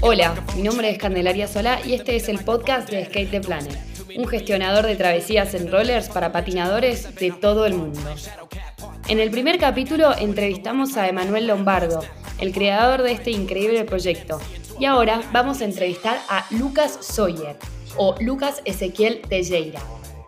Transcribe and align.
Hola, 0.00 0.34
mi 0.56 0.62
nombre 0.62 0.90
es 0.90 0.98
Candelaria 0.98 1.46
Solá 1.46 1.78
y 1.86 1.94
este 1.94 2.16
es 2.16 2.28
el 2.28 2.40
podcast 2.40 2.90
de 2.90 3.04
Skate 3.04 3.30
the 3.30 3.40
Planet, 3.40 3.78
un 4.16 4.26
gestionador 4.26 4.86
de 4.86 4.96
travesías 4.96 5.54
en 5.54 5.70
rollers 5.70 6.08
para 6.08 6.32
patinadores 6.32 7.14
de 7.14 7.30
todo 7.30 7.64
el 7.64 7.74
mundo. 7.74 8.00
En 9.06 9.20
el 9.20 9.30
primer 9.30 9.56
capítulo 9.58 10.16
entrevistamos 10.18 10.96
a 10.96 11.06
Emanuel 11.06 11.46
Lombardo, 11.46 12.02
el 12.40 12.52
creador 12.52 13.02
de 13.02 13.12
este 13.12 13.30
increíble 13.30 13.84
proyecto, 13.84 14.40
y 14.80 14.86
ahora 14.86 15.22
vamos 15.32 15.60
a 15.60 15.64
entrevistar 15.64 16.20
a 16.28 16.44
Lucas 16.50 16.98
Sawyer, 17.02 17.56
o 17.96 18.16
Lucas 18.20 18.62
Ezequiel 18.64 19.20
Teixeira, 19.28 19.80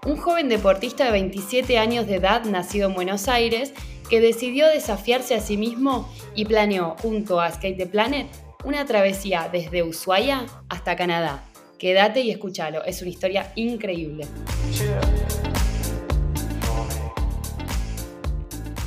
un 0.06 0.16
joven 0.16 0.48
deportista 0.48 1.06
de 1.06 1.10
27 1.10 1.76
años 1.78 2.06
de 2.06 2.16
edad 2.16 2.44
nacido 2.44 2.88
en 2.88 2.94
Buenos 2.94 3.26
Aires 3.26 3.72
que 4.08 4.20
decidió 4.20 4.68
desafiarse 4.68 5.34
a 5.34 5.40
sí 5.40 5.56
mismo 5.56 6.08
y 6.34 6.44
planeó 6.44 6.96
junto 7.02 7.40
a 7.40 7.50
Skate 7.50 7.76
the 7.76 7.86
Planet 7.86 8.26
una 8.64 8.84
travesía 8.84 9.48
desde 9.52 9.82
Ushuaia 9.82 10.46
hasta 10.68 10.96
Canadá. 10.96 11.44
Quédate 11.78 12.20
y 12.20 12.30
escúchalo, 12.30 12.84
es 12.84 13.02
una 13.02 13.10
historia 13.10 13.52
increíble. 13.56 14.26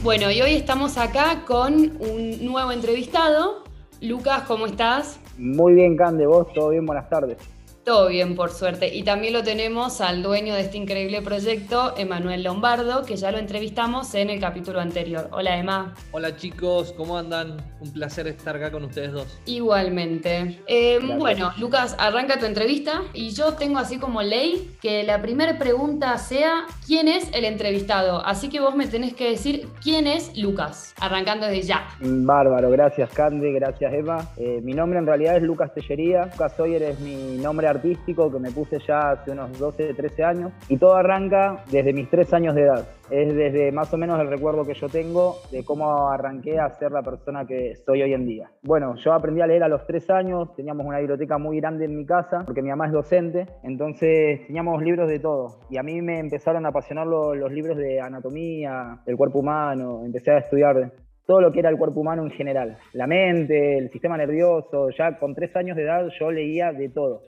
Bueno, 0.03 0.31
y 0.31 0.41
hoy 0.41 0.53
estamos 0.53 0.97
acá 0.97 1.43
con 1.45 1.97
un 1.99 2.45
nuevo 2.45 2.71
entrevistado. 2.71 3.63
Lucas, 4.01 4.43
¿cómo 4.47 4.67
estás? 4.67 5.19
Muy 5.37 5.73
bien, 5.73 5.97
Cande, 5.97 6.25
vos, 6.25 6.47
todo 6.53 6.69
bien, 6.69 6.85
buenas 6.85 7.09
tardes. 7.09 7.37
Todo 7.87 8.09
bien, 8.09 8.35
por 8.35 8.49
suerte. 8.51 8.93
Y 8.93 9.03
también 9.03 9.31
lo 9.31 9.43
tenemos 9.43 10.01
al 10.01 10.21
dueño 10.21 10.53
de 10.55 10.59
este 10.59 10.75
increíble 10.75 11.21
proyecto, 11.21 11.93
Emanuel 11.95 12.43
Lombardo, 12.43 13.05
que 13.05 13.15
ya 13.15 13.31
lo 13.31 13.37
entrevistamos 13.37 14.13
en 14.13 14.29
el 14.29 14.41
capítulo 14.41 14.81
anterior. 14.81 15.29
Hola, 15.31 15.57
Emma. 15.57 15.95
Hola, 16.11 16.35
chicos, 16.35 16.93
¿cómo 16.97 17.17
andan? 17.17 17.55
Un 17.79 17.93
placer 17.93 18.27
estar 18.27 18.57
acá 18.57 18.71
con 18.71 18.83
ustedes 18.83 19.13
dos. 19.13 19.39
Igualmente. 19.45 20.59
Eh, 20.67 20.99
bueno, 21.17 21.53
Lucas, 21.59 21.95
arranca 21.97 22.37
tu 22.37 22.45
entrevista 22.45 23.03
y 23.13 23.29
yo 23.29 23.53
tengo 23.53 23.79
así 23.79 23.99
como 23.99 24.21
ley 24.21 24.75
que 24.81 25.03
la 25.03 25.21
primera 25.21 25.57
pregunta 25.57 26.17
sea 26.17 26.65
¿quién 26.85 27.07
es 27.07 27.29
el 27.33 27.45
entrevistado? 27.45 28.21
Así 28.25 28.49
que 28.49 28.59
vos 28.59 28.75
me 28.75 28.87
tenés 28.87 29.13
que 29.13 29.29
decir 29.29 29.65
quién 29.81 30.07
es 30.07 30.37
Lucas, 30.37 30.93
arrancando 30.99 31.45
desde 31.45 31.61
ya. 31.61 31.87
Bárbaro, 32.01 32.69
gracias 32.69 33.09
Candy, 33.13 33.53
gracias 33.53 33.93
Emma. 33.93 34.29
Eh, 34.35 34.59
mi 34.61 34.73
nombre 34.73 34.99
en 34.99 35.05
realidad 35.05 35.37
es 35.37 35.43
Lucas 35.43 35.73
Tellería. 35.73 36.25
Lucas 36.33 36.53
Sawyer 36.57 36.83
es 36.83 36.99
mi 36.99 37.37
nombre 37.37 37.65
artístico 37.65 37.76
que 37.81 38.39
me 38.39 38.51
puse 38.51 38.79
ya 38.79 39.11
hace 39.11 39.31
unos 39.31 39.57
12, 39.57 39.93
13 39.93 40.23
años 40.23 40.51
y 40.69 40.77
todo 40.77 40.95
arranca 40.95 41.63
desde 41.71 41.93
mis 41.93 42.09
3 42.09 42.33
años 42.33 42.55
de 42.55 42.63
edad. 42.63 42.87
Es 43.09 43.33
desde 43.33 43.71
más 43.71 43.93
o 43.93 43.97
menos 43.97 44.19
el 44.19 44.27
recuerdo 44.27 44.65
que 44.65 44.73
yo 44.73 44.89
tengo 44.89 45.37
de 45.51 45.63
cómo 45.63 46.09
arranqué 46.09 46.59
a 46.59 46.69
ser 46.71 46.91
la 46.91 47.01
persona 47.01 47.45
que 47.45 47.75
soy 47.75 48.01
hoy 48.01 48.13
en 48.13 48.25
día. 48.25 48.49
Bueno, 48.63 48.95
yo 48.95 49.13
aprendí 49.13 49.41
a 49.41 49.47
leer 49.47 49.63
a 49.63 49.69
los 49.69 49.85
3 49.85 50.09
años, 50.09 50.53
teníamos 50.55 50.85
una 50.85 50.99
biblioteca 50.99 51.37
muy 51.37 51.59
grande 51.59 51.85
en 51.85 51.95
mi 51.95 52.05
casa 52.05 52.43
porque 52.45 52.61
mi 52.61 52.69
mamá 52.69 52.87
es 52.87 52.91
docente, 52.91 53.45
entonces 53.63 54.45
teníamos 54.47 54.81
libros 54.81 55.07
de 55.07 55.19
todo 55.19 55.59
y 55.69 55.77
a 55.77 55.83
mí 55.83 56.01
me 56.01 56.19
empezaron 56.19 56.65
a 56.65 56.69
apasionar 56.69 57.07
los, 57.07 57.37
los 57.37 57.51
libros 57.51 57.77
de 57.77 58.01
anatomía, 58.01 58.99
del 59.05 59.15
cuerpo 59.15 59.39
humano, 59.39 60.01
empecé 60.05 60.31
a 60.31 60.39
estudiar 60.39 60.91
todo 61.27 61.41
lo 61.41 61.51
que 61.51 61.59
era 61.59 61.69
el 61.69 61.77
cuerpo 61.77 61.99
humano 61.99 62.23
en 62.23 62.31
general, 62.31 62.77
la 62.93 63.05
mente, 63.05 63.77
el 63.77 63.91
sistema 63.91 64.17
nervioso, 64.17 64.89
ya 64.97 65.19
con 65.19 65.35
tres 65.35 65.53
años 65.57 65.75
de 65.75 65.83
edad 65.83 66.07
yo 66.17 66.31
leía 66.31 66.71
de 66.71 66.89
todo. 66.89 67.21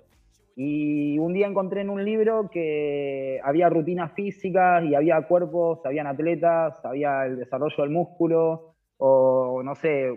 Y 0.62 1.18
un 1.20 1.32
día 1.32 1.48
encontré 1.48 1.80
en 1.80 1.90
un 1.90 2.04
libro 2.04 2.50
que 2.52 3.40
había 3.46 3.70
rutinas 3.70 4.12
físicas 4.12 4.84
y 4.84 4.94
había 4.94 5.22
cuerpos, 5.22 5.80
habían 5.86 6.06
atletas, 6.06 6.74
había 6.84 7.28
el 7.28 7.38
desarrollo 7.38 7.78
del 7.78 7.90
músculo, 7.90 8.76
o 8.98 9.64
no 9.64 9.74
sé, 9.76 10.10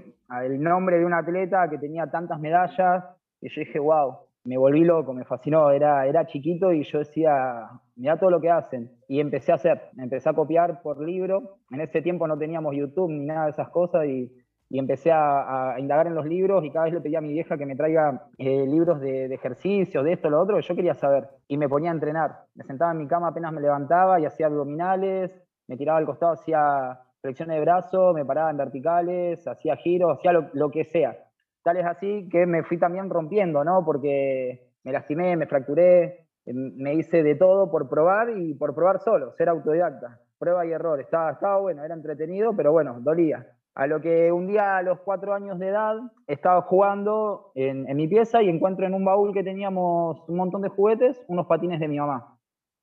el 0.42 0.60
nombre 0.60 0.98
de 0.98 1.04
un 1.04 1.14
atleta 1.14 1.68
que 1.70 1.78
tenía 1.78 2.10
tantas 2.10 2.40
medallas. 2.40 3.04
Y 3.40 3.50
yo 3.50 3.60
dije, 3.60 3.78
wow, 3.78 4.16
me 4.42 4.58
volví 4.58 4.82
loco, 4.82 5.12
me 5.12 5.24
fascinó. 5.24 5.70
Era, 5.70 6.08
era 6.08 6.26
chiquito 6.26 6.72
y 6.72 6.82
yo 6.82 6.98
decía, 6.98 7.68
mira 7.94 8.18
todo 8.18 8.30
lo 8.30 8.40
que 8.40 8.50
hacen. 8.50 8.90
Y 9.06 9.20
empecé 9.20 9.52
a 9.52 9.54
hacer, 9.54 9.80
empecé 9.96 10.28
a 10.28 10.34
copiar 10.34 10.82
por 10.82 11.00
libro. 11.00 11.58
En 11.70 11.82
ese 11.82 12.02
tiempo 12.02 12.26
no 12.26 12.36
teníamos 12.36 12.74
YouTube 12.74 13.12
ni 13.12 13.26
nada 13.26 13.44
de 13.44 13.50
esas 13.52 13.68
cosas 13.68 14.06
y 14.06 14.32
y 14.72 14.78
empecé 14.78 15.12
a, 15.12 15.76
indagar 15.78 16.06
en 16.06 16.14
los 16.14 16.24
libros 16.24 16.64
y 16.64 16.70
cada 16.70 16.86
vez 16.86 16.94
le 16.94 17.02
pedía 17.02 17.18
a 17.18 17.20
mi 17.20 17.34
vieja 17.34 17.58
que 17.58 17.66
me 17.66 17.76
traiga 17.76 18.22
eh, 18.38 18.64
libros 18.66 19.02
de, 19.02 19.28
de, 19.28 19.34
ejercicio, 19.34 20.02
de 20.02 20.14
esto, 20.14 20.30
lo 20.30 20.40
otro, 20.40 20.58
yo 20.58 20.74
quería 20.74 20.94
saber. 20.94 21.28
Y 21.46 21.58
me 21.58 21.68
ponía 21.68 21.90
a 21.90 21.92
entrenar. 21.92 22.46
Me 22.54 22.64
sentaba 22.64 22.92
en 22.92 22.96
mi 22.96 23.06
cama 23.06 23.28
apenas 23.28 23.52
me 23.52 23.60
levantaba 23.60 24.18
y 24.18 24.24
hacía 24.24 24.46
abdominales, 24.46 25.38
me 25.68 25.76
tiraba 25.76 25.98
al 25.98 26.06
costado, 26.06 26.32
hacía 26.32 27.00
flexiones 27.20 27.56
de 27.56 27.60
brazo, 27.60 28.14
me 28.14 28.24
paraba 28.24 28.50
en 28.50 28.56
verticales, 28.56 29.46
hacía 29.46 29.76
giros, 29.76 30.16
hacía 30.16 30.32
lo, 30.32 30.48
lo 30.54 30.70
que 30.70 30.84
sea. 30.84 31.18
Tal 31.62 31.76
es 31.76 31.84
así 31.84 32.26
que 32.30 32.46
me 32.46 32.62
fui 32.62 32.78
también 32.78 33.10
rompiendo, 33.10 33.62
¿no? 33.64 33.84
Porque 33.84 34.70
me 34.84 34.92
lastimé, 34.92 35.36
me 35.36 35.46
fracturé, 35.46 36.28
em, 36.46 36.72
me 36.78 36.94
hice 36.94 37.22
de 37.22 37.34
todo 37.34 37.70
por 37.70 37.90
probar 37.90 38.30
y 38.30 38.54
por 38.54 38.74
probar 38.74 39.00
solo, 39.00 39.32
ser 39.32 39.50
autodidacta. 39.50 40.18
Prueba 40.38 40.64
y 40.64 40.72
error. 40.72 40.98
Estaba, 40.98 41.32
estaba 41.32 41.60
bueno, 41.60 41.84
era 41.84 41.94
entretenido, 41.94 42.56
pero 42.56 42.72
bueno, 42.72 42.96
dolía. 43.00 43.46
A 43.74 43.86
lo 43.86 44.02
que 44.02 44.30
un 44.30 44.46
día 44.46 44.76
a 44.76 44.82
los 44.82 45.00
cuatro 45.00 45.32
años 45.32 45.58
de 45.58 45.68
edad 45.68 45.96
estaba 46.26 46.60
jugando 46.62 47.52
en, 47.54 47.84
mi 47.96 48.06
pieza 48.06 48.42
y 48.42 48.50
encuentro 48.50 48.86
en 48.86 48.92
un 48.92 49.04
baúl 49.04 49.32
que 49.32 49.42
teníamos 49.42 50.22
un 50.28 50.36
montón 50.36 50.60
de 50.60 50.68
juguetes 50.68 51.24
unos 51.28 51.46
patines 51.46 51.80
de 51.80 51.88
mi 51.88 51.98
mamá, 51.98 52.38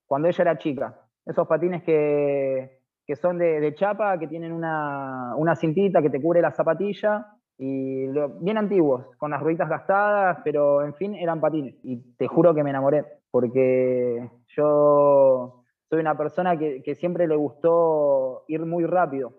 cuando 0.08 0.28
ella 0.28 0.42
era 0.42 0.58
chica. 0.58 1.00
Esos 1.28 1.48
patines 1.48 1.84
que, 1.84 2.80
que 3.06 3.16
son 3.16 3.38
de, 3.38 3.72
chapa, 3.76 4.18
que 4.18 4.28
tienen 4.28 4.52
una, 4.52 5.36
una, 5.36 5.56
cintita 5.56 6.02
que 6.02 6.10
te 6.10 6.20
cubre 6.20 6.42
la 6.42 6.52
zapatilla, 6.52 7.36
y 7.60 8.08
bien 8.42 8.58
antiguos, 8.58 9.06
con 9.18 9.30
las 9.30 9.42
rueditas 9.42 9.70
gastadas, 9.70 10.40
pero 10.44 10.84
en 10.84 10.96
fin, 10.96 11.14
eran 11.14 11.40
patines. 11.40 11.76
Y 11.84 12.16
te 12.16 12.28
juro 12.28 12.56
que 12.56 12.64
me 12.64 12.72
enamoré, 12.72 13.06
porque 13.30 14.28
yo 14.48 15.66
soy 15.88 16.00
una 16.00 16.18
persona 16.18 16.58
que 16.58 16.96
siempre 16.96 17.28
le 17.28 17.36
gustó 17.36 18.46
ir 18.48 18.66
muy 18.66 18.86
rápido 18.86 19.34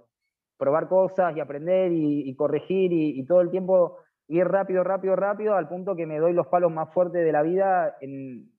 probar 0.61 0.89
cosas 0.89 1.35
y 1.35 1.41
aprender 1.41 1.91
y, 1.91 2.33
corregir 2.37 2.93
y, 2.93 3.25
todo 3.25 3.41
el 3.41 3.51
tiempo 3.51 3.97
ir 4.29 4.47
rápido, 4.47 4.85
rápido, 4.85 5.17
rápido, 5.17 5.57
al 5.57 5.69
punto 5.69 5.97
que 5.97 6.07
me 6.07 6.19
doy 6.19 6.35
los 6.35 6.47
palos 6.49 6.71
más 6.71 6.93
fuertes 6.93 7.25
de 7.25 7.33
la 7.33 7.43
vida 7.43 7.97
en, 8.01 8.53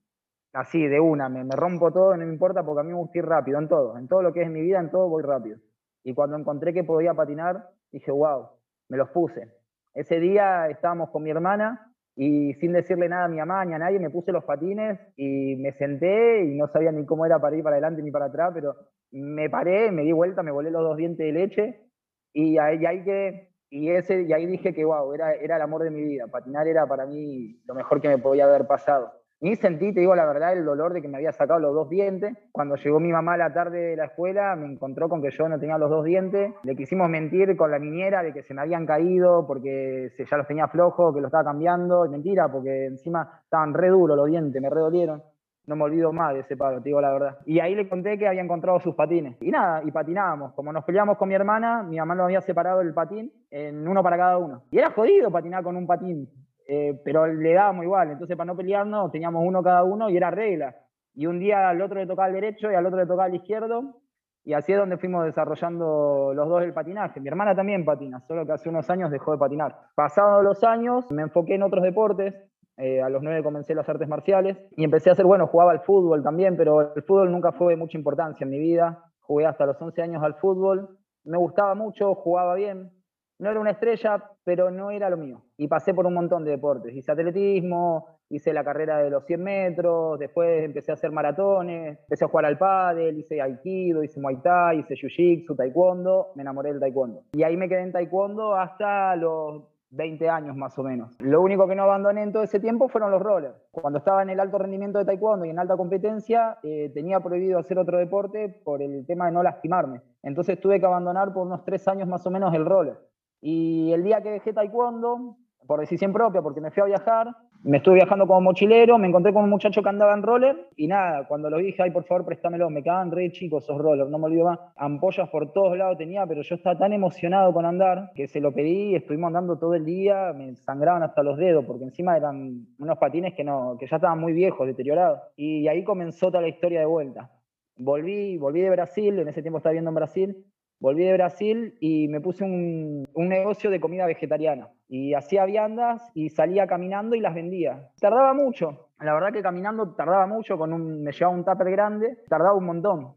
así, 0.52 0.84
de 0.86 0.98
una, 0.98 1.28
me, 1.28 1.44
me, 1.44 1.54
rompo 1.54 1.92
todo, 1.92 2.16
no 2.16 2.26
me 2.26 2.32
importa, 2.32 2.64
porque 2.64 2.80
a 2.80 2.82
mí 2.82 2.90
me 2.90 2.98
gusta 2.98 3.18
ir 3.18 3.24
rápido, 3.24 3.58
en 3.60 3.68
todo, 3.68 3.96
en 3.96 4.08
todo 4.08 4.20
lo 4.20 4.32
que 4.32 4.42
es 4.42 4.50
mi 4.50 4.60
vida, 4.60 4.80
en 4.80 4.90
todo 4.90 5.08
voy 5.08 5.22
rápido. 5.22 5.58
Y 6.02 6.12
cuando 6.12 6.36
encontré 6.36 6.74
que 6.74 6.82
podía 6.82 7.14
patinar, 7.14 7.68
dije, 7.92 8.10
wow, 8.10 8.48
me 8.88 8.98
los 8.98 9.08
puse. 9.10 9.52
Ese 9.94 10.18
día 10.18 10.68
estábamos 10.68 11.10
con 11.10 11.22
mi 11.22 11.30
hermana 11.30 11.94
y 12.16 12.54
sin 12.54 12.72
decirle 12.72 13.08
nada 13.08 13.26
a 13.26 13.28
mi 13.28 13.38
mamá 13.38 13.64
ni 13.64 13.74
a 13.74 13.78
nadie, 13.78 14.00
me 14.00 14.10
puse 14.10 14.32
los 14.32 14.44
patines 14.44 14.98
y 15.16 15.54
me 15.56 15.72
senté 15.74 16.44
y 16.44 16.56
no 16.56 16.66
sabía 16.66 16.90
ni 16.90 17.06
cómo 17.06 17.24
era 17.24 17.38
para 17.38 17.56
ir 17.56 17.62
para 17.62 17.76
adelante 17.76 18.02
ni 18.02 18.10
para 18.10 18.26
atrás, 18.26 18.50
pero 18.52 18.74
me 19.12 19.48
paré, 19.48 19.92
me 19.92 20.02
di 20.02 20.12
vuelta, 20.12 20.42
me 20.42 20.50
volé 20.50 20.70
los 20.70 20.82
dos 20.82 20.96
dientes 20.96 21.24
de 21.24 21.32
leche 21.32 21.91
y 22.32 22.58
ahí, 22.58 22.84
ahí 22.86 23.04
que, 23.04 23.48
y, 23.70 23.90
ese, 23.90 24.22
y 24.22 24.32
ahí 24.32 24.46
dije 24.46 24.74
que, 24.74 24.84
wow, 24.84 25.12
era, 25.12 25.34
era 25.34 25.56
el 25.56 25.62
amor 25.62 25.82
de 25.82 25.90
mi 25.90 26.02
vida. 26.02 26.26
Patinar 26.26 26.66
era 26.68 26.86
para 26.86 27.06
mí 27.06 27.60
lo 27.66 27.74
mejor 27.74 28.00
que 28.00 28.08
me 28.08 28.18
podía 28.18 28.44
haber 28.44 28.66
pasado. 28.66 29.12
Ni 29.40 29.56
sentí, 29.56 29.92
te 29.92 29.98
digo 29.98 30.14
la 30.14 30.24
verdad, 30.24 30.52
el 30.52 30.64
dolor 30.64 30.92
de 30.92 31.02
que 31.02 31.08
me 31.08 31.16
había 31.16 31.32
sacado 31.32 31.58
los 31.58 31.74
dos 31.74 31.88
dientes. 31.88 32.32
Cuando 32.52 32.76
llegó 32.76 33.00
mi 33.00 33.10
mamá 33.10 33.34
a 33.34 33.38
la 33.38 33.52
tarde 33.52 33.80
de 33.80 33.96
la 33.96 34.04
escuela, 34.04 34.54
me 34.54 34.66
encontró 34.66 35.08
con 35.08 35.20
que 35.20 35.32
yo 35.32 35.48
no 35.48 35.58
tenía 35.58 35.78
los 35.78 35.90
dos 35.90 36.04
dientes. 36.04 36.52
Le 36.62 36.76
quisimos 36.76 37.10
mentir 37.10 37.56
con 37.56 37.72
la 37.72 37.80
niñera 37.80 38.22
de 38.22 38.32
que 38.32 38.44
se 38.44 38.54
me 38.54 38.62
habían 38.62 38.86
caído 38.86 39.44
porque 39.44 40.12
ya 40.16 40.36
los 40.36 40.46
tenía 40.46 40.68
flojos, 40.68 41.12
que 41.12 41.20
los 41.20 41.28
estaba 41.28 41.42
cambiando. 41.42 42.08
Mentira, 42.08 42.52
porque 42.52 42.86
encima 42.86 43.40
estaban 43.42 43.74
re 43.74 43.88
duros 43.88 44.16
los 44.16 44.28
dientes, 44.28 44.62
me 44.62 44.70
re 44.70 44.78
dolieron 44.78 45.22
no 45.66 45.76
me 45.76 45.84
olvido 45.84 46.12
más 46.12 46.34
de 46.34 46.40
ese 46.40 46.56
palo, 46.56 46.78
te 46.78 46.88
digo 46.88 47.00
la 47.00 47.12
verdad. 47.12 47.38
Y 47.46 47.60
ahí 47.60 47.74
le 47.74 47.88
conté 47.88 48.18
que 48.18 48.26
había 48.26 48.42
encontrado 48.42 48.80
sus 48.80 48.94
patines. 48.94 49.36
Y 49.40 49.50
nada, 49.50 49.82
y 49.84 49.90
patinábamos. 49.90 50.52
Como 50.54 50.72
nos 50.72 50.84
peleamos 50.84 51.16
con 51.16 51.28
mi 51.28 51.34
hermana, 51.34 51.82
mi 51.82 51.98
mamá 51.98 52.14
lo 52.14 52.24
había 52.24 52.40
separado 52.40 52.80
el 52.80 52.92
patín 52.92 53.32
en 53.50 53.86
uno 53.86 54.02
para 54.02 54.16
cada 54.16 54.38
uno. 54.38 54.62
Y 54.70 54.78
era 54.78 54.90
jodido 54.90 55.30
patinar 55.30 55.62
con 55.62 55.76
un 55.76 55.86
patín, 55.86 56.28
eh, 56.66 57.00
pero 57.04 57.26
le 57.26 57.54
dábamos 57.54 57.84
igual. 57.84 58.10
Entonces, 58.10 58.36
para 58.36 58.46
no 58.46 58.56
pelearnos, 58.56 59.12
teníamos 59.12 59.44
uno 59.46 59.62
cada 59.62 59.84
uno 59.84 60.10
y 60.10 60.16
era 60.16 60.30
regla. 60.30 60.74
Y 61.14 61.26
un 61.26 61.38
día 61.38 61.68
al 61.68 61.80
otro 61.80 62.00
le 62.00 62.06
tocaba 62.06 62.28
el 62.28 62.34
derecho 62.34 62.70
y 62.70 62.74
al 62.74 62.86
otro 62.86 62.98
le 62.98 63.06
tocaba 63.06 63.26
el 63.26 63.36
izquierdo. 63.36 63.96
Y 64.44 64.54
así 64.54 64.72
es 64.72 64.78
donde 64.78 64.96
fuimos 64.96 65.24
desarrollando 65.24 66.32
los 66.34 66.48
dos 66.48 66.62
el 66.62 66.72
patinaje. 66.72 67.20
Mi 67.20 67.28
hermana 67.28 67.54
también 67.54 67.84
patina, 67.84 68.20
solo 68.26 68.44
que 68.44 68.52
hace 68.52 68.68
unos 68.68 68.90
años 68.90 69.10
dejó 69.10 69.32
de 69.32 69.38
patinar. 69.38 69.76
Pasados 69.94 70.42
los 70.42 70.64
años, 70.64 71.10
me 71.12 71.22
enfoqué 71.22 71.54
en 71.54 71.62
otros 71.62 71.84
deportes. 71.84 72.34
Eh, 72.78 73.02
a 73.02 73.08
los 73.08 73.22
nueve 73.22 73.42
comencé 73.42 73.74
las 73.74 73.88
artes 73.88 74.08
marciales 74.08 74.56
y 74.76 74.84
empecé 74.84 75.10
a 75.10 75.12
hacer, 75.12 75.26
bueno, 75.26 75.46
jugaba 75.46 75.72
al 75.72 75.80
fútbol 75.80 76.22
también, 76.22 76.56
pero 76.56 76.94
el 76.94 77.02
fútbol 77.02 77.30
nunca 77.30 77.52
fue 77.52 77.74
de 77.74 77.76
mucha 77.76 77.98
importancia 77.98 78.44
en 78.44 78.50
mi 78.50 78.58
vida. 78.58 79.04
Jugué 79.20 79.46
hasta 79.46 79.66
los 79.66 79.80
11 79.80 80.02
años 80.02 80.22
al 80.22 80.34
fútbol. 80.34 80.98
Me 81.24 81.38
gustaba 81.38 81.74
mucho, 81.74 82.14
jugaba 82.14 82.54
bien. 82.54 82.90
No 83.38 83.50
era 83.50 83.60
una 83.60 83.70
estrella, 83.70 84.22
pero 84.44 84.70
no 84.70 84.90
era 84.90 85.10
lo 85.10 85.16
mío. 85.16 85.42
Y 85.56 85.68
pasé 85.68 85.94
por 85.94 86.06
un 86.06 86.14
montón 86.14 86.44
de 86.44 86.52
deportes. 86.52 86.94
Hice 86.94 87.12
atletismo, 87.12 88.06
hice 88.28 88.52
la 88.52 88.64
carrera 88.64 88.98
de 88.98 89.10
los 89.10 89.24
100 89.26 89.42
metros, 89.42 90.18
después 90.18 90.64
empecé 90.64 90.92
a 90.92 90.94
hacer 90.94 91.10
maratones, 91.10 91.98
empecé 92.00 92.24
a 92.24 92.28
jugar 92.28 92.46
al 92.46 92.58
pádel, 92.58 93.18
hice 93.18 93.40
aikido, 93.42 94.02
hice 94.02 94.20
muay 94.20 94.36
thai, 94.42 94.80
hice 94.80 94.94
jiu-jitsu, 94.94 95.56
taekwondo, 95.56 96.32
me 96.34 96.42
enamoré 96.42 96.70
del 96.70 96.80
taekwondo. 96.80 97.24
Y 97.32 97.42
ahí 97.42 97.56
me 97.56 97.68
quedé 97.68 97.82
en 97.82 97.92
taekwondo 97.92 98.54
hasta 98.54 99.16
los 99.16 99.64
20 99.92 100.28
años 100.28 100.56
más 100.56 100.78
o 100.78 100.82
menos. 100.82 101.14
Lo 101.20 101.40
único 101.42 101.68
que 101.68 101.74
no 101.74 101.84
abandoné 101.84 102.22
en 102.22 102.32
todo 102.32 102.42
ese 102.42 102.58
tiempo 102.60 102.88
fueron 102.88 103.10
los 103.10 103.22
rollers. 103.22 103.54
Cuando 103.70 103.98
estaba 103.98 104.22
en 104.22 104.30
el 104.30 104.40
alto 104.40 104.58
rendimiento 104.58 104.98
de 104.98 105.04
taekwondo 105.04 105.44
y 105.44 105.50
en 105.50 105.58
alta 105.58 105.76
competencia, 105.76 106.58
eh, 106.62 106.90
tenía 106.94 107.20
prohibido 107.20 107.58
hacer 107.58 107.78
otro 107.78 107.98
deporte 107.98 108.48
por 108.64 108.82
el 108.82 109.06
tema 109.06 109.26
de 109.26 109.32
no 109.32 109.42
lastimarme. 109.42 110.00
Entonces 110.22 110.58
tuve 110.60 110.80
que 110.80 110.86
abandonar 110.86 111.32
por 111.32 111.46
unos 111.46 111.64
tres 111.64 111.86
años 111.88 112.08
más 112.08 112.26
o 112.26 112.30
menos 112.30 112.54
el 112.54 112.64
roller. 112.64 112.98
Y 113.40 113.92
el 113.92 114.02
día 114.02 114.22
que 114.22 114.30
dejé 114.30 114.52
taekwondo, 114.52 115.36
por 115.66 115.80
decisión 115.80 116.12
propia, 116.12 116.40
porque 116.42 116.60
me 116.60 116.70
fui 116.70 116.82
a 116.82 116.86
viajar. 116.86 117.28
Me 117.64 117.76
estuve 117.76 117.94
viajando 117.94 118.26
como 118.26 118.40
mochilero, 118.40 118.98
me 118.98 119.06
encontré 119.06 119.32
con 119.32 119.44
un 119.44 119.50
muchacho 119.50 119.84
que 119.84 119.88
andaba 119.88 120.14
en 120.14 120.24
roller 120.24 120.68
y 120.76 120.88
nada, 120.88 121.28
cuando 121.28 121.48
lo 121.48 121.58
dije, 121.58 121.80
ay, 121.80 121.92
por 121.92 122.02
favor, 122.04 122.24
préstamelo, 122.24 122.68
me 122.70 122.82
quedaban 122.82 123.12
re 123.12 123.30
chicos 123.30 123.62
esos 123.62 123.78
rollers, 123.78 124.10
no 124.10 124.18
me 124.18 124.26
olvido 124.26 124.46
más. 124.46 124.58
Ampollas 124.74 125.28
por 125.28 125.52
todos 125.52 125.78
lados 125.78 125.96
tenía, 125.96 126.26
pero 126.26 126.42
yo 126.42 126.56
estaba 126.56 126.76
tan 126.76 126.92
emocionado 126.92 127.52
con 127.52 127.64
andar 127.64 128.10
que 128.16 128.26
se 128.26 128.40
lo 128.40 128.52
pedí 128.52 128.90
y 128.90 128.94
estuvimos 128.96 129.28
andando 129.28 129.60
todo 129.60 129.74
el 129.74 129.84
día, 129.84 130.32
me 130.32 130.56
sangraban 130.56 131.04
hasta 131.04 131.22
los 131.22 131.38
dedos, 131.38 131.64
porque 131.64 131.84
encima 131.84 132.16
eran 132.16 132.66
unos 132.80 132.98
patines 132.98 133.32
que, 133.34 133.44
no, 133.44 133.76
que 133.78 133.86
ya 133.86 133.94
estaban 133.94 134.18
muy 134.18 134.32
viejos, 134.32 134.66
deteriorados. 134.66 135.20
Y 135.36 135.68
ahí 135.68 135.84
comenzó 135.84 136.32
toda 136.32 136.42
la 136.42 136.48
historia 136.48 136.80
de 136.80 136.86
vuelta. 136.86 137.30
Volví, 137.76 138.38
volví 138.38 138.60
de 138.60 138.70
Brasil, 138.70 139.20
en 139.20 139.28
ese 139.28 139.40
tiempo 139.40 139.58
estaba 139.58 139.70
viviendo 139.70 139.90
en 139.90 139.94
Brasil, 139.94 140.44
volví 140.82 141.04
de 141.04 141.12
Brasil 141.12 141.76
y 141.80 142.08
me 142.08 142.20
puse 142.20 142.42
un, 142.42 143.06
un, 143.14 143.28
negocio 143.28 143.70
de 143.70 143.80
comida 143.80 144.04
vegetariana. 144.04 144.68
Y 144.88 145.14
hacía 145.14 145.44
viandas 145.44 146.10
y 146.12 146.28
salía 146.28 146.66
caminando 146.66 147.14
y 147.14 147.20
las 147.20 147.34
vendía. 147.34 147.88
Tardaba 148.00 148.34
mucho. 148.34 148.88
La 148.98 149.14
verdad 149.14 149.32
que 149.32 149.42
caminando 149.42 149.94
tardaba 149.94 150.26
mucho, 150.26 150.58
con 150.58 150.72
un, 150.72 151.02
me 151.04 151.12
llevaba 151.12 151.36
un 151.36 151.44
tupper 151.44 151.70
grande, 151.70 152.18
tardaba 152.28 152.56
un 152.56 152.66
montón. 152.66 153.14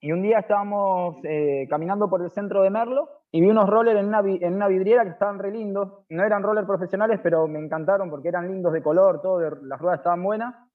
Y 0.00 0.10
un 0.10 0.22
día 0.22 0.40
estábamos 0.40 1.16
eh, 1.24 1.66
caminando 1.70 2.10
por 2.10 2.20
el 2.20 2.30
centro 2.30 2.62
de 2.62 2.70
Merlo 2.70 3.08
y 3.30 3.40
vi 3.40 3.48
unos 3.48 3.68
rollers 3.68 4.00
en 4.00 4.06
una, 4.06 4.68
vidriera 4.68 5.04
que 5.04 5.10
estaban 5.10 5.38
re 5.38 5.52
lindos. 5.52 6.04
No 6.08 6.24
eran 6.24 6.42
rollers 6.42 6.66
profesionales, 6.66 7.20
pero 7.22 7.46
me 7.46 7.60
encantaron 7.60 8.10
porque 8.10 8.28
eran 8.28 8.48
lindos 8.48 8.72
de 8.72 8.82
color, 8.82 9.20
todo, 9.22 9.40
las 9.40 9.80
ruedas 9.80 10.00
estaban 10.00 10.22
buenas 10.22 10.67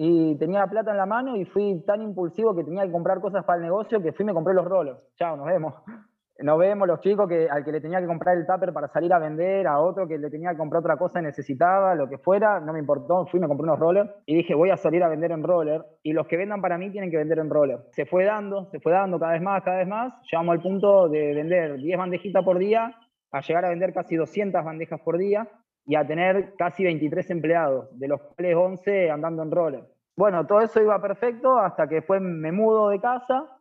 y 0.00 0.36
tenía 0.36 0.64
plata 0.68 0.92
en 0.92 0.96
la 0.96 1.06
mano 1.06 1.34
y 1.34 1.44
fui 1.44 1.82
tan 1.84 2.00
impulsivo 2.00 2.54
que 2.54 2.62
tenía 2.62 2.84
que 2.84 2.92
comprar 2.92 3.20
cosas 3.20 3.44
para 3.44 3.56
el 3.56 3.64
negocio 3.64 4.00
que 4.00 4.12
fui 4.12 4.22
y 4.22 4.26
me 4.26 4.32
compré 4.32 4.54
los 4.54 4.64
rollers. 4.64 4.96
Chao, 5.16 5.36
nos 5.36 5.46
vemos. 5.46 5.74
Nos 6.40 6.56
vemos 6.56 6.86
los 6.86 7.00
chicos 7.00 7.28
que 7.28 7.48
al 7.50 7.64
que 7.64 7.72
le 7.72 7.80
tenía 7.80 8.00
que 8.00 8.06
comprar 8.06 8.36
el 8.36 8.46
tupper 8.46 8.72
para 8.72 8.86
salir 8.86 9.12
a 9.12 9.18
vender, 9.18 9.66
a 9.66 9.80
otro 9.80 10.06
que 10.06 10.18
le 10.18 10.30
tenía 10.30 10.52
que 10.52 10.56
comprar 10.56 10.78
otra 10.78 10.96
cosa 10.96 11.20
necesitaba, 11.20 11.96
lo 11.96 12.08
que 12.08 12.16
fuera, 12.16 12.60
no 12.60 12.72
me 12.72 12.78
importó, 12.78 13.26
fui, 13.26 13.40
me 13.40 13.48
compré 13.48 13.64
unos 13.64 13.80
rollers 13.80 14.08
y 14.24 14.36
dije, 14.36 14.54
voy 14.54 14.70
a 14.70 14.76
salir 14.76 15.02
a 15.02 15.08
vender 15.08 15.32
en 15.32 15.42
roller 15.42 15.84
y 16.04 16.12
los 16.12 16.28
que 16.28 16.36
vendan 16.36 16.60
para 16.60 16.78
mí 16.78 16.92
tienen 16.92 17.10
que 17.10 17.16
vender 17.16 17.40
en 17.40 17.50
roller. 17.50 17.80
Se 17.90 18.06
fue 18.06 18.24
dando, 18.24 18.66
se 18.70 18.78
fue 18.78 18.92
dando 18.92 19.18
cada 19.18 19.32
vez 19.32 19.42
más, 19.42 19.64
cada 19.64 19.78
vez 19.78 19.88
más, 19.88 20.14
llegamos 20.30 20.52
al 20.52 20.62
punto 20.62 21.08
de 21.08 21.34
vender 21.34 21.76
10 21.76 21.98
bandejitas 21.98 22.44
por 22.44 22.58
día 22.58 22.94
a 23.32 23.40
llegar 23.40 23.64
a 23.64 23.70
vender 23.70 23.92
casi 23.92 24.14
200 24.14 24.64
bandejas 24.64 25.00
por 25.00 25.18
día 25.18 25.48
y 25.88 25.96
a 25.96 26.06
tener 26.06 26.54
casi 26.56 26.84
23 26.84 27.30
empleados, 27.30 27.98
de 27.98 28.08
los 28.08 28.20
cuales 28.20 28.54
11 28.54 29.10
andando 29.10 29.42
en 29.42 29.50
roller. 29.50 29.84
Bueno, 30.16 30.46
todo 30.46 30.60
eso 30.60 30.82
iba 30.82 31.00
perfecto 31.00 31.58
hasta 31.58 31.88
que 31.88 31.96
después 31.96 32.20
me 32.20 32.52
mudo 32.52 32.90
de 32.90 33.00
casa, 33.00 33.58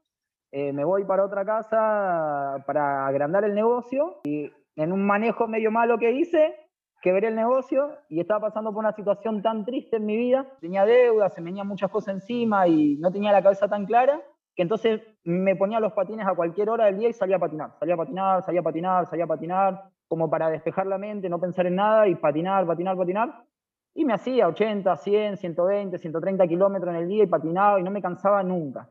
eh, 0.51 0.73
me 0.73 0.83
voy 0.83 1.05
para 1.05 1.23
otra 1.23 1.45
casa 1.45 2.61
para 2.67 3.07
agrandar 3.07 3.45
el 3.45 3.55
negocio 3.55 4.19
y 4.25 4.51
en 4.75 4.91
un 4.91 5.07
manejo 5.07 5.47
medio 5.47 5.71
malo 5.71 5.97
que 5.97 6.11
hice, 6.11 6.53
quebré 7.01 7.29
el 7.29 7.35
negocio 7.35 7.95
y 8.09 8.19
estaba 8.19 8.41
pasando 8.41 8.73
por 8.73 8.79
una 8.79 8.91
situación 8.91 9.41
tan 9.41 9.63
triste 9.63 9.95
en 9.95 10.05
mi 10.05 10.17
vida, 10.17 10.47
tenía 10.59 10.83
deudas, 10.83 11.33
se 11.33 11.39
me 11.39 11.45
venían 11.45 11.67
muchas 11.67 11.89
cosas 11.89 12.15
encima 12.15 12.67
y 12.67 12.97
no 12.97 13.09
tenía 13.09 13.31
la 13.31 13.41
cabeza 13.41 13.69
tan 13.69 13.85
clara, 13.85 14.21
que 14.53 14.63
entonces 14.63 14.99
me 15.23 15.55
ponía 15.55 15.79
los 15.79 15.93
patines 15.93 16.27
a 16.27 16.35
cualquier 16.35 16.71
hora 16.71 16.87
del 16.87 16.97
día 16.97 17.07
y 17.07 17.13
salía 17.13 17.37
a 17.37 17.39
patinar, 17.39 17.71
salía 17.79 17.93
a 17.93 17.97
patinar, 17.97 18.43
salía 18.43 18.59
a 18.59 18.63
patinar, 18.63 19.05
salía 19.05 19.23
a 19.23 19.27
patinar, 19.27 19.91
como 20.07 20.29
para 20.29 20.49
despejar 20.49 20.87
la 20.87 20.97
mente, 20.97 21.29
no 21.29 21.39
pensar 21.39 21.65
en 21.67 21.75
nada 21.75 22.07
y 22.07 22.15
patinar, 22.15 22.65
patinar, 22.65 22.97
patinar. 22.97 23.43
Y 23.93 24.05
me 24.05 24.13
hacía 24.13 24.47
80, 24.47 24.95
100, 24.95 25.37
120, 25.37 25.97
130 25.97 26.47
kilómetros 26.47 26.93
en 26.93 27.01
el 27.01 27.07
día 27.07 27.23
y 27.23 27.27
patinaba 27.27 27.79
y 27.79 27.83
no 27.83 27.91
me 27.91 28.01
cansaba 28.01 28.43
nunca. 28.43 28.89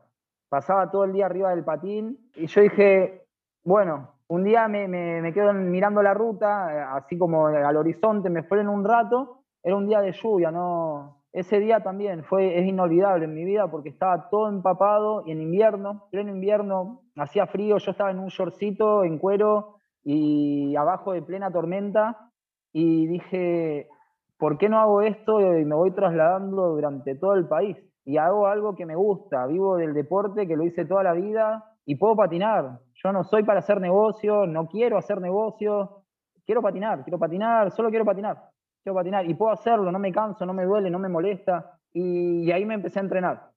Pasaba 0.49 0.91
todo 0.91 1.05
el 1.05 1.13
día 1.13 1.25
arriba 1.25 1.49
del 1.51 1.63
patín 1.63 2.29
y 2.35 2.47
yo 2.47 2.61
dije, 2.61 3.25
bueno, 3.63 4.11
un 4.27 4.43
día 4.43 4.67
me, 4.67 4.87
me, 4.87 5.33
quedo 5.33 5.53
mirando 5.53 6.01
la 6.01 6.13
ruta, 6.13 6.93
así 6.95 7.17
como 7.17 7.47
al 7.47 7.77
horizonte, 7.77 8.29
me 8.29 8.43
fue 8.43 8.59
en 8.59 8.67
un 8.67 8.83
rato, 8.83 9.43
era 9.63 9.75
un 9.75 9.87
día 9.87 10.01
de 10.01 10.11
lluvia, 10.11 10.51
¿no? 10.51 11.23
Ese 11.31 11.59
día 11.59 11.81
también 11.81 12.23
fue, 12.23 12.59
es 12.59 12.65
inolvidable 12.65 13.25
en 13.25 13.33
mi 13.33 13.45
vida 13.45 13.69
porque 13.69 13.89
estaba 13.89 14.29
todo 14.29 14.49
empapado 14.49 15.23
y 15.25 15.31
en 15.31 15.41
invierno, 15.41 16.07
pleno 16.09 16.31
invierno, 16.31 17.01
hacía 17.15 17.45
frío, 17.45 17.77
yo 17.77 17.91
estaba 17.91 18.11
en 18.11 18.19
un 18.19 18.29
shortcito, 18.29 19.03
en 19.03 19.17
cuero, 19.19 19.76
y 20.09 20.73
abajo 20.77 21.11
de 21.11 21.21
plena 21.21 21.51
tormenta 21.51 22.31
y 22.71 23.07
dije, 23.07 23.89
¿por 24.37 24.57
qué 24.57 24.69
no 24.69 24.79
hago 24.79 25.01
esto 25.01 25.41
y 25.41 25.65
me 25.65 25.75
voy 25.75 25.91
trasladando 25.91 26.69
durante 26.69 27.15
todo 27.15 27.33
el 27.33 27.45
país? 27.45 27.75
Y 28.05 28.15
hago 28.15 28.47
algo 28.47 28.73
que 28.73 28.85
me 28.85 28.95
gusta, 28.95 29.45
vivo 29.47 29.75
del 29.75 29.93
deporte 29.93 30.47
que 30.47 30.55
lo 30.55 30.63
hice 30.63 30.85
toda 30.85 31.03
la 31.03 31.11
vida 31.11 31.75
y 31.85 31.95
puedo 31.95 32.15
patinar. 32.15 32.79
Yo 33.03 33.11
no 33.11 33.25
soy 33.25 33.43
para 33.43 33.59
hacer 33.59 33.81
negocio, 33.81 34.47
no 34.47 34.69
quiero 34.69 34.97
hacer 34.97 35.19
negocio, 35.19 36.03
quiero 36.45 36.61
patinar, 36.61 37.03
quiero 37.03 37.19
patinar, 37.19 37.71
solo 37.71 37.89
quiero 37.89 38.05
patinar, 38.05 38.37
quiero 38.81 38.95
patinar 38.95 39.29
y 39.29 39.33
puedo 39.33 39.51
hacerlo, 39.51 39.91
no 39.91 39.99
me 39.99 40.13
canso, 40.13 40.45
no 40.45 40.53
me 40.53 40.63
duele, 40.63 40.89
no 40.89 40.99
me 40.99 41.09
molesta 41.09 41.79
y, 41.91 42.45
y 42.45 42.51
ahí 42.53 42.65
me 42.65 42.75
empecé 42.75 42.99
a 42.99 43.03
entrenar. 43.03 43.51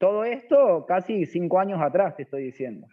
Todo 0.00 0.24
esto 0.24 0.84
casi 0.84 1.26
cinco 1.26 1.60
años 1.60 1.80
atrás 1.80 2.16
te 2.16 2.24
estoy 2.24 2.42
diciendo, 2.42 2.88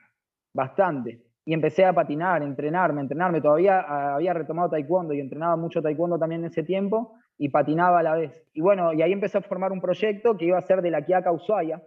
bastante 0.53 1.32
y 1.45 1.53
empecé 1.53 1.85
a 1.85 1.93
patinar, 1.93 2.41
entrenarme, 2.41 3.01
entrenarme. 3.01 3.41
Todavía 3.41 3.79
ah, 3.79 4.15
había 4.15 4.33
retomado 4.33 4.69
taekwondo 4.69 5.13
y 5.13 5.19
entrenaba 5.19 5.55
mucho 5.55 5.81
taekwondo 5.81 6.17
también 6.17 6.41
en 6.41 6.47
ese 6.47 6.63
tiempo 6.63 7.13
y 7.37 7.49
patinaba 7.49 7.99
a 7.99 8.03
la 8.03 8.15
vez. 8.15 8.47
Y 8.53 8.61
bueno, 8.61 8.93
y 8.93 9.01
ahí 9.01 9.11
empecé 9.11 9.39
a 9.39 9.41
formar 9.41 9.71
un 9.71 9.81
proyecto 9.81 10.37
que 10.37 10.45
iba 10.45 10.57
a 10.57 10.61
ser 10.61 10.81
de 10.81 10.91
la 10.91 11.03
Quiaca 11.03 11.31
Ushuaia, 11.31 11.81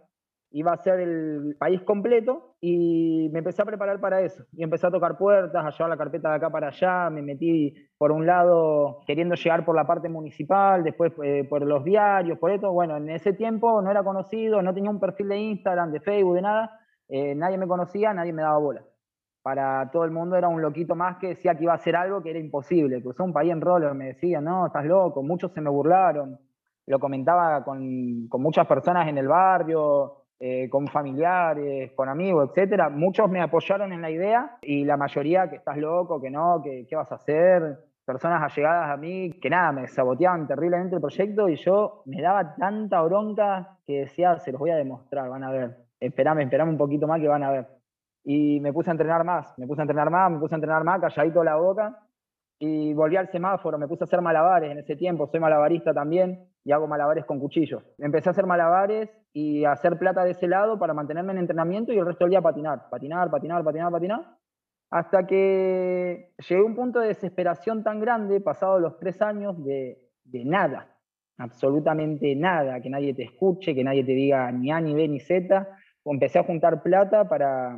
iba 0.51 0.73
a 0.73 0.77
ser 0.77 1.01
el 1.01 1.57
país 1.59 1.83
completo 1.83 2.57
y 2.61 3.29
me 3.33 3.39
empecé 3.39 3.63
a 3.63 3.65
preparar 3.65 3.99
para 3.99 4.21
eso. 4.21 4.45
Y 4.53 4.63
empecé 4.63 4.87
a 4.87 4.91
tocar 4.91 5.17
puertas, 5.17 5.65
a 5.65 5.71
llevar 5.71 5.89
la 5.89 5.97
carpeta 5.97 6.31
de 6.31 6.37
acá 6.37 6.51
para 6.51 6.69
allá, 6.69 7.09
me 7.09 7.23
metí 7.23 7.75
por 7.97 8.13
un 8.13 8.27
lado 8.27 9.01
queriendo 9.07 9.37
llegar 9.37 9.65
por 9.65 9.75
la 9.75 9.87
parte 9.87 10.11
municipal, 10.11 10.85
después 10.85 11.13
eh, 11.23 11.45
por 11.49 11.65
los 11.67 11.83
diarios, 11.83 12.39
por 12.39 12.51
esto. 12.51 12.73
Bueno, 12.73 12.99
en 12.99 13.09
ese 13.09 13.33
tiempo 13.33 13.81
no 13.81 13.91
era 13.91 14.05
conocido, 14.05 14.61
no 14.61 14.75
tenía 14.75 14.91
un 14.91 15.01
perfil 15.01 15.29
de 15.29 15.39
Instagram, 15.39 15.93
de 15.93 16.01
Facebook, 16.01 16.35
de 16.35 16.43
nada. 16.43 16.81
Eh, 17.09 17.35
nadie 17.35 17.57
me 17.57 17.69
conocía, 17.69 18.13
nadie 18.13 18.33
me 18.33 18.43
daba 18.43 18.59
bola 18.59 18.83
para 19.47 19.89
todo 19.93 20.03
el 20.03 20.11
mundo 20.11 20.35
era 20.35 20.49
un 20.49 20.61
loquito 20.61 20.97
más 20.97 21.19
que 21.19 21.29
decía 21.29 21.55
que 21.55 21.63
iba 21.63 21.73
a 21.73 21.77
hacer 21.77 21.95
algo 21.95 22.21
que 22.21 22.31
era 22.31 22.39
imposible. 22.41 23.01
Cruzó 23.01 23.23
un 23.23 23.33
país 23.33 23.53
en 23.53 23.61
roller, 23.61 23.95
me 23.95 24.07
decían, 24.07 24.43
no, 24.43 24.67
estás 24.67 24.85
loco, 24.85 25.23
muchos 25.23 25.53
se 25.53 25.61
me 25.61 25.71
burlaron. 25.71 26.37
Lo 26.87 26.99
comentaba 26.99 27.63
con, 27.63 28.29
muchas 28.29 28.67
personas 28.67 29.07
en 29.07 29.19
el 29.19 29.29
barrio, 29.29 30.25
eh, 30.41 30.69
con 30.69 30.89
familiares, 30.89 31.93
con 31.95 32.09
amigos, 32.09 32.51
etcétera. 32.51 32.89
Muchos 32.89 33.31
me 33.31 33.41
apoyaron 33.41 33.93
en 33.93 34.03
la 34.03 34.11
idea 34.11 34.57
y 34.63 34.85
la 34.85 34.97
mayoría 34.97 35.49
que 35.49 35.55
estás 35.55 35.77
loco, 35.77 36.21
que 36.21 36.29
no, 36.29 36.61
que 36.61 36.85
qué 36.91 36.97
vas 36.97 37.13
a 37.13 37.15
hacer. 37.15 37.79
Personas 38.05 38.43
allegadas 38.43 38.91
a 38.91 38.97
mí 38.97 39.31
que 39.41 39.49
nada, 39.49 39.71
me 39.71 39.87
saboteaban 39.87 40.49
terriblemente 40.49 40.97
el 40.97 41.01
proyecto 41.01 41.49
y 41.49 41.55
yo 41.55 42.03
me 42.07 42.21
daba 42.21 42.57
tanta 42.57 43.01
bronca 43.03 43.79
que 43.87 44.01
decía, 44.01 44.39
se 44.39 44.51
los 44.51 44.59
voy 44.59 44.71
a 44.71 44.77
demostrar, 44.77 45.29
van 45.29 45.45
a 45.45 45.53
ver. 45.53 45.77
Esperame, 46.01 46.43
esperame 46.43 46.73
un 46.73 46.79
poquito 46.79 47.07
más 47.07 47.21
que 47.21 47.29
van 47.29 47.45
a 47.45 47.53
ver 47.53 47.76
y 48.29 48.59
me 48.59 48.73
puse 48.73 48.91
a 48.91 48.93
entrenar 48.93 49.23
más, 49.23 49.57
me 49.57 49.69
puse 49.69 49.81
a 49.81 49.85
entrenar 49.85 50.11
más, 50.11 50.33
me 50.33 50.41
puse 50.41 50.53
a 50.53 50.57
entrenar 50.57 50.83
más, 50.83 51.01
calladito 51.01 51.45
la 51.45 51.55
boca, 51.55 51.97
y 52.59 52.93
volví 52.93 53.17
al 53.17 53.29
semáforo, 53.29 53.79
me 53.79 53.87
puse 53.87 54.03
a 54.03 54.07
hacer 54.07 54.21
malabares 54.21 54.73
en 54.73 54.79
ese 54.79 54.97
tiempo, 54.97 55.29
soy 55.29 55.39
malabarista 55.39 55.95
también, 55.95 56.49
y 56.65 56.73
hago 56.73 56.89
malabares 56.89 57.25
con 57.25 57.39
cuchillos. 57.39 57.85
Empecé 57.99 58.31
a 58.31 58.33
hacer 58.33 58.47
malabares 58.47 59.09
y 59.33 59.65
a 59.65 59.71
hacer 59.73 59.97
plata 59.97 60.25
de 60.25 60.33
ese 60.33 60.49
lado 60.49 60.77
para 60.77 60.93
mantenerme 60.93 61.33
en 61.33 61.39
entrenamiento 61.39 61.93
y 61.93 61.99
el 61.99 62.07
resto 62.07 62.25
del 62.25 62.31
día 62.31 62.43
patinar, 62.43 62.89
patinar, 62.91 63.31
patinar, 63.31 63.63
patinar, 63.63 63.93
patinar, 63.93 64.37
hasta 64.91 65.25
que 65.25 66.33
llegué 66.49 66.61
a 66.61 66.65
un 66.65 66.75
punto 66.75 66.99
de 66.99 67.09
desesperación 67.09 67.85
tan 67.85 68.01
grande, 68.01 68.41
pasado 68.41 68.81
los 68.81 68.99
tres 68.99 69.23
años, 69.23 69.63
de, 69.65 70.01
de 70.25 70.45
nada, 70.45 70.89
absolutamente 71.39 72.35
nada, 72.35 72.81
que 72.81 72.91
nadie 72.91 73.15
te 73.15 73.23
escuche, 73.23 73.73
que 73.73 73.85
nadie 73.85 74.03
te 74.03 74.13
diga 74.13 74.51
ni 74.51 74.73
A, 74.73 74.81
ni 74.81 74.95
B, 74.95 75.07
ni 75.07 75.21
Z. 75.21 75.69
Empecé 76.05 76.41
a 76.41 76.45
juntar 76.45 76.83
plata 76.83 77.29
para, 77.29 77.77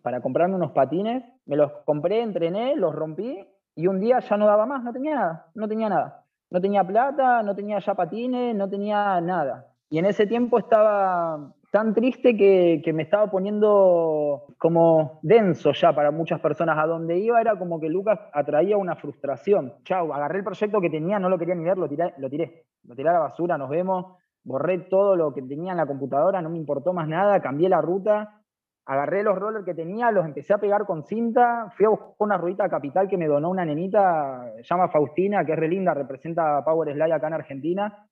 para 0.00 0.20
comprarme 0.20 0.56
unos 0.56 0.72
patines, 0.72 1.24
me 1.46 1.56
los 1.56 1.72
compré, 1.84 2.22
entrené, 2.22 2.76
los 2.76 2.94
rompí 2.94 3.46
y 3.74 3.86
un 3.86 4.00
día 4.00 4.20
ya 4.20 4.36
no 4.36 4.46
daba 4.46 4.66
más, 4.66 4.82
no 4.82 4.92
tenía 4.92 5.14
nada, 5.14 5.46
no 5.54 5.68
tenía 5.68 5.88
nada. 5.88 6.24
No 6.50 6.60
tenía 6.60 6.84
plata, 6.84 7.42
no 7.42 7.54
tenía 7.54 7.78
ya 7.78 7.94
patines, 7.94 8.54
no 8.54 8.68
tenía 8.68 9.18
nada. 9.22 9.68
Y 9.88 9.98
en 9.98 10.04
ese 10.04 10.26
tiempo 10.26 10.58
estaba 10.58 11.54
tan 11.70 11.94
triste 11.94 12.36
que, 12.36 12.82
que, 12.84 12.92
me 12.92 13.04
estaba 13.04 13.30
poniendo 13.30 14.44
como 14.58 15.18
denso 15.22 15.72
ya 15.72 15.94
para 15.94 16.10
muchas 16.10 16.40
personas. 16.40 16.76
A 16.78 16.86
donde 16.86 17.18
iba 17.18 17.40
era 17.40 17.58
como 17.58 17.80
que 17.80 17.88
Lucas 17.88 18.20
atraía 18.34 18.76
una 18.76 18.96
frustración. 18.96 19.72
Chau, 19.84 20.12
agarré 20.12 20.40
el 20.40 20.44
proyecto 20.44 20.82
que 20.82 20.90
tenía, 20.90 21.18
no 21.18 21.30
lo 21.30 21.38
quería 21.38 21.54
ni 21.54 21.64
ver, 21.64 21.78
lo 21.78 21.88
tiré, 21.88 22.12
lo 22.18 22.28
tiré. 22.28 22.66
Lo 22.84 22.94
tiré 22.94 23.08
a 23.08 23.14
la 23.14 23.20
basura, 23.20 23.56
nos 23.56 23.70
vemos. 23.70 24.18
Borré 24.44 24.78
todo 24.78 25.16
lo 25.16 25.32
que 25.32 25.40
tenía 25.40 25.70
en 25.70 25.78
la 25.78 25.86
computadora, 25.86 26.42
no 26.42 26.50
me 26.50 26.58
importó 26.58 26.92
más 26.92 27.08
nada, 27.08 27.40
cambié 27.40 27.70
la 27.70 27.80
ruta 27.80 28.41
agarré 28.86 29.22
los 29.22 29.38
rollers 29.38 29.64
que 29.64 29.74
tenía, 29.74 30.10
los 30.10 30.24
empecé 30.24 30.54
a 30.54 30.58
pegar 30.58 30.84
con 30.86 31.04
cinta, 31.04 31.72
fui 31.76 31.86
a 31.86 31.90
buscar 31.90 32.14
una 32.18 32.36
ruedita 32.36 32.68
capital 32.68 33.08
que 33.08 33.16
me 33.16 33.26
donó 33.26 33.50
una 33.50 33.64
nenita, 33.64 34.52
llama 34.62 34.88
Faustina, 34.88 35.44
que 35.44 35.52
es 35.52 35.58
re 35.58 35.68
linda, 35.68 35.94
representa 35.94 36.64
Power 36.64 36.92
Slide 36.92 37.12
acá 37.12 37.28
en 37.28 37.34
Argentina. 37.34 38.06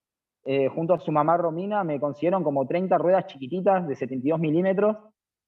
Eh, 0.44 0.68
junto 0.68 0.94
a 0.94 0.98
su 0.98 1.12
mamá 1.12 1.36
Romina 1.36 1.84
me 1.84 2.00
consiguieron 2.00 2.42
como 2.42 2.66
30 2.66 2.96
ruedas 2.98 3.26
chiquititas 3.26 3.86
de 3.86 3.94
72 3.94 4.40
milímetros, 4.40 4.96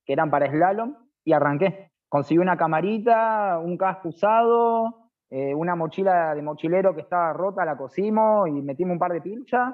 que 0.05 0.13
eran 0.13 0.31
para 0.31 0.51
slalom, 0.51 0.95
y 1.25 1.33
arranqué. 1.33 1.91
Conseguí 2.09 2.39
una 2.39 2.57
camarita, 2.57 3.59
un 3.59 3.79
casco 3.79 4.09
usado, 4.09 5.09
eh, 5.31 5.55
una 5.55 5.75
mochila 5.75 6.35
de 6.35 6.43
mochilero 6.43 6.95
que 6.95 7.01
estaba 7.01 7.33
rota, 7.33 7.65
la 7.65 7.77
cosimos 7.77 8.49
y 8.49 8.53
metimos 8.53 8.93
un 8.93 8.99
par 8.99 9.13
de 9.13 9.23
pilchas. 9.23 9.73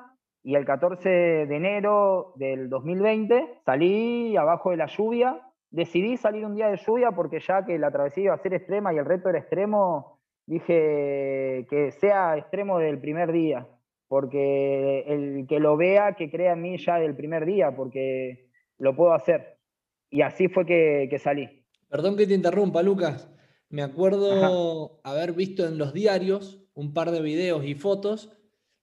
Y 0.49 0.55
el 0.55 0.64
14 0.64 1.07
de 1.11 1.57
enero 1.57 2.33
del 2.37 2.71
2020 2.71 3.61
salí 3.67 4.35
abajo 4.35 4.71
de 4.71 4.78
la 4.78 4.87
lluvia. 4.87 5.43
Decidí 5.71 6.17
salir 6.17 6.47
un 6.47 6.55
día 6.55 6.69
de 6.69 6.78
lluvia 6.78 7.11
porque 7.11 7.38
ya 7.38 7.67
que 7.67 7.78
la 7.78 7.90
travesía 7.90 8.25
iba 8.25 8.35
a 8.35 8.38
ser 8.38 8.55
extrema 8.55 8.95
y 8.95 8.97
el 8.97 9.05
reto 9.05 9.28
era 9.28 9.40
extremo, 9.40 10.23
dije 10.47 11.67
que 11.69 11.90
sea 12.00 12.38
extremo 12.38 12.78
del 12.78 12.99
primer 12.99 13.31
día. 13.31 13.69
Porque 14.07 15.00
el 15.07 15.47
que 15.47 15.61
lo 15.61 15.76
vea, 15.76 16.14
que 16.14 16.31
crea 16.31 16.55
en 16.55 16.62
mí 16.62 16.78
ya 16.78 16.97
del 16.97 17.14
primer 17.14 17.45
día, 17.45 17.76
porque 17.76 18.49
lo 18.78 18.97
puedo 18.97 19.12
hacer. 19.12 19.59
Y 20.09 20.23
así 20.23 20.49
fue 20.49 20.64
que, 20.64 21.09
que 21.11 21.19
salí. 21.19 21.62
Perdón 21.90 22.17
que 22.17 22.26
te 22.26 22.33
interrumpa, 22.33 22.83
Lucas. 22.83 23.31
Me 23.69 23.83
acuerdo 23.83 24.99
haber 25.05 25.35
visto 25.35 25.67
en 25.67 25.76
los 25.76 25.93
diarios 25.93 26.67
un 26.73 26.95
par 26.95 27.11
de 27.11 27.21
videos 27.21 27.67
y 27.67 27.75
fotos 27.75 28.38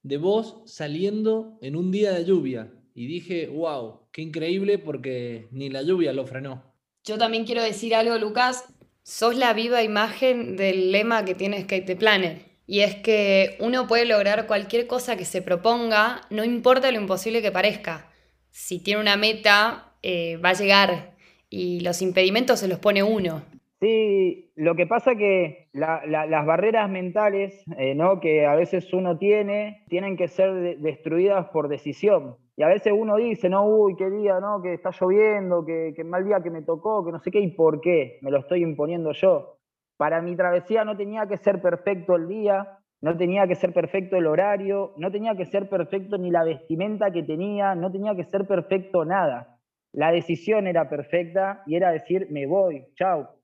de 0.06 0.18
vos 0.18 0.62
saliendo 0.66 1.58
en 1.60 1.74
un 1.74 1.90
día 1.90 2.12
de 2.12 2.24
lluvia. 2.24 2.72
Y 2.94 3.06
dije, 3.06 3.48
wow, 3.48 4.08
qué 4.12 4.22
increíble 4.22 4.78
porque 4.78 5.48
ni 5.50 5.68
la 5.68 5.82
lluvia 5.82 6.12
lo 6.12 6.26
frenó. 6.26 6.62
Yo 7.04 7.18
también 7.18 7.44
quiero 7.44 7.62
decir 7.62 7.94
algo, 7.94 8.16
Lucas. 8.16 8.64
Sos 9.02 9.36
la 9.36 9.52
viva 9.52 9.82
imagen 9.82 10.56
del 10.56 10.92
lema 10.92 11.24
que 11.24 11.34
tiene 11.34 11.62
Skate 11.62 11.96
Planner. 11.96 12.42
Y 12.66 12.80
es 12.80 12.96
que 12.96 13.56
uno 13.60 13.86
puede 13.86 14.04
lograr 14.04 14.46
cualquier 14.46 14.86
cosa 14.86 15.16
que 15.16 15.24
se 15.24 15.42
proponga, 15.42 16.22
no 16.30 16.44
importa 16.44 16.90
lo 16.90 17.00
imposible 17.00 17.42
que 17.42 17.52
parezca. 17.52 18.10
Si 18.50 18.80
tiene 18.80 19.00
una 19.00 19.16
meta, 19.16 19.92
eh, 20.02 20.36
va 20.38 20.50
a 20.50 20.54
llegar 20.54 21.16
y 21.50 21.80
los 21.80 22.02
impedimentos 22.02 22.60
se 22.60 22.68
los 22.68 22.78
pone 22.78 23.02
uno. 23.02 23.44
Sí, 23.78 24.52
lo 24.56 24.74
que 24.74 24.86
pasa 24.86 25.16
que 25.16 25.68
las 25.74 26.46
barreras 26.46 26.88
mentales 26.88 27.62
eh, 27.76 27.94
¿no? 27.94 28.20
que 28.20 28.46
a 28.46 28.54
veces 28.54 28.90
uno 28.94 29.18
tiene 29.18 29.84
tienen 29.88 30.16
que 30.16 30.28
ser 30.28 30.78
destruidas 30.78 31.48
por 31.48 31.68
decisión. 31.68 32.36
Y 32.56 32.62
a 32.62 32.68
veces 32.68 32.94
uno 32.96 33.16
dice, 33.16 33.50
no, 33.50 33.66
uy, 33.66 33.94
qué 33.96 34.08
día, 34.08 34.40
no, 34.40 34.62
que 34.62 34.72
está 34.72 34.90
lloviendo, 34.98 35.66
que, 35.66 35.92
que 35.94 36.04
mal 36.04 36.24
día 36.24 36.40
que 36.42 36.50
me 36.50 36.62
tocó, 36.62 37.04
que 37.04 37.12
no 37.12 37.18
sé 37.18 37.30
qué, 37.30 37.40
y 37.40 37.50
por 37.50 37.82
qué, 37.82 38.18
me 38.22 38.30
lo 38.30 38.38
estoy 38.38 38.62
imponiendo 38.62 39.12
yo. 39.12 39.58
Para 39.98 40.22
mi 40.22 40.34
travesía 40.36 40.82
no 40.82 40.96
tenía 40.96 41.26
que 41.26 41.36
ser 41.36 41.60
perfecto 41.60 42.16
el 42.16 42.28
día, 42.28 42.78
no 43.02 43.14
tenía 43.18 43.46
que 43.46 43.56
ser 43.56 43.74
perfecto 43.74 44.16
el 44.16 44.26
horario, 44.26 44.94
no 44.96 45.12
tenía 45.12 45.34
que 45.36 45.44
ser 45.44 45.68
perfecto 45.68 46.16
ni 46.16 46.30
la 46.30 46.44
vestimenta 46.44 47.10
que 47.10 47.22
tenía, 47.22 47.74
no 47.74 47.92
tenía 47.92 48.14
que 48.16 48.24
ser 48.24 48.46
perfecto 48.46 49.04
nada. 49.04 49.58
La 49.92 50.10
decisión 50.10 50.66
era 50.66 50.88
perfecta 50.88 51.62
y 51.66 51.76
era 51.76 51.90
decir, 51.90 52.28
me 52.30 52.46
voy, 52.46 52.86
chao, 52.94 53.35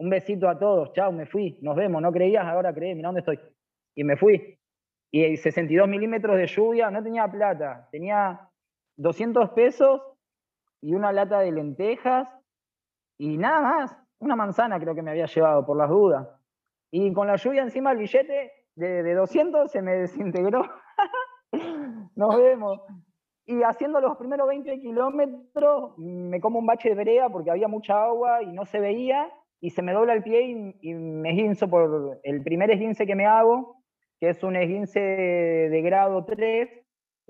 un 0.00 0.08
besito 0.08 0.48
a 0.48 0.58
todos, 0.58 0.94
chao, 0.94 1.12
me 1.12 1.26
fui, 1.26 1.58
nos 1.60 1.76
vemos, 1.76 2.00
no 2.00 2.10
creías, 2.10 2.46
ahora 2.46 2.72
creí, 2.72 2.94
mira 2.94 3.08
dónde 3.08 3.20
estoy. 3.20 3.38
Y 3.94 4.02
me 4.02 4.16
fui. 4.16 4.58
Y 5.10 5.36
62 5.36 5.86
milímetros 5.88 6.38
de 6.38 6.46
lluvia, 6.46 6.90
no 6.90 7.02
tenía 7.02 7.28
plata, 7.28 7.86
tenía 7.92 8.48
200 8.96 9.50
pesos 9.50 10.00
y 10.80 10.94
una 10.94 11.12
lata 11.12 11.40
de 11.40 11.52
lentejas 11.52 12.28
y 13.18 13.36
nada 13.36 13.60
más, 13.60 13.96
una 14.20 14.36
manzana 14.36 14.80
creo 14.80 14.94
que 14.94 15.02
me 15.02 15.10
había 15.10 15.26
llevado 15.26 15.66
por 15.66 15.76
las 15.76 15.90
dudas. 15.90 16.26
Y 16.90 17.12
con 17.12 17.26
la 17.26 17.36
lluvia 17.36 17.62
encima 17.62 17.92
el 17.92 17.98
billete 17.98 18.52
de, 18.76 19.02
de 19.02 19.14
200 19.14 19.70
se 19.70 19.82
me 19.82 19.96
desintegró. 19.96 20.62
Nos 22.16 22.36
vemos. 22.38 22.80
Y 23.44 23.62
haciendo 23.64 24.00
los 24.00 24.16
primeros 24.16 24.48
20 24.48 24.80
kilómetros 24.80 25.98
me 25.98 26.40
como 26.40 26.58
un 26.58 26.66
bache 26.66 26.88
de 26.88 26.94
brea 26.94 27.28
porque 27.28 27.50
había 27.50 27.68
mucha 27.68 28.02
agua 28.02 28.42
y 28.42 28.50
no 28.50 28.64
se 28.64 28.80
veía 28.80 29.30
y 29.60 29.70
se 29.70 29.82
me 29.82 29.92
dobla 29.92 30.14
el 30.14 30.22
pie 30.22 30.74
y, 30.80 30.94
me 30.94 31.30
esguinzo 31.30 31.68
por 31.68 32.18
el 32.22 32.42
primer 32.42 32.70
esguince 32.70 33.06
que 33.06 33.14
me 33.14 33.26
hago, 33.26 33.76
que 34.18 34.30
es 34.30 34.42
un 34.42 34.56
esguince 34.56 35.00
de 35.00 35.82
grado 35.82 36.24
3. 36.24 36.68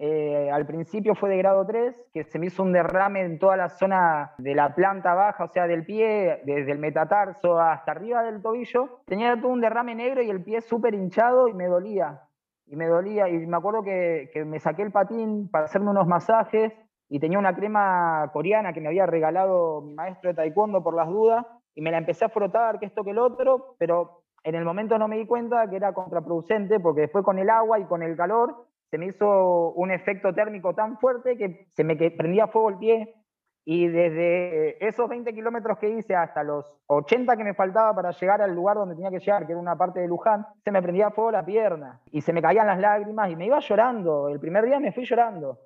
Eh, 0.03 0.51
al 0.51 0.65
principio 0.65 1.15
fue 1.15 1.29
de 1.29 1.37
grado 1.37 1.67
3, 1.67 1.95
que 2.15 2.25
se 2.25 2.39
me 2.39 2.47
hizo 2.47 2.63
un 2.63 2.73
derrame 2.73 3.21
en 3.21 3.39
toda 3.39 3.57
la 3.57 3.69
zona 3.69 4.33
de 4.39 4.55
la 4.55 4.75
planta 4.75 5.13
baja, 5.15 5.45
o 5.45 5.49
sea, 5.49 5.67
del 5.67 5.85
pie, 5.85 6.41
desde 6.45 6.73
el 6.73 6.79
metatarso 6.79 7.61
hasta 7.61 7.93
arriba 7.93 8.23
del 8.23 8.41
tobillo. 8.41 9.01
Tenía 9.07 9.39
todo 9.39 9.53
un 9.53 9.61
derrame 9.61 9.95
negro 9.95 10.23
y 10.23 10.31
el 10.31 10.43
pie 10.43 10.61
súper 10.63 10.95
hinchado 10.95 11.49
y 11.49 11.53
me 11.53 11.67
dolía. 11.67 12.23
Y 12.67 12.77
me 12.77 12.87
dolía, 12.87 13.29
y 13.29 13.47
me 13.47 13.57
acuerdo 13.57 13.83
que, 13.83 14.31
que 14.33 14.45
me 14.45 14.61
saqué 14.61 14.83
el 14.83 14.93
patín 14.93 15.51
para 15.51 15.65
hacerme 15.65 15.91
unos 15.91 16.07
masajes 16.07 16.73
y 17.09 17.19
tenía 17.19 17.41
una 17.41 17.57
crema 17.57 18.31
coreana 18.33 18.73
que 18.73 18.81
me 18.81 18.87
había 18.87 19.07
regalado 19.07 19.83
mi 19.83 19.93
maestro 19.95 20.31
de 20.31 20.37
taekwondo 20.37 20.83
por 20.83 20.95
las 20.95 21.09
dudas 21.09 21.45
y 21.75 21.83
me 21.83 21.91
la 21.91 21.99
empecé 21.99 22.25
a 22.25 22.29
frotar, 22.29 22.79
que 22.79 22.87
esto, 22.87 23.05
que 23.05 23.11
el 23.11 23.19
otro, 23.19 23.77
pero 23.79 24.23
en 24.43 24.55
el 24.55 24.65
momento 24.65 24.99
no 24.99 25.09
me 25.09 25.19
di 25.19 25.27
cuenta 25.27 25.69
que 25.69 25.77
era 25.77 25.93
contraproducente 25.93 26.81
porque 26.81 27.03
después 27.03 27.25
con 27.25 27.39
el 27.39 27.51
agua 27.51 27.79
y 27.79 27.85
con 27.85 28.03
el 28.03 28.17
calor 28.17 28.67
se 28.91 28.99
me 28.99 29.07
hizo 29.07 29.73
un 29.73 29.91
efecto 29.91 30.33
térmico 30.35 30.75
tan 30.75 30.99
fuerte 30.99 31.37
que 31.37 31.67
se 31.71 31.85
me 31.85 31.97
prendía 31.97 32.49
fuego 32.49 32.71
el 32.71 32.79
pie 32.79 33.15
y 33.65 33.87
desde 33.87 34.85
esos 34.85 35.09
20 35.09 35.33
kilómetros 35.33 35.79
que 35.79 35.91
hice 35.91 36.17
hasta 36.17 36.43
los 36.43 36.65
80 36.87 37.37
que 37.37 37.45
me 37.45 37.55
faltaba 37.55 37.95
para 37.95 38.11
llegar 38.11 38.41
al 38.41 38.55
lugar 38.55 38.77
donde 38.77 38.95
tenía 38.95 39.11
que 39.11 39.21
llegar, 39.21 39.47
que 39.47 39.53
era 39.53 39.61
una 39.61 39.77
parte 39.77 40.01
de 40.01 40.09
Luján, 40.09 40.47
se 40.65 40.73
me 40.73 40.83
prendía 40.83 41.11
fuego 41.11 41.31
la 41.31 41.45
pierna 41.45 42.01
y 42.11 42.23
se 42.23 42.33
me 42.33 42.43
caían 42.43 42.67
las 42.67 42.81
lágrimas 42.81 43.31
y 43.31 43.37
me 43.37 43.47
iba 43.47 43.61
llorando. 43.61 44.29
El 44.29 44.41
primer 44.41 44.65
día 44.65 44.81
me 44.81 44.93
fui 44.93 45.05
llorando 45.05 45.59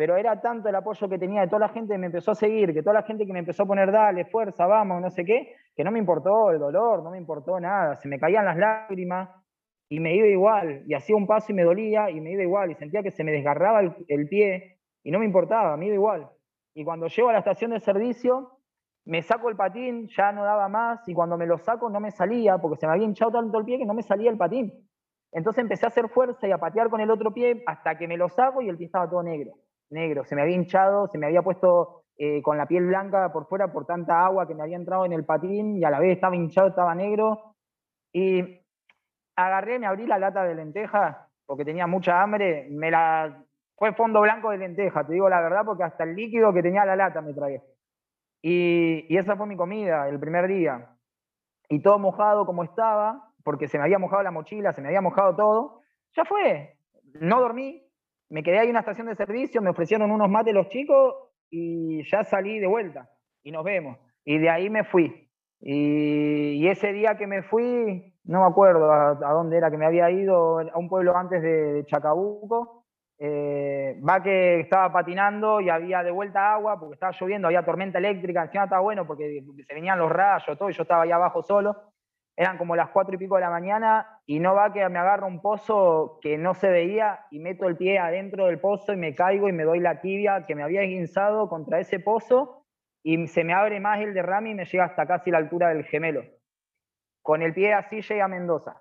pero 0.00 0.16
era 0.16 0.40
tanto 0.40 0.66
el 0.70 0.74
apoyo 0.74 1.10
que 1.10 1.18
tenía 1.18 1.42
de 1.42 1.48
toda 1.48 1.60
la 1.60 1.68
gente 1.68 1.92
que 1.92 1.98
me 1.98 2.06
empezó 2.06 2.30
a 2.30 2.34
seguir, 2.34 2.72
que 2.72 2.82
toda 2.82 2.94
la 2.94 3.02
gente 3.02 3.26
que 3.26 3.34
me 3.34 3.40
empezó 3.40 3.64
a 3.64 3.66
poner, 3.66 3.92
dale, 3.92 4.24
fuerza, 4.24 4.64
vamos, 4.66 4.98
no 5.02 5.10
sé 5.10 5.26
qué, 5.26 5.56
que 5.76 5.84
no 5.84 5.90
me 5.90 5.98
importó 5.98 6.50
el 6.52 6.58
dolor, 6.58 7.02
no 7.02 7.10
me 7.10 7.18
importó 7.18 7.60
nada, 7.60 7.96
se 7.96 8.08
me 8.08 8.18
caían 8.18 8.46
las 8.46 8.56
lágrimas 8.56 9.28
y 9.90 10.00
me 10.00 10.16
iba 10.16 10.26
igual, 10.26 10.84
y 10.86 10.94
hacía 10.94 11.14
un 11.14 11.26
paso 11.26 11.52
y 11.52 11.54
me 11.54 11.64
dolía 11.64 12.08
y 12.08 12.18
me 12.22 12.32
iba 12.32 12.42
igual, 12.42 12.70
y 12.70 12.76
sentía 12.76 13.02
que 13.02 13.10
se 13.10 13.22
me 13.24 13.30
desgarraba 13.30 13.82
el, 14.08 14.28
pie 14.30 14.78
y 15.04 15.10
no 15.10 15.18
me 15.18 15.26
importaba, 15.26 15.76
me 15.76 15.88
iba 15.88 15.96
igual. 15.96 16.30
Y 16.72 16.82
cuando 16.82 17.06
llego 17.08 17.28
a 17.28 17.32
la 17.34 17.40
estación 17.40 17.72
de 17.72 17.80
servicio, 17.80 18.52
me 19.04 19.20
saco 19.20 19.50
el 19.50 19.56
patín, 19.56 20.08
ya 20.08 20.32
no 20.32 20.44
daba 20.44 20.66
más, 20.70 21.06
y 21.10 21.12
cuando 21.12 21.36
me 21.36 21.44
lo 21.44 21.58
saco 21.58 21.90
no 21.90 22.00
me 22.00 22.10
salía, 22.10 22.56
porque 22.56 22.80
se 22.80 22.86
me 22.86 22.94
había 22.94 23.04
hinchado 23.04 23.32
tanto 23.32 23.58
el 23.58 23.66
pie 23.66 23.76
que 23.76 23.84
no 23.84 23.92
me 23.92 24.02
salía 24.02 24.30
el 24.30 24.38
patín. 24.38 24.72
Entonces 25.30 25.60
empecé 25.60 25.84
a 25.84 25.90
hacer 25.90 26.08
fuerza 26.08 26.48
y 26.48 26.52
a 26.52 26.56
patear 26.56 26.88
con 26.88 27.02
el 27.02 27.10
otro 27.10 27.34
pie 27.34 27.62
hasta 27.66 27.98
que 27.98 28.08
me 28.08 28.16
lo 28.16 28.30
saco 28.30 28.62
y 28.62 28.70
el 28.70 28.78
pie 28.78 28.86
estaba 28.86 29.06
todo 29.10 29.22
negro 29.22 29.52
negro. 29.90 30.24
Se 30.24 30.34
me 30.34 30.42
había 30.42 30.56
hinchado, 30.56 31.08
se 31.08 31.18
me 31.18 31.26
había 31.26 31.42
puesto 31.42 32.04
eh, 32.16 32.42
con 32.42 32.56
la 32.56 32.66
piel 32.66 32.86
blanca 32.86 33.32
por 33.32 33.46
fuera 33.46 33.72
por 33.72 33.86
tanta 33.86 34.24
agua 34.24 34.46
que 34.46 34.54
me 34.54 34.62
había 34.62 34.76
entrado 34.76 35.04
en 35.04 35.12
el 35.12 35.24
patín 35.24 35.76
y 35.76 35.84
a 35.84 35.90
la 35.90 35.98
vez 35.98 36.16
estaba 36.16 36.36
hinchado, 36.36 36.68
estaba 36.68 36.94
negro. 36.94 37.54
Y 38.12 38.60
agarré, 39.36 39.78
me 39.78 39.86
abrí 39.86 40.06
la 40.06 40.18
lata 40.18 40.44
de 40.44 40.54
lenteja 40.54 41.28
porque 41.46 41.64
tenía 41.64 41.86
mucha 41.86 42.22
hambre, 42.22 42.68
me 42.70 42.90
la 42.90 43.44
fue 43.76 43.94
fondo 43.94 44.20
blanco 44.20 44.50
de 44.50 44.58
lenteja, 44.58 45.06
te 45.06 45.14
digo 45.14 45.28
la 45.30 45.40
verdad, 45.40 45.62
porque 45.64 45.82
hasta 45.82 46.04
el 46.04 46.14
líquido 46.14 46.52
que 46.52 46.62
tenía 46.62 46.84
la 46.84 46.96
lata 46.96 47.22
me 47.22 47.32
tragué. 47.32 47.62
Y, 48.42 49.06
y 49.08 49.16
esa 49.16 49.36
fue 49.36 49.46
mi 49.46 49.56
comida 49.56 50.06
el 50.08 50.20
primer 50.20 50.46
día. 50.46 50.90
Y 51.68 51.80
todo 51.80 51.98
mojado 51.98 52.44
como 52.44 52.62
estaba, 52.62 53.32
porque 53.42 53.68
se 53.68 53.78
me 53.78 53.84
había 53.84 53.98
mojado 53.98 54.22
la 54.22 54.30
mochila, 54.30 54.74
se 54.74 54.82
me 54.82 54.88
había 54.88 55.00
mojado 55.00 55.34
todo. 55.34 55.80
Ya 56.14 56.24
fue. 56.26 56.76
No 57.14 57.40
dormí, 57.40 57.82
me 58.30 58.42
quedé 58.42 58.60
ahí 58.60 58.66
en 58.66 58.70
una 58.70 58.80
estación 58.80 59.08
de 59.08 59.16
servicio, 59.16 59.60
me 59.60 59.70
ofrecieron 59.70 60.10
unos 60.10 60.30
mates 60.30 60.54
los 60.54 60.68
chicos 60.68 61.14
y 61.50 62.08
ya 62.08 62.24
salí 62.24 62.58
de 62.60 62.66
vuelta 62.66 63.10
y 63.42 63.50
nos 63.50 63.64
vemos. 63.64 63.98
Y 64.24 64.38
de 64.38 64.48
ahí 64.48 64.70
me 64.70 64.84
fui. 64.84 65.28
Y, 65.60 66.66
ese 66.68 66.92
día 66.92 67.16
que 67.18 67.26
me 67.26 67.42
fui, 67.42 68.14
no 68.24 68.40
me 68.40 68.46
acuerdo 68.46 68.90
a, 68.90 69.14
dónde 69.14 69.56
era 69.56 69.70
que 69.70 69.76
me 69.76 69.86
había 69.86 70.10
ido, 70.10 70.60
a 70.60 70.78
un 70.78 70.88
pueblo 70.88 71.16
antes 71.16 71.42
de, 71.42 71.84
Chacabuco. 71.86 72.84
Eh, 73.22 74.00
va 74.08 74.22
que 74.22 74.60
estaba 74.60 74.90
patinando 74.90 75.60
y 75.60 75.68
había 75.68 76.02
de 76.02 76.10
vuelta 76.10 76.54
agua 76.54 76.80
porque 76.80 76.94
estaba 76.94 77.12
lloviendo, 77.20 77.48
había 77.48 77.62
tormenta 77.62 77.98
eléctrica, 77.98 78.44
encima 78.44 78.64
estaba 78.64 78.80
bueno 78.80 79.06
porque 79.06 79.44
se 79.66 79.74
venían 79.74 79.98
los 79.98 80.10
rayos, 80.10 80.56
todo, 80.56 80.70
y 80.70 80.72
yo 80.72 80.84
estaba 80.84 81.02
ahí 81.02 81.10
abajo 81.10 81.42
solo 81.42 81.89
eran 82.36 82.58
como 82.58 82.76
las 82.76 82.90
cuatro 82.90 83.14
y 83.14 83.18
pico 83.18 83.34
de 83.36 83.42
la 83.42 83.50
mañana 83.50 84.20
y 84.26 84.38
no 84.38 84.54
va 84.54 84.72
que 84.72 84.88
me 84.88 84.98
agarro 84.98 85.26
un 85.26 85.40
pozo 85.40 86.18
que 86.22 86.38
no 86.38 86.54
se 86.54 86.70
veía 86.70 87.26
y 87.30 87.38
meto 87.38 87.66
el 87.66 87.76
pie 87.76 87.98
adentro 87.98 88.46
del 88.46 88.60
pozo 88.60 88.92
y 88.92 88.96
me 88.96 89.14
caigo 89.14 89.48
y 89.48 89.52
me 89.52 89.64
doy 89.64 89.80
la 89.80 90.00
tibia 90.00 90.46
que 90.46 90.54
me 90.54 90.62
había 90.62 90.82
guinzado 90.82 91.48
contra 91.48 91.80
ese 91.80 92.00
pozo 92.00 92.64
y 93.02 93.26
se 93.26 93.44
me 93.44 93.52
abre 93.52 93.80
más 93.80 94.00
el 94.00 94.14
derrame 94.14 94.50
y 94.50 94.54
me 94.54 94.64
llega 94.64 94.84
hasta 94.84 95.06
casi 95.06 95.30
la 95.30 95.38
altura 95.38 95.68
del 95.68 95.84
gemelo. 95.84 96.22
Con 97.22 97.42
el 97.42 97.52
pie 97.52 97.74
así 97.74 98.00
llegué 98.00 98.22
a 98.22 98.28
Mendoza. 98.28 98.80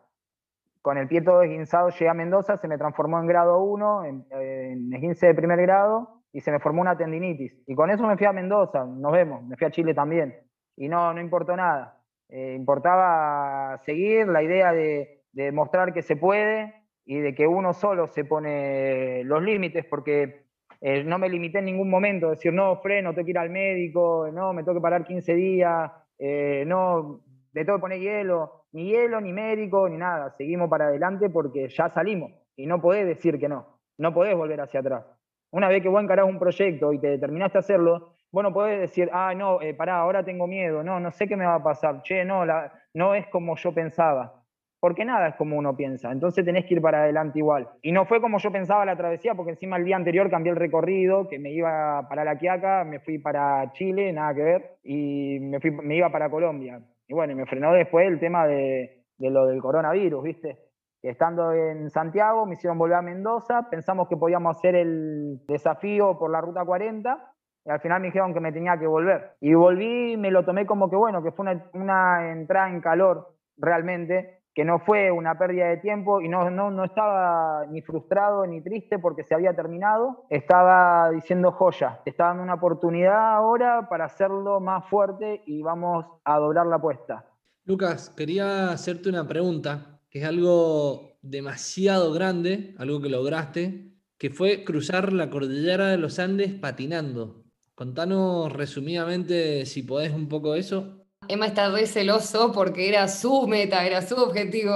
Con 0.81 0.97
el 0.97 1.07
pie 1.07 1.21
todo 1.21 1.41
esguinzado 1.41 1.89
llegué 1.89 2.09
a 2.09 2.13
Mendoza, 2.13 2.57
se 2.57 2.67
me 2.67 2.77
transformó 2.77 3.19
en 3.19 3.27
grado 3.27 3.61
1, 3.61 4.05
en, 4.05 4.25
en 4.31 4.93
esguince 4.93 5.27
de 5.27 5.35
primer 5.35 5.61
grado, 5.61 6.21
y 6.31 6.41
se 6.41 6.51
me 6.51 6.59
formó 6.59 6.81
una 6.81 6.97
tendinitis. 6.97 7.61
Y 7.67 7.75
con 7.75 7.89
eso 7.89 8.07
me 8.07 8.17
fui 8.17 8.25
a 8.25 8.33
Mendoza, 8.33 8.85
nos 8.85 9.11
vemos, 9.11 9.43
me 9.43 9.57
fui 9.57 9.67
a 9.67 9.71
Chile 9.71 9.93
también. 9.93 10.35
Y 10.77 10.87
no, 10.87 11.13
no 11.13 11.19
importó 11.19 11.55
nada. 11.55 11.98
Eh, 12.29 12.53
importaba 12.55 13.79
seguir 13.85 14.27
la 14.27 14.43
idea 14.43 14.71
de, 14.71 15.17
mostrar 15.51 15.93
que 15.93 16.01
se 16.01 16.15
puede 16.15 16.73
y 17.05 17.17
de 17.19 17.33
que 17.33 17.47
uno 17.47 17.73
solo 17.73 18.07
se 18.07 18.25
pone 18.25 19.23
los 19.23 19.41
límites, 19.41 19.85
porque 19.85 20.43
eh, 20.81 21.03
no 21.03 21.17
me 21.17 21.29
limité 21.29 21.59
en 21.59 21.65
ningún 21.65 21.89
momento, 21.89 22.29
decir, 22.29 22.53
no, 22.53 22.75
freno, 22.81 23.13
tengo 23.13 23.25
que 23.25 23.31
ir 23.31 23.37
al 23.37 23.49
médico, 23.49 24.29
no, 24.31 24.53
me 24.53 24.63
tengo 24.63 24.75
que 24.75 24.81
parar 24.81 25.05
15 25.05 25.33
días, 25.33 25.91
eh, 26.19 26.63
no, 26.67 27.21
me 27.53 27.65
tengo 27.65 27.77
que 27.77 27.81
poner 27.81 27.99
hielo, 27.99 28.65
ni 28.73 28.91
hielo, 28.91 29.19
ni 29.21 29.33
médico, 29.33 29.89
ni 29.89 29.97
nada. 29.97 30.29
Seguimos 30.37 30.69
para 30.69 30.87
adelante 30.87 31.29
porque 31.29 31.67
ya 31.69 31.89
salimos 31.89 32.31
y 32.55 32.67
no 32.67 32.81
podés 32.81 33.07
decir 33.07 33.39
que 33.39 33.49
no, 33.49 33.79
no 33.97 34.13
podés 34.13 34.35
volver 34.35 34.61
hacia 34.61 34.81
atrás. 34.81 35.05
Una 35.51 35.67
vez 35.67 35.81
que 35.81 35.89
vos 35.89 36.03
encarás 36.03 36.27
un 36.27 36.37
proyecto 36.37 36.93
y 36.93 36.99
te 36.99 37.07
determinaste 37.07 37.57
a 37.57 37.61
hacerlo, 37.61 38.13
vos 38.31 38.43
no 38.43 38.53
podés 38.53 38.79
decir, 38.79 39.09
ah, 39.13 39.33
no, 39.35 39.61
eh, 39.61 39.73
pará, 39.73 39.99
ahora 39.99 40.23
tengo 40.23 40.47
miedo, 40.47 40.83
no, 40.83 40.99
no 40.99 41.11
sé 41.11 41.27
qué 41.27 41.35
me 41.35 41.45
va 41.45 41.55
a 41.55 41.63
pasar, 41.63 42.01
che, 42.03 42.25
no, 42.25 42.45
la, 42.45 42.71
no 42.93 43.15
es 43.15 43.27
como 43.27 43.55
yo 43.55 43.73
pensaba 43.73 44.39
porque 44.79 45.03
nada 45.03 45.27
es 45.29 45.35
como 45.35 45.57
uno 45.57 45.75
piensa, 45.75 46.11
entonces 46.11 46.45
tenés 46.45 46.65
que 46.65 46.75
ir 46.75 46.81
para 46.81 47.03
adelante 47.03 47.39
igual. 47.39 47.67
Y 47.81 47.91
no 47.91 48.05
fue 48.05 48.21
como 48.21 48.39
yo 48.39 48.51
pensaba 48.51 48.85
la 48.85 48.95
travesía, 48.95 49.35
porque 49.35 49.51
encima 49.51 49.77
el 49.77 49.83
día 49.83 49.97
anterior 49.97 50.29
cambié 50.29 50.51
el 50.51 50.57
recorrido, 50.57 51.27
que 51.27 51.37
me 51.37 51.51
iba 51.51 52.07
para 52.07 52.23
La 52.23 52.37
Quiaca, 52.37 52.85
me 52.85 52.99
fui 52.99 53.19
para 53.19 53.71
Chile, 53.73 54.13
nada 54.13 54.33
que 54.33 54.41
ver, 54.41 54.77
y 54.83 55.39
me 55.39 55.95
iba 55.95 56.09
para 56.09 56.29
Colombia. 56.29 56.81
Y 57.07 57.13
bueno, 57.13 57.35
me 57.35 57.45
frenó 57.45 57.73
después 57.73 58.07
el 58.07 58.19
tema 58.19 58.47
de, 58.47 59.03
de 59.17 59.29
lo 59.29 59.47
del 59.47 59.61
coronavirus, 59.61 60.23
¿viste? 60.23 60.57
Estando 61.01 61.53
en 61.53 61.89
Santiago, 61.89 62.45
me 62.45 62.53
hicieron 62.53 62.77
volver 62.77 62.97
a 62.97 63.01
Mendoza, 63.01 63.69
pensamos 63.69 64.07
que 64.07 64.17
podíamos 64.17 64.57
hacer 64.57 64.75
el 64.75 65.45
desafío 65.45 66.17
por 66.17 66.31
la 66.31 66.41
Ruta 66.41 66.63
40, 66.63 67.33
y 67.65 67.69
al 67.69 67.79
final 67.81 68.01
me 68.01 68.07
dijeron 68.07 68.33
que 68.33 68.39
me 68.39 68.51
tenía 68.51 68.77
que 68.77 68.87
volver. 68.87 69.33
Y 69.41 69.53
volví, 69.53 70.17
me 70.17 70.31
lo 70.31 70.45
tomé 70.45 70.65
como 70.65 70.89
que 70.89 70.95
bueno, 70.95 71.21
que 71.23 71.31
fue 71.31 71.45
una, 71.73 72.31
entrada 72.31 72.69
en 72.69 72.81
calor 72.81 73.35
realmente, 73.57 74.41
que 74.53 74.65
no 74.65 74.79
fue 74.79 75.11
una 75.11 75.37
pérdida 75.37 75.67
de 75.67 75.77
tiempo 75.77 76.21
y 76.21 76.29
no, 76.29 76.49
no, 76.49 76.71
no, 76.71 76.85
estaba 76.85 77.65
ni 77.69 77.81
frustrado 77.81 78.45
ni 78.45 78.61
triste 78.61 78.99
porque 78.99 79.23
se 79.23 79.35
había 79.35 79.53
terminado, 79.55 80.25
estaba 80.29 81.11
diciendo 81.11 81.51
joya, 81.51 81.99
te 82.03 82.09
está 82.09 82.25
dando 82.25 82.43
una 82.43 82.55
oportunidad 82.55 83.35
ahora 83.35 83.87
para 83.89 84.05
hacerlo 84.05 84.59
más 84.59 84.85
fuerte 84.89 85.43
y 85.45 85.61
vamos 85.61 86.05
a 86.23 86.37
doblar 86.37 86.65
la 86.65 86.77
apuesta. 86.77 87.25
Lucas, 87.65 88.09
quería 88.09 88.71
hacerte 88.71 89.09
una 89.09 89.27
pregunta, 89.27 89.99
que 90.09 90.19
es 90.19 90.25
algo 90.25 91.09
demasiado 91.21 92.11
grande, 92.13 92.73
algo 92.79 93.01
que 93.01 93.09
lograste, 93.09 93.93
que 94.17 94.29
fue 94.29 94.63
cruzar 94.63 95.13
la 95.13 95.29
cordillera 95.29 95.87
de 95.87 95.97
los 95.97 96.19
Andes 96.19 96.53
patinando. 96.53 97.43
Contanos 97.79 98.51
resumidamente, 98.51 99.65
si 99.65 99.83
podés, 99.83 100.11
un 100.11 100.27
poco 100.27 100.53
eso. 100.53 101.05
Emma 101.29 101.45
está 101.45 101.69
re 101.69 101.87
celoso 101.87 102.51
porque 102.51 102.89
era 102.89 103.07
su 103.07 103.47
meta, 103.47 103.85
era 103.85 104.01
su 104.01 104.15
objetivo. 104.15 104.75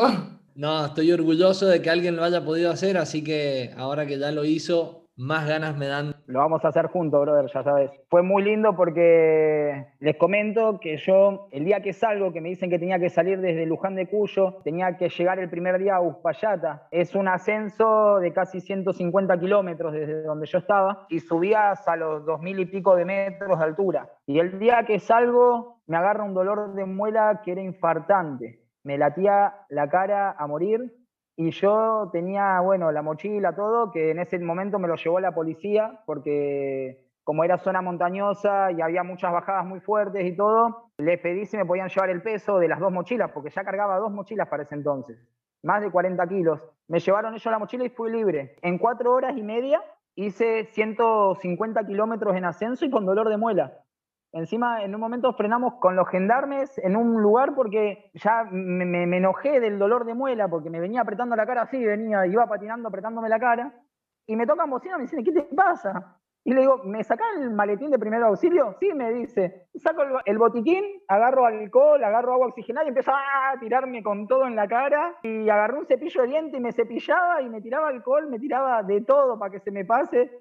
No, 0.55 0.86
estoy 0.86 1.12
orgulloso 1.12 1.65
de 1.65 1.81
que 1.81 1.89
alguien 1.89 2.15
lo 2.15 2.24
haya 2.24 2.45
podido 2.45 2.72
hacer, 2.72 2.98
así 2.98 3.22
que 3.22 3.74
ahora 3.75 4.05
que 4.05 4.17
ya 4.17 4.31
lo 4.31 4.45
hizo, 4.45 5.05
más 5.17 5.45
ganas 5.45 5.75
me 5.75 5.88
dan. 5.88 6.12
Lo 6.27 6.39
vamos 6.39 6.63
a 6.63 6.70
hacer 6.70 6.88
juntos, 6.88 7.22
brother, 7.22 7.50
ya 7.53 7.63
sabes. 7.63 7.92
Fue 8.10 8.22
muy 8.22 8.44
lindo 8.44 8.75
porque 8.75 9.88
les 10.00 10.15
comento 10.18 10.80
que 10.80 10.98
yo, 10.98 11.48
el 11.51 11.65
día 11.65 11.82
que 11.82 11.92
salgo, 11.92 12.32
que 12.32 12.39
me 12.39 12.50
dicen 12.50 12.70
que 12.70 12.80
tenía 12.80 13.00
que 13.00 13.10
salir 13.10 13.42
desde 13.42 13.65
Luján 13.65 13.96
de 13.96 14.08
Cuyo, 14.08 14.62
tenía 14.63 14.96
que 14.98 15.10
llegar 15.10 15.39
el 15.39 15.50
primer 15.50 15.80
día 15.80 15.96
a 15.96 16.01
Uspallata. 16.01 16.88
Es 16.92 17.13
un 17.15 17.27
ascenso 17.27 18.20
de 18.20 18.32
casi 18.32 18.62
150 18.62 19.38
kilómetros 19.39 19.94
desde 19.94 20.24
donde 20.24 20.46
yo 20.46 20.60
estaba 20.60 21.06
y 21.10 21.20
subías 21.20 21.88
a 21.88 21.96
los 21.96 22.25
2.000 22.25 22.62
y 22.62 22.65
pico 22.68 22.96
de 22.96 23.06
metros 23.06 23.60
de 23.60 23.65
altura. 23.65 24.10
Y 24.25 24.39
el 24.39 24.60
día 24.60 24.84
que 24.88 25.00
salgo, 25.00 25.82
me 25.88 25.98
agarra 25.98 26.24
un 26.24 26.34
dolor 26.34 26.74
de 26.74 26.86
muela 26.86 27.42
que 27.44 27.51
era 27.51 27.62
infartante. 27.62 28.59
Me 28.83 28.98
latía 28.98 29.53
la 29.70 29.90
cara 29.90 30.36
a 30.38 30.48
morir 30.48 30.94
y 31.35 31.51
yo 31.51 32.09
tenía, 32.11 32.59
bueno, 32.59 32.91
la 32.91 33.01
mochila, 33.01 33.55
todo, 33.55 33.91
que 33.91 34.11
en 34.11 34.19
ese 34.19 34.37
momento 34.39 34.77
me 34.79 34.87
lo 34.87 34.96
llevó 34.96 35.19
la 35.19 35.33
policía 35.33 36.01
porque 36.05 37.03
como 37.24 37.43
era 37.43 37.57
zona 37.57 37.81
montañosa 37.81 38.72
y 38.72 38.81
había 38.81 39.03
muchas 39.03 39.31
bajadas 39.31 39.65
muy 39.65 39.79
fuertes 39.79 40.25
y 40.25 40.35
todo, 40.35 40.91
les 40.98 41.19
pedí 41.19 41.46
si 41.46 41.57
me 41.57 41.65
podían 41.65 41.89
llevar 41.89 42.09
el 42.09 42.22
peso 42.22 42.59
de 42.59 42.67
las 42.67 42.79
dos 42.79 42.91
mochilas, 42.91 43.31
porque 43.31 43.50
ya 43.50 43.63
cargaba 43.63 43.98
dos 43.98 44.11
mochilas 44.11 44.48
para 44.50 44.63
ese 44.63 44.75
entonces, 44.75 45.17
más 45.63 45.81
de 45.81 45.89
40 45.89 46.27
kilos. 46.27 46.61
Me 46.87 47.00
llevaron 47.00 47.33
ellos 47.33 47.51
la 47.51 47.59
mochila 47.59 47.85
y 47.85 47.89
fui 47.89 48.11
libre. 48.11 48.57
En 48.61 48.77
cuatro 48.77 49.13
horas 49.13 49.37
y 49.37 49.41
media 49.41 49.81
hice 50.15 50.65
150 50.65 51.85
kilómetros 51.85 52.35
en 52.35 52.46
ascenso 52.46 52.85
y 52.85 52.89
con 52.89 53.05
dolor 53.05 53.29
de 53.29 53.37
muela. 53.37 53.74
Encima, 54.33 54.83
en 54.83 54.96
un 54.96 55.00
momento 55.00 55.31
frenamos 55.33 55.75
con 55.75 55.96
los 55.96 56.09
gendarmes 56.09 56.75
en 56.79 56.96
un 56.96 57.22
lugar 57.22 57.53
porque 57.53 58.09
ya 58.15 58.43
me, 58.51 59.03
enojé 59.03 59.59
del 59.59 59.77
dolor 59.77 60.05
de 60.05 60.15
muela, 60.15 60.48
porque 60.48 60.72
me 60.72 60.79
venía 60.79 61.01
apretando 61.01 61.35
la 61.35 61.46
cara 61.46 61.61
así, 61.61 61.85
venía, 61.85 62.25
iba 62.25 62.48
patinando 62.48 62.89
apretándome 62.89 63.29
la 63.29 63.39
cara, 63.39 63.72
y 64.25 64.35
me 64.35 64.48
tocan 64.48 64.72
bocina 64.72 64.98
me 64.98 65.03
dicen, 65.03 65.24
¿qué 65.24 65.31
te 65.31 65.43
pasa? 65.55 66.17
Y 66.46 66.53
le 66.53 66.61
digo, 66.61 66.81
¿me 66.83 67.03
sacás 67.03 67.27
el 67.37 67.51
maletín 67.51 67.91
de 67.91 68.00
primer 68.00 68.22
auxilio? 68.24 68.75
Sí, 68.79 68.91
me 68.93 69.13
dice. 69.13 69.67
Saco 69.75 70.01
el, 70.25 70.37
botiquín, 70.37 70.83
agarro 71.07 71.46
alcohol, 71.46 72.03
agarro 72.03 72.33
agua 72.33 72.48
oxigenada 72.48 72.85
y 72.85 72.89
empiezo 72.89 73.11
a 73.11 73.57
tirarme 73.61 74.03
con 74.03 74.27
todo 74.27 74.46
en 74.46 74.55
la 74.55 74.67
cara. 74.67 75.15
Y 75.24 75.48
agarré 75.48 75.77
un 75.77 75.85
cepillo 75.85 76.22
de 76.24 76.27
diente 76.27 76.57
y 76.57 76.59
me 76.59 76.74
cepillaba 76.74 77.41
y 77.41 77.50
me 77.50 77.61
tiraba 77.61 77.87
alcohol, 77.87 78.27
me 78.29 78.39
tiraba 78.39 78.83
de 78.83 79.00
todo 79.01 79.39
para 79.39 79.51
que 79.51 79.59
se 79.59 79.72
me 79.72 79.85
pase. 79.85 80.31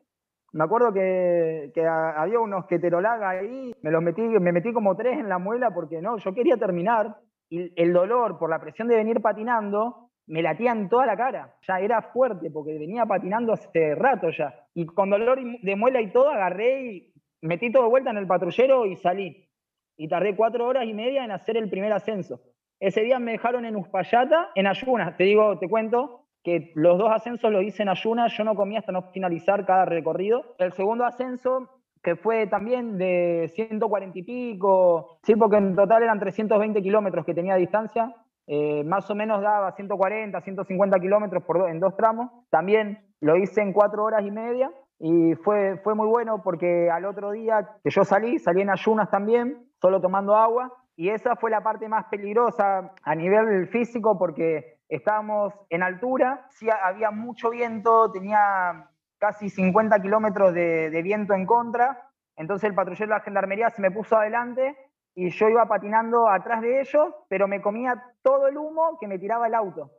Me 0.53 0.65
acuerdo 0.65 0.93
que, 0.93 1.73
había 1.87 2.38
unos 2.38 2.67
keterolaga 2.67 3.31
ahí, 3.31 3.73
me 3.83 3.91
los 3.91 4.03
metí, 4.03 4.23
me 4.23 4.53
metí 4.53 4.73
como 4.73 4.95
tres 4.97 5.19
en 5.19 5.29
la 5.29 5.38
muela 5.38 5.71
porque 5.73 6.03
no, 6.03 6.19
yo 6.19 6.35
quería 6.35 6.57
terminar 6.57 7.17
y 7.49 7.73
el 7.81 7.93
dolor 7.93 8.38
por 8.38 8.51
la 8.51 8.61
presión 8.61 8.88
de 8.88 8.97
venir 8.97 9.21
patinando 9.21 10.11
me 10.27 10.43
latía 10.43 10.73
en 10.73 10.88
toda 10.88 11.07
la 11.07 11.17
cara. 11.17 11.57
Ya 11.67 11.81
era 11.81 12.03
fuerte 12.03 12.51
porque 12.51 12.79
venía 12.79 13.05
patinando 13.07 13.53
hace 13.53 13.95
rato 13.95 14.31
ya. 14.31 14.55
Y 14.75 14.87
con 14.87 15.11
dolor 15.11 15.38
de 15.62 15.77
muela 15.77 16.01
y 16.01 16.12
todo 16.12 16.31
agarré 16.31 16.87
y 16.87 17.12
metí 17.43 17.71
todo 17.71 17.85
de 17.85 17.88
vuelta 17.91 18.11
en 18.11 18.19
el 18.19 18.27
patrullero 18.27 18.87
y 18.87 18.97
salí. 18.97 19.49
Y 19.97 20.09
tardé 20.09 20.35
cuatro 20.35 20.67
horas 20.67 20.85
y 20.87 20.95
media 20.95 21.25
en 21.25 21.33
hacer 21.33 21.57
el 21.57 21.69
primer 21.69 21.93
ascenso. 21.93 22.41
Ese 22.81 23.03
día 23.03 23.19
me 23.19 23.33
dejaron 23.33 23.65
en 23.65 23.77
Uspallata, 23.77 24.51
en 24.55 24.67
ayunas, 24.67 25.17
te 25.17 25.25
digo, 25.25 25.59
te 25.59 25.69
cuento, 25.69 26.21
que 26.42 26.72
los 26.74 26.98
dos 26.98 27.11
ascensos 27.11 27.50
lo 27.52 27.62
hice 27.62 27.83
en 27.83 27.88
ayunas, 27.88 28.33
yo 28.37 28.44
no 28.44 28.55
comía 28.55 28.81
hasta 28.81 28.92
no 28.92 29.02
finalizar 29.12 29.64
cada 29.64 29.85
recorrido. 29.85 30.55
El 30.59 30.72
segundo 30.72 31.05
ascenso, 31.05 31.68
que 32.02 32.16
fue 32.16 32.46
también 32.46 32.98
de 32.98 33.50
140 33.55 34.18
y 34.18 34.22
pico, 34.22 35.18
sí, 35.22 35.37
porque 35.37 35.57
en 35.57 35.76
total 35.76 36.02
eran 36.02 36.18
320 36.18 36.83
kilómetros 36.83 37.24
que 37.24 37.35
tenía 37.35 37.55
distancia, 37.57 38.14
eh, 38.46 38.83
más 38.85 39.09
o 39.11 39.14
menos 39.14 39.40
daba 39.40 39.72
140, 39.72 40.40
150 40.40 40.98
kilómetros 40.98 41.44
en 41.68 41.81
dos 41.81 41.96
tramos. 41.96 42.31
También 42.50 42.98
lo 43.20 43.37
hice 43.37 43.62
en 43.62 43.72
cuatro 43.72 44.05
horas 44.05 44.24
y 44.24 44.31
media 44.31 44.70
y 44.98 45.35
fue, 45.37 45.78
fue 45.78 45.94
muy 45.94 46.09
bueno 46.09 46.42
porque 46.42 46.90
al 46.90 47.05
otro 47.05 47.31
día 47.31 47.68
que 47.83 47.90
yo 47.90 48.05
salí, 48.05 48.38
salí 48.38 48.62
en 48.62 48.70
ayunas 48.70 49.11
también, 49.11 49.66
solo 49.81 50.00
tomando 50.00 50.35
agua. 50.35 50.72
Y 50.96 51.09
esa 51.09 51.37
fue 51.37 51.50
la 51.50 51.62
parte 51.62 51.88
más 51.88 52.07
peligrosa 52.11 52.92
a 53.02 53.14
nivel 53.14 53.66
físico 53.68 54.18
porque 54.18 54.81
estábamos 54.96 55.55
en 55.70 55.83
altura, 55.83 56.46
había 56.83 57.11
mucho 57.11 57.50
viento, 57.50 58.11
tenía 58.12 58.90
casi 59.18 59.48
50 59.48 60.00
kilómetros 60.00 60.52
de, 60.52 61.00
viento 61.02 61.33
en 61.33 61.46
contra, 61.46 62.11
entonces 62.37 62.68
el 62.68 62.74
patrullero 62.74 63.07
de 63.07 63.18
la 63.18 63.24
gendarmería 63.24 63.70
se 63.70 63.81
me 63.81 63.90
puso 63.90 64.16
adelante 64.16 64.76
y 65.14 65.31
yo 65.31 65.48
iba 65.48 65.66
patinando 65.66 66.28
atrás 66.28 66.61
de 66.61 66.81
ellos, 66.81 67.14
pero 67.28 67.48
me 67.48 67.62
comía 67.62 68.02
todo 68.22 68.48
el 68.48 68.59
humo 68.59 68.98
que 69.00 69.09
me 69.09 69.18
tiraba 69.18 69.46
el 69.46 69.55
auto. 69.55 69.90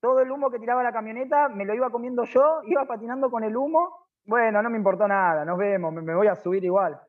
Todo 0.00 0.20
el 0.20 0.30
humo 0.30 0.50
que 0.50 0.58
tiraba 0.58 0.82
la 0.82 0.92
camioneta 0.92 1.48
me 1.48 1.64
lo 1.64 1.74
iba 1.74 1.90
comiendo 1.90 2.24
yo, 2.24 2.60
iba 2.64 2.84
patinando 2.84 3.30
con 3.30 3.42
el 3.42 3.56
humo. 3.56 4.06
Bueno, 4.26 4.62
no 4.62 4.68
me 4.68 4.76
importó 4.76 5.08
nada, 5.08 5.44
nos 5.44 5.56
vemos, 5.56 5.92
me 5.92 6.14
voy 6.14 6.26
a 6.26 6.34
subir 6.34 6.62
igual. 6.64 7.00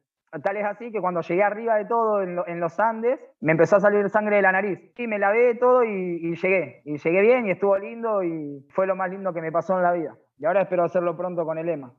Tal 0.43 0.57
es 0.57 0.65
así 0.65 0.91
que 0.91 0.99
cuando 0.99 1.21
llegué 1.21 1.41
arriba 1.41 1.77
de 1.77 1.85
todo 1.85 2.21
en, 2.21 2.59
los 2.59 2.79
Andes, 2.79 3.19
me 3.39 3.53
empezó 3.53 3.77
a 3.77 3.79
salir 3.79 4.09
sangre 4.09 4.37
de 4.37 4.41
la 4.41 4.51
nariz. 4.51 4.79
Y 4.97 5.07
me 5.07 5.19
lavé 5.19 5.55
todo 5.55 5.83
y, 5.83 6.35
llegué. 6.35 6.81
Y 6.85 6.97
llegué 6.97 7.21
bien 7.21 7.47
y 7.47 7.51
estuvo 7.51 7.77
lindo 7.77 8.23
y 8.23 8.65
fue 8.69 8.87
lo 8.87 8.95
más 8.95 9.09
lindo 9.09 9.33
que 9.33 9.41
me 9.41 9.51
pasó 9.51 9.77
en 9.77 9.83
la 9.83 9.93
vida. 9.93 10.17
Y 10.37 10.45
ahora 10.45 10.63
espero 10.63 10.83
hacerlo 10.83 11.15
pronto 11.15 11.45
con 11.45 11.57
el 11.57 11.69
EMA. 11.69 11.93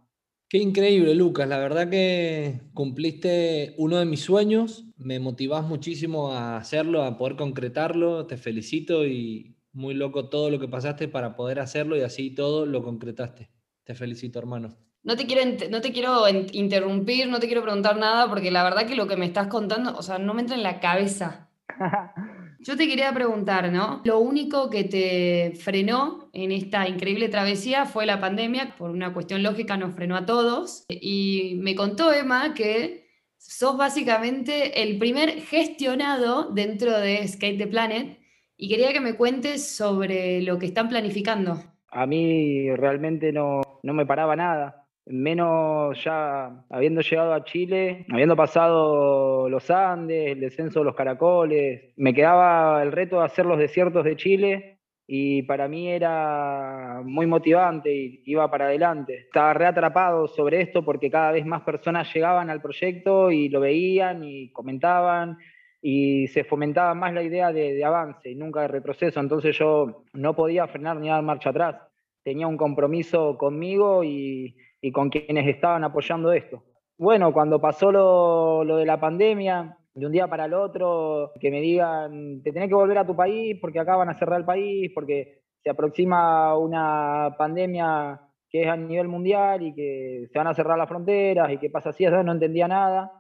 Qué 0.48 0.58
increíble, 0.58 1.14
Lucas. 1.14 1.48
La 1.48 1.58
verdad 1.58 1.90
que 1.90 2.60
cumpliste 2.74 3.74
uno 3.78 3.98
de 3.98 4.06
mis 4.06 4.22
sueños. 4.22 4.86
Me 4.96 5.20
motivás 5.20 5.64
muchísimo 5.64 6.32
a 6.32 6.56
hacerlo, 6.56 7.02
a 7.02 7.16
poder 7.16 7.36
concretarlo. 7.36 8.26
Te 8.26 8.36
felicito 8.36 9.06
y 9.06 9.56
muy 9.72 9.94
loco 9.94 10.28
todo 10.28 10.50
lo 10.50 10.58
que 10.58 10.68
pasaste 10.68 11.08
para 11.08 11.34
poder 11.36 11.60
hacerlo 11.60 11.96
y 11.96 12.00
así 12.00 12.34
todo 12.34 12.66
lo 12.66 12.82
concretaste. 12.82 13.50
Te 13.84 13.94
felicito, 13.94 14.38
hermano. 14.38 14.87
No 15.02 15.16
te, 15.16 15.26
quiero, 15.26 15.42
no 15.70 15.80
te 15.80 15.92
quiero 15.92 16.28
interrumpir, 16.28 17.28
no 17.28 17.38
te 17.40 17.46
quiero 17.46 17.62
preguntar 17.62 17.96
nada, 17.96 18.28
porque 18.28 18.50
la 18.50 18.62
verdad 18.62 18.86
que 18.86 18.96
lo 18.96 19.06
que 19.06 19.16
me 19.16 19.26
estás 19.26 19.46
contando, 19.46 19.96
o 19.96 20.02
sea, 20.02 20.18
no 20.18 20.34
me 20.34 20.42
entra 20.42 20.56
en 20.56 20.62
la 20.62 20.80
cabeza. 20.80 21.48
Yo 22.60 22.76
te 22.76 22.88
quería 22.88 23.12
preguntar, 23.12 23.70
¿no? 23.70 24.02
Lo 24.04 24.18
único 24.18 24.68
que 24.68 24.82
te 24.82 25.52
frenó 25.60 26.28
en 26.32 26.50
esta 26.50 26.88
increíble 26.88 27.28
travesía 27.28 27.86
fue 27.86 28.04
la 28.04 28.20
pandemia, 28.20 28.74
por 28.76 28.90
una 28.90 29.12
cuestión 29.14 29.44
lógica 29.44 29.76
nos 29.76 29.94
frenó 29.94 30.16
a 30.16 30.26
todos. 30.26 30.84
Y 30.88 31.56
me 31.62 31.76
contó 31.76 32.12
Emma 32.12 32.54
que 32.54 33.06
sos 33.36 33.76
básicamente 33.76 34.82
el 34.82 34.98
primer 34.98 35.40
gestionado 35.42 36.50
dentro 36.50 36.98
de 36.98 37.26
Skate 37.28 37.58
the 37.58 37.66
Planet 37.68 38.18
y 38.56 38.68
quería 38.68 38.92
que 38.92 39.00
me 39.00 39.14
cuentes 39.14 39.76
sobre 39.76 40.42
lo 40.42 40.58
que 40.58 40.66
están 40.66 40.88
planificando. 40.88 41.62
A 41.90 42.06
mí 42.06 42.74
realmente 42.74 43.32
no, 43.32 43.62
no 43.84 43.94
me 43.94 44.04
paraba 44.04 44.34
nada 44.34 44.87
menos 45.10 46.02
ya 46.04 46.64
habiendo 46.70 47.00
llegado 47.00 47.32
a 47.32 47.44
Chile, 47.44 48.06
habiendo 48.10 48.36
pasado 48.36 49.48
los 49.48 49.70
Andes, 49.70 50.32
el 50.32 50.40
descenso 50.40 50.80
de 50.80 50.84
los 50.84 50.94
caracoles, 50.94 51.92
me 51.96 52.14
quedaba 52.14 52.82
el 52.82 52.92
reto 52.92 53.18
de 53.18 53.24
hacer 53.24 53.46
los 53.46 53.58
desiertos 53.58 54.04
de 54.04 54.16
Chile 54.16 54.78
y 55.06 55.42
para 55.44 55.68
mí 55.68 55.88
era 55.88 57.00
muy 57.02 57.26
motivante 57.26 57.94
y 57.94 58.22
iba 58.26 58.50
para 58.50 58.66
adelante. 58.66 59.14
Estaba 59.20 59.54
reatrapado 59.54 60.28
sobre 60.28 60.60
esto 60.60 60.84
porque 60.84 61.10
cada 61.10 61.32
vez 61.32 61.46
más 61.46 61.62
personas 61.62 62.12
llegaban 62.12 62.50
al 62.50 62.60
proyecto 62.60 63.30
y 63.30 63.48
lo 63.48 63.60
veían 63.60 64.22
y 64.22 64.52
comentaban 64.52 65.38
y 65.80 66.26
se 66.28 66.44
fomentaba 66.44 66.94
más 66.94 67.14
la 67.14 67.22
idea 67.22 67.52
de, 67.52 67.82
avance 67.84 68.30
y 68.30 68.34
nunca 68.34 68.62
de 68.62 68.68
retroceso, 68.68 69.20
entonces 69.20 69.56
yo 69.56 70.04
no 70.12 70.34
podía 70.34 70.66
frenar 70.66 70.98
ni 70.98 71.08
dar 71.08 71.22
marcha 71.22 71.50
atrás. 71.50 71.76
Tenía 72.22 72.46
un 72.46 72.56
compromiso 72.56 73.38
conmigo 73.38 74.04
y, 74.04 74.56
y 74.80 74.92
con 74.92 75.10
quienes 75.10 75.46
estaban 75.46 75.84
apoyando 75.84 76.32
esto. 76.32 76.62
Bueno, 76.96 77.32
cuando 77.32 77.60
pasó 77.60 77.92
lo, 77.92 78.76
de 78.76 78.84
la 78.84 78.98
pandemia, 78.98 79.76
de 79.94 80.06
un 80.06 80.12
día 80.12 80.26
para 80.26 80.46
el 80.46 80.54
otro, 80.54 81.32
que 81.40 81.50
me 81.50 81.60
digan, 81.60 82.42
te 82.42 82.52
tenés 82.52 82.68
que 82.68 82.74
volver 82.74 82.98
a 82.98 83.06
tu 83.06 83.14
país 83.14 83.56
porque 83.60 83.78
acá 83.78 83.96
van 83.96 84.08
a 84.08 84.18
cerrar 84.18 84.40
el 84.40 84.46
país, 84.46 84.90
porque 84.94 85.42
se 85.62 85.70
aproxima 85.70 86.56
una 86.56 87.34
pandemia 87.38 88.20
que 88.50 88.62
es 88.62 88.68
a 88.68 88.76
nivel 88.76 89.08
mundial 89.08 89.62
y 89.62 89.74
que 89.74 90.26
se 90.32 90.38
van 90.38 90.46
a 90.46 90.54
cerrar 90.54 90.78
las 90.78 90.88
fronteras 90.88 91.52
y 91.52 91.58
que 91.58 91.70
pasa 91.70 91.90
así, 91.90 92.04
no 92.06 92.32
entendía 92.32 92.66
nada. 92.66 93.12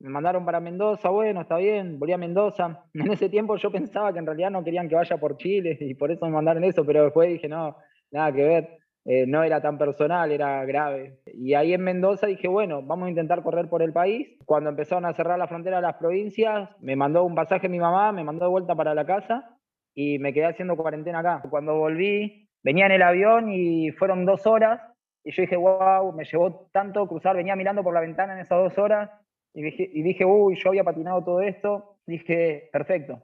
Me 0.00 0.10
mandaron 0.10 0.44
para 0.44 0.60
Mendoza, 0.60 1.08
bueno, 1.08 1.40
está 1.40 1.56
bien, 1.56 1.98
volví 1.98 2.12
a 2.12 2.18
Mendoza. 2.18 2.84
En 2.94 3.10
ese 3.10 3.28
tiempo 3.28 3.56
yo 3.56 3.70
pensaba 3.70 4.12
que 4.12 4.18
en 4.18 4.26
realidad 4.26 4.50
no 4.50 4.62
querían 4.62 4.88
que 4.88 4.96
vaya 4.96 5.16
por 5.16 5.36
Chile 5.36 5.76
y 5.80 5.94
por 5.94 6.10
eso 6.10 6.26
me 6.26 6.32
mandaron 6.32 6.62
eso, 6.64 6.84
pero 6.84 7.04
después 7.04 7.28
dije, 7.28 7.48
no, 7.48 7.76
nada 8.10 8.32
que 8.32 8.42
ver. 8.42 8.78
Eh, 9.06 9.26
no 9.26 9.42
era 9.42 9.60
tan 9.60 9.76
personal, 9.76 10.32
era 10.32 10.64
grave. 10.64 11.18
Y 11.26 11.54
ahí 11.54 11.74
en 11.74 11.82
Mendoza 11.82 12.26
dije, 12.26 12.48
bueno, 12.48 12.82
vamos 12.82 13.06
a 13.06 13.10
intentar 13.10 13.42
correr 13.42 13.68
por 13.68 13.82
el 13.82 13.92
país. 13.92 14.28
Cuando 14.46 14.70
empezaron 14.70 15.04
a 15.04 15.12
cerrar 15.12 15.38
la 15.38 15.46
frontera 15.46 15.76
de 15.76 15.82
las 15.82 15.96
provincias, 15.96 16.70
me 16.80 16.96
mandó 16.96 17.24
un 17.24 17.34
pasaje 17.34 17.68
mi 17.68 17.78
mamá, 17.78 18.12
me 18.12 18.24
mandó 18.24 18.46
de 18.46 18.50
vuelta 18.50 18.74
para 18.74 18.94
la 18.94 19.04
casa 19.04 19.58
y 19.94 20.18
me 20.18 20.32
quedé 20.32 20.46
haciendo 20.46 20.76
cuarentena 20.76 21.18
acá. 21.18 21.42
Cuando 21.50 21.76
volví, 21.76 22.48
venía 22.62 22.86
en 22.86 22.92
el 22.92 23.02
avión 23.02 23.50
y 23.50 23.90
fueron 23.90 24.24
dos 24.24 24.46
horas 24.46 24.80
y 25.22 25.32
yo 25.32 25.42
dije, 25.42 25.56
wow, 25.56 26.12
me 26.12 26.24
llevó 26.24 26.68
tanto 26.72 27.06
cruzar, 27.06 27.36
venía 27.36 27.56
mirando 27.56 27.82
por 27.82 27.94
la 27.94 28.00
ventana 28.00 28.34
en 28.34 28.40
esas 28.40 28.58
dos 28.58 28.78
horas 28.78 29.10
y 29.54 29.62
dije, 29.62 29.88
y 29.92 30.02
dije 30.02 30.24
uy, 30.24 30.56
yo 30.56 30.70
había 30.70 30.84
patinado 30.84 31.22
todo 31.22 31.40
esto. 31.40 31.96
Dije, 32.06 32.68
perfecto, 32.72 33.22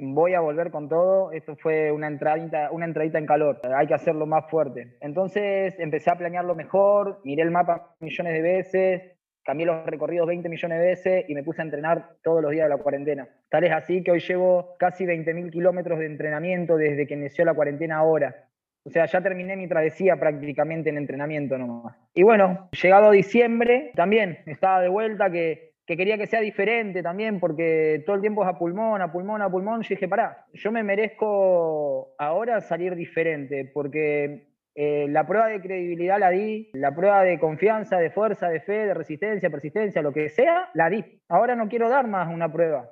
voy 0.00 0.34
a 0.34 0.40
volver 0.40 0.70
con 0.70 0.88
todo, 0.88 1.32
esto 1.32 1.56
fue 1.56 1.92
una 1.92 2.06
entradita, 2.06 2.70
una 2.70 2.86
entradita 2.86 3.18
en 3.18 3.26
calor, 3.26 3.60
hay 3.76 3.86
que 3.86 3.94
hacerlo 3.94 4.26
más 4.26 4.50
fuerte. 4.50 4.96
Entonces 5.00 5.78
empecé 5.78 6.10
a 6.10 6.16
planearlo 6.16 6.54
mejor, 6.54 7.20
miré 7.24 7.42
el 7.42 7.50
mapa 7.50 7.94
millones 8.00 8.32
de 8.32 8.42
veces, 8.42 9.02
cambié 9.44 9.66
los 9.66 9.84
recorridos 9.86 10.26
20 10.26 10.48
millones 10.48 10.78
de 10.78 10.86
veces 10.86 11.24
y 11.28 11.34
me 11.34 11.42
puse 11.42 11.62
a 11.62 11.64
entrenar 11.64 12.16
todos 12.22 12.42
los 12.42 12.50
días 12.50 12.64
de 12.64 12.76
la 12.76 12.82
cuarentena. 12.82 13.28
Tal 13.48 13.64
es 13.64 13.72
así 13.72 14.02
que 14.02 14.12
hoy 14.12 14.20
llevo 14.20 14.76
casi 14.78 15.04
20.000 15.04 15.50
kilómetros 15.50 15.98
de 15.98 16.06
entrenamiento 16.06 16.76
desde 16.76 17.06
que 17.06 17.14
inició 17.14 17.44
la 17.44 17.54
cuarentena 17.54 17.96
ahora. 17.96 18.46
O 18.84 18.90
sea, 18.90 19.04
ya 19.04 19.20
terminé 19.20 19.56
mi 19.56 19.68
travesía 19.68 20.16
prácticamente 20.16 20.88
en 20.88 20.96
entrenamiento 20.96 21.58
nomás. 21.58 21.96
Y 22.14 22.22
bueno, 22.22 22.70
llegado 22.82 23.10
diciembre, 23.10 23.92
también 23.94 24.38
estaba 24.46 24.80
de 24.80 24.88
vuelta 24.88 25.30
que 25.30 25.69
que 25.90 25.96
quería 25.96 26.16
que 26.16 26.28
sea 26.28 26.40
diferente 26.40 27.02
también, 27.02 27.40
porque 27.40 28.04
todo 28.06 28.14
el 28.14 28.22
tiempo 28.22 28.44
es 28.44 28.48
a 28.48 28.56
pulmón, 28.56 29.02
a 29.02 29.10
pulmón, 29.10 29.42
a 29.42 29.50
pulmón. 29.50 29.82
Yo 29.82 29.88
dije, 29.88 30.06
pará, 30.06 30.46
yo 30.52 30.70
me 30.70 30.84
merezco 30.84 32.14
ahora 32.16 32.60
salir 32.60 32.94
diferente, 32.94 33.68
porque 33.74 34.46
eh, 34.76 35.08
la 35.10 35.26
prueba 35.26 35.48
de 35.48 35.60
credibilidad 35.60 36.20
la 36.20 36.30
di, 36.30 36.70
la 36.74 36.94
prueba 36.94 37.24
de 37.24 37.40
confianza, 37.40 37.98
de 37.98 38.12
fuerza, 38.12 38.48
de 38.48 38.60
fe, 38.60 38.86
de 38.86 38.94
resistencia, 38.94 39.50
persistencia, 39.50 40.00
lo 40.00 40.12
que 40.12 40.28
sea, 40.28 40.70
la 40.74 40.88
di. 40.88 41.04
Ahora 41.28 41.56
no 41.56 41.68
quiero 41.68 41.88
dar 41.88 42.06
más 42.06 42.32
una 42.32 42.52
prueba. 42.52 42.88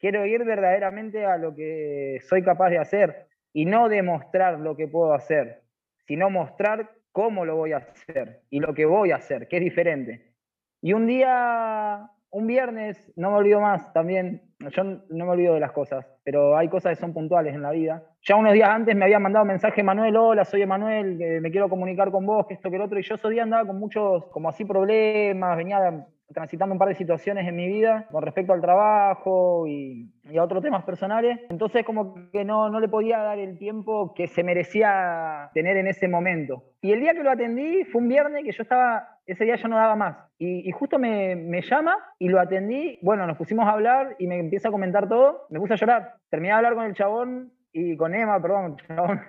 Quiero 0.00 0.26
ir 0.26 0.42
verdaderamente 0.42 1.24
a 1.26 1.36
lo 1.36 1.54
que 1.54 2.18
soy 2.22 2.42
capaz 2.42 2.70
de 2.70 2.78
hacer 2.78 3.28
y 3.52 3.64
no 3.64 3.88
demostrar 3.88 4.58
lo 4.58 4.76
que 4.76 4.88
puedo 4.88 5.14
hacer, 5.14 5.62
sino 6.04 6.30
mostrar 6.30 6.90
cómo 7.12 7.44
lo 7.44 7.54
voy 7.54 7.74
a 7.74 7.76
hacer 7.76 8.40
y 8.50 8.58
lo 8.58 8.74
que 8.74 8.86
voy 8.86 9.12
a 9.12 9.18
hacer, 9.18 9.46
que 9.46 9.58
es 9.58 9.62
diferente. 9.62 10.32
Y 10.82 10.94
un 10.94 11.06
día 11.06 12.10
un 12.30 12.46
viernes, 12.46 13.12
no 13.16 13.30
me 13.30 13.38
olvido 13.38 13.60
más 13.60 13.92
también, 13.92 14.42
yo 14.58 14.84
no 14.84 15.00
me 15.10 15.30
olvido 15.32 15.54
de 15.54 15.60
las 15.60 15.72
cosas, 15.72 16.06
pero 16.22 16.56
hay 16.56 16.68
cosas 16.68 16.94
que 16.94 17.00
son 17.00 17.12
puntuales 17.12 17.54
en 17.54 17.62
la 17.62 17.70
vida. 17.70 18.02
Ya 18.22 18.36
unos 18.36 18.52
días 18.52 18.68
antes 18.68 18.94
me 18.94 19.04
había 19.04 19.18
mandado 19.18 19.44
un 19.44 19.48
mensaje 19.48 19.82
Manuel, 19.82 20.16
hola, 20.16 20.44
soy 20.44 20.62
Emanuel, 20.62 21.40
me 21.40 21.50
quiero 21.50 21.68
comunicar 21.68 22.10
con 22.10 22.26
vos, 22.26 22.46
que 22.46 22.54
esto, 22.54 22.70
que 22.70 22.76
el 22.76 22.82
otro, 22.82 22.98
y 22.98 23.02
yo 23.02 23.14
esos 23.14 23.30
días 23.30 23.44
andaba 23.44 23.66
con 23.66 23.78
muchos, 23.78 24.26
como 24.26 24.48
así, 24.48 24.64
problemas, 24.64 25.56
venía 25.56 26.06
transitando 26.32 26.72
un 26.72 26.78
par 26.78 26.88
de 26.88 26.94
situaciones 26.94 27.46
en 27.46 27.56
mi 27.56 27.66
vida 27.66 28.06
con 28.10 28.22
respecto 28.22 28.52
al 28.52 28.60
trabajo 28.60 29.66
y, 29.66 30.10
a 30.36 30.42
otros 30.42 30.62
temas 30.62 30.84
personales. 30.84 31.40
Entonces 31.50 31.84
como 31.84 32.14
que 32.30 32.44
no, 32.44 32.70
no 32.70 32.80
le 32.80 32.88
podía 32.88 33.18
dar 33.18 33.38
el 33.38 33.58
tiempo 33.58 34.14
que 34.14 34.28
se 34.28 34.44
merecía 34.44 35.50
tener 35.54 35.76
en 35.76 35.88
ese 35.88 36.06
momento. 36.06 36.62
Y 36.80 36.92
el 36.92 37.00
día 37.00 37.14
que 37.14 37.22
lo 37.22 37.30
atendí 37.30 37.84
fue 37.84 38.00
un 38.00 38.08
viernes 38.08 38.44
que 38.44 38.52
yo 38.52 38.62
estaba, 38.62 39.18
ese 39.32 39.44
día 39.44 39.56
yo 39.56 39.68
no 39.68 39.76
daba 39.76 39.96
más. 39.96 40.16
Y, 40.38 40.70
justo 40.72 40.98
me, 40.98 41.36
me, 41.36 41.62
llama 41.62 41.96
y 42.18 42.28
lo 42.28 42.40
atendí. 42.40 42.98
Bueno, 43.02 43.26
nos 43.26 43.36
pusimos 43.36 43.66
a 43.66 43.72
hablar 43.72 44.16
y 44.18 44.26
me 44.26 44.38
empieza 44.38 44.68
a 44.68 44.72
comentar 44.72 45.08
todo. 45.08 45.46
Me 45.50 45.58
puse 45.58 45.74
a 45.74 45.76
llorar. 45.76 46.14
Terminé 46.30 46.48
de 46.48 46.56
hablar 46.56 46.74
con 46.74 46.84
el 46.84 46.94
chabón 46.94 47.52
y 47.72 47.96
con 47.96 48.14
Emma, 48.14 48.40
perdón, 48.40 48.76
chabón. 48.88 49.20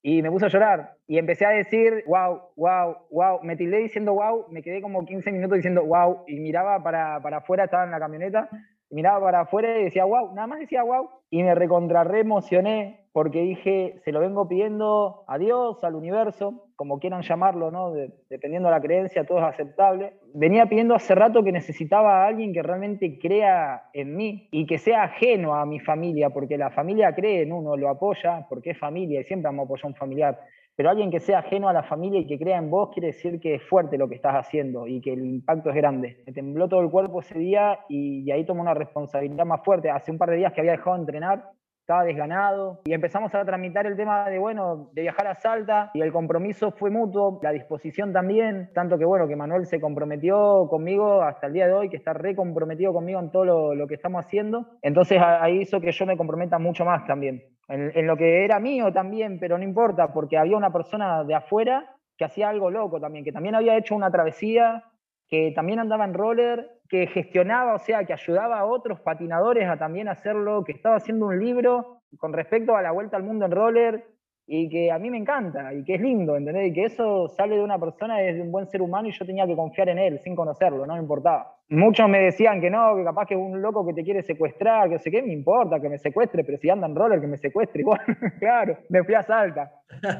Y 0.00 0.22
me 0.22 0.30
puse 0.30 0.46
a 0.46 0.48
llorar 0.48 0.94
y 1.06 1.18
empecé 1.18 1.44
a 1.44 1.50
decir, 1.50 2.04
wow, 2.06 2.40
wow, 2.56 2.96
wow. 3.10 3.40
Me 3.42 3.56
tildé 3.56 3.78
diciendo 3.78 4.14
wow, 4.14 4.46
me 4.48 4.62
quedé 4.62 4.80
como 4.80 5.04
15 5.04 5.32
minutos 5.32 5.56
diciendo 5.56 5.84
wow 5.84 6.22
y 6.26 6.38
miraba 6.38 6.82
para, 6.82 7.20
para 7.20 7.38
afuera, 7.38 7.64
estaba 7.64 7.84
en 7.84 7.90
la 7.90 7.98
camioneta, 7.98 8.48
miraba 8.90 9.20
para 9.20 9.40
afuera 9.40 9.78
y 9.78 9.84
decía 9.84 10.04
wow, 10.04 10.34
nada 10.34 10.46
más 10.46 10.60
decía 10.60 10.84
wow. 10.84 11.10
Y 11.30 11.42
me 11.42 11.54
recontrarre 11.54 12.20
emocioné 12.20 13.07
porque 13.18 13.40
dije, 13.40 13.96
se 14.04 14.12
lo 14.12 14.20
vengo 14.20 14.46
pidiendo 14.46 15.24
a 15.26 15.38
Dios, 15.38 15.82
al 15.82 15.96
universo, 15.96 16.68
como 16.76 17.00
quieran 17.00 17.22
llamarlo, 17.22 17.72
¿no? 17.72 17.92
dependiendo 18.30 18.68
de 18.68 18.74
la 18.76 18.80
creencia, 18.80 19.26
todo 19.26 19.38
es 19.38 19.44
aceptable. 19.44 20.12
Venía 20.34 20.66
pidiendo 20.66 20.94
hace 20.94 21.16
rato 21.16 21.42
que 21.42 21.50
necesitaba 21.50 22.22
a 22.22 22.28
alguien 22.28 22.52
que 22.52 22.62
realmente 22.62 23.18
crea 23.18 23.88
en 23.92 24.14
mí 24.14 24.46
y 24.52 24.66
que 24.66 24.78
sea 24.78 25.02
ajeno 25.02 25.56
a 25.56 25.66
mi 25.66 25.80
familia, 25.80 26.30
porque 26.30 26.56
la 26.56 26.70
familia 26.70 27.12
cree 27.12 27.42
en 27.42 27.52
uno, 27.52 27.76
lo 27.76 27.88
apoya, 27.88 28.46
porque 28.48 28.70
es 28.70 28.78
familia 28.78 29.20
y 29.20 29.24
siempre 29.24 29.48
vamos 29.48 29.64
a 29.64 29.66
apoyar 29.66 29.86
a 29.86 29.88
un 29.88 29.94
familiar. 29.96 30.38
Pero 30.76 30.90
alguien 30.90 31.10
que 31.10 31.18
sea 31.18 31.40
ajeno 31.40 31.68
a 31.68 31.72
la 31.72 31.82
familia 31.82 32.20
y 32.20 32.26
que 32.28 32.38
crea 32.38 32.58
en 32.58 32.70
vos 32.70 32.90
quiere 32.94 33.08
decir 33.08 33.40
que 33.40 33.56
es 33.56 33.62
fuerte 33.64 33.98
lo 33.98 34.08
que 34.08 34.14
estás 34.14 34.36
haciendo 34.36 34.86
y 34.86 35.00
que 35.00 35.12
el 35.12 35.26
impacto 35.26 35.70
es 35.70 35.74
grande. 35.74 36.22
Me 36.24 36.32
tembló 36.32 36.68
todo 36.68 36.82
el 36.82 36.90
cuerpo 36.90 37.18
ese 37.18 37.36
día 37.36 37.80
y, 37.88 38.22
y 38.22 38.30
ahí 38.30 38.46
tomé 38.46 38.60
una 38.60 38.74
responsabilidad 38.74 39.44
más 39.44 39.64
fuerte. 39.64 39.90
Hace 39.90 40.12
un 40.12 40.18
par 40.18 40.30
de 40.30 40.36
días 40.36 40.52
que 40.52 40.60
había 40.60 40.76
dejado 40.76 40.94
de 40.94 41.02
entrenar 41.02 41.58
estaba 41.88 42.04
desganado. 42.04 42.82
Y 42.84 42.92
empezamos 42.92 43.34
a 43.34 43.42
tramitar 43.46 43.86
el 43.86 43.96
tema 43.96 44.28
de, 44.28 44.38
bueno, 44.38 44.90
de 44.92 45.02
viajar 45.02 45.26
a 45.26 45.34
Salta. 45.34 45.90
Y 45.94 46.02
el 46.02 46.12
compromiso 46.12 46.70
fue 46.70 46.90
mutuo, 46.90 47.40
la 47.42 47.50
disposición 47.50 48.12
también, 48.12 48.68
tanto 48.74 48.98
que, 48.98 49.06
bueno, 49.06 49.26
que 49.26 49.36
Manuel 49.36 49.64
se 49.64 49.80
comprometió 49.80 50.66
conmigo 50.68 51.22
hasta 51.22 51.46
el 51.46 51.54
día 51.54 51.66
de 51.66 51.72
hoy, 51.72 51.88
que 51.88 51.96
está 51.96 52.12
re 52.12 52.36
comprometido 52.36 52.92
conmigo 52.92 53.18
en 53.20 53.30
todo 53.30 53.74
lo, 53.74 53.86
que 53.86 53.94
estamos 53.94 54.22
haciendo. 54.22 54.66
Entonces 54.82 55.18
ahí 55.18 55.62
hizo 55.62 55.80
que 55.80 55.90
yo 55.90 56.04
me 56.04 56.18
comprometa 56.18 56.58
mucho 56.58 56.84
más 56.84 57.06
también, 57.06 57.42
en 57.68 58.06
lo 58.06 58.18
que 58.18 58.44
era 58.44 58.60
mío 58.60 58.92
también, 58.92 59.38
pero 59.40 59.56
no 59.56 59.64
importa, 59.64 60.12
porque 60.12 60.36
había 60.36 60.58
una 60.58 60.70
persona 60.70 61.24
de 61.24 61.34
afuera 61.36 61.94
que 62.18 62.26
hacía 62.26 62.50
algo 62.50 62.70
loco 62.70 63.00
también, 63.00 63.24
que 63.24 63.32
también 63.32 63.54
había 63.54 63.78
hecho 63.78 63.94
una 63.94 64.10
travesía, 64.10 64.84
que 65.28 65.52
también 65.54 65.78
andaba 65.78 66.04
en 66.04 66.14
roller 66.14 66.70
que 66.88 67.06
gestionaba, 67.06 67.74
o 67.74 67.78
sea, 67.78 68.04
que 68.04 68.14
ayudaba 68.14 68.58
a 68.58 68.64
otros 68.64 69.00
patinadores 69.00 69.68
a 69.68 69.76
también 69.76 70.08
hacerlo, 70.08 70.64
que 70.64 70.72
estaba 70.72 70.96
haciendo 70.96 71.26
un 71.26 71.38
libro 71.38 72.00
con 72.16 72.32
respecto 72.32 72.76
a 72.76 72.82
la 72.82 72.92
vuelta 72.92 73.16
al 73.16 73.22
mundo 73.22 73.44
en 73.44 73.52
roller 73.52 74.04
y 74.46 74.70
que 74.70 74.90
a 74.90 74.98
mí 74.98 75.10
me 75.10 75.18
encanta 75.18 75.74
y 75.74 75.84
que 75.84 75.96
es 75.96 76.00
lindo, 76.00 76.34
¿entendés? 76.34 76.68
Y 76.68 76.72
que 76.72 76.84
eso 76.84 77.28
sale 77.28 77.56
de 77.56 77.62
una 77.62 77.78
persona, 77.78 78.16
desde 78.16 78.40
un 78.40 78.50
buen 78.50 78.66
ser 78.66 78.80
humano 78.80 79.06
y 79.06 79.12
yo 79.12 79.26
tenía 79.26 79.46
que 79.46 79.54
confiar 79.54 79.90
en 79.90 79.98
él 79.98 80.18
sin 80.20 80.34
conocerlo, 80.34 80.86
no 80.86 80.94
me 80.94 81.00
importaba. 81.00 81.54
Muchos 81.68 82.08
me 82.08 82.20
decían 82.20 82.58
que 82.62 82.70
no, 82.70 82.96
que 82.96 83.04
capaz 83.04 83.26
que 83.26 83.34
es 83.34 83.40
un 83.40 83.60
loco 83.60 83.86
que 83.86 83.92
te 83.92 84.02
quiere 84.02 84.22
secuestrar, 84.22 84.88
que 84.88 84.98
sé 84.98 85.10
qué, 85.10 85.20
me 85.20 85.34
importa 85.34 85.78
que 85.78 85.90
me 85.90 85.98
secuestre, 85.98 86.44
pero 86.44 86.56
si 86.56 86.70
anda 86.70 86.86
en 86.86 86.96
roller 86.96 87.20
que 87.20 87.26
me 87.26 87.36
secuestre 87.36 87.80
igual, 87.82 88.00
claro, 88.38 88.78
me 88.88 89.04
fui 89.04 89.14
a 89.14 89.22
Salta, 89.22 89.70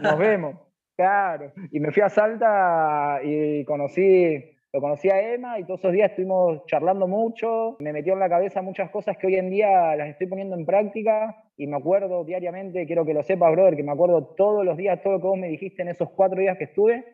nos 0.02 0.18
vemos, 0.18 0.56
claro, 0.94 1.50
y 1.72 1.80
me 1.80 1.90
fui 1.90 2.02
a 2.02 2.10
Salta 2.10 3.20
y 3.24 3.64
conocí 3.64 4.57
lo 4.72 4.80
conocí 4.80 5.08
a 5.08 5.34
Emma 5.34 5.58
y 5.58 5.64
todos 5.64 5.80
esos 5.80 5.92
días 5.92 6.10
estuvimos 6.10 6.64
charlando 6.66 7.06
mucho, 7.06 7.76
me 7.80 7.92
metió 7.92 8.12
en 8.12 8.18
la 8.18 8.28
cabeza 8.28 8.60
muchas 8.60 8.90
cosas 8.90 9.16
que 9.16 9.26
hoy 9.26 9.36
en 9.36 9.50
día 9.50 9.96
las 9.96 10.08
estoy 10.08 10.26
poniendo 10.26 10.56
en 10.56 10.66
práctica 10.66 11.42
y 11.56 11.66
me 11.66 11.76
acuerdo 11.76 12.24
diariamente, 12.24 12.86
quiero 12.86 13.04
que 13.04 13.14
lo 13.14 13.22
sepas, 13.22 13.52
brother, 13.52 13.76
que 13.76 13.82
me 13.82 13.92
acuerdo 13.92 14.26
todos 14.36 14.64
los 14.64 14.76
días, 14.76 15.02
todo 15.02 15.14
lo 15.14 15.20
que 15.20 15.26
vos 15.26 15.38
me 15.38 15.48
dijiste 15.48 15.82
en 15.82 15.88
esos 15.88 16.10
cuatro 16.10 16.40
días 16.40 16.58
que 16.58 16.64
estuve. 16.64 17.04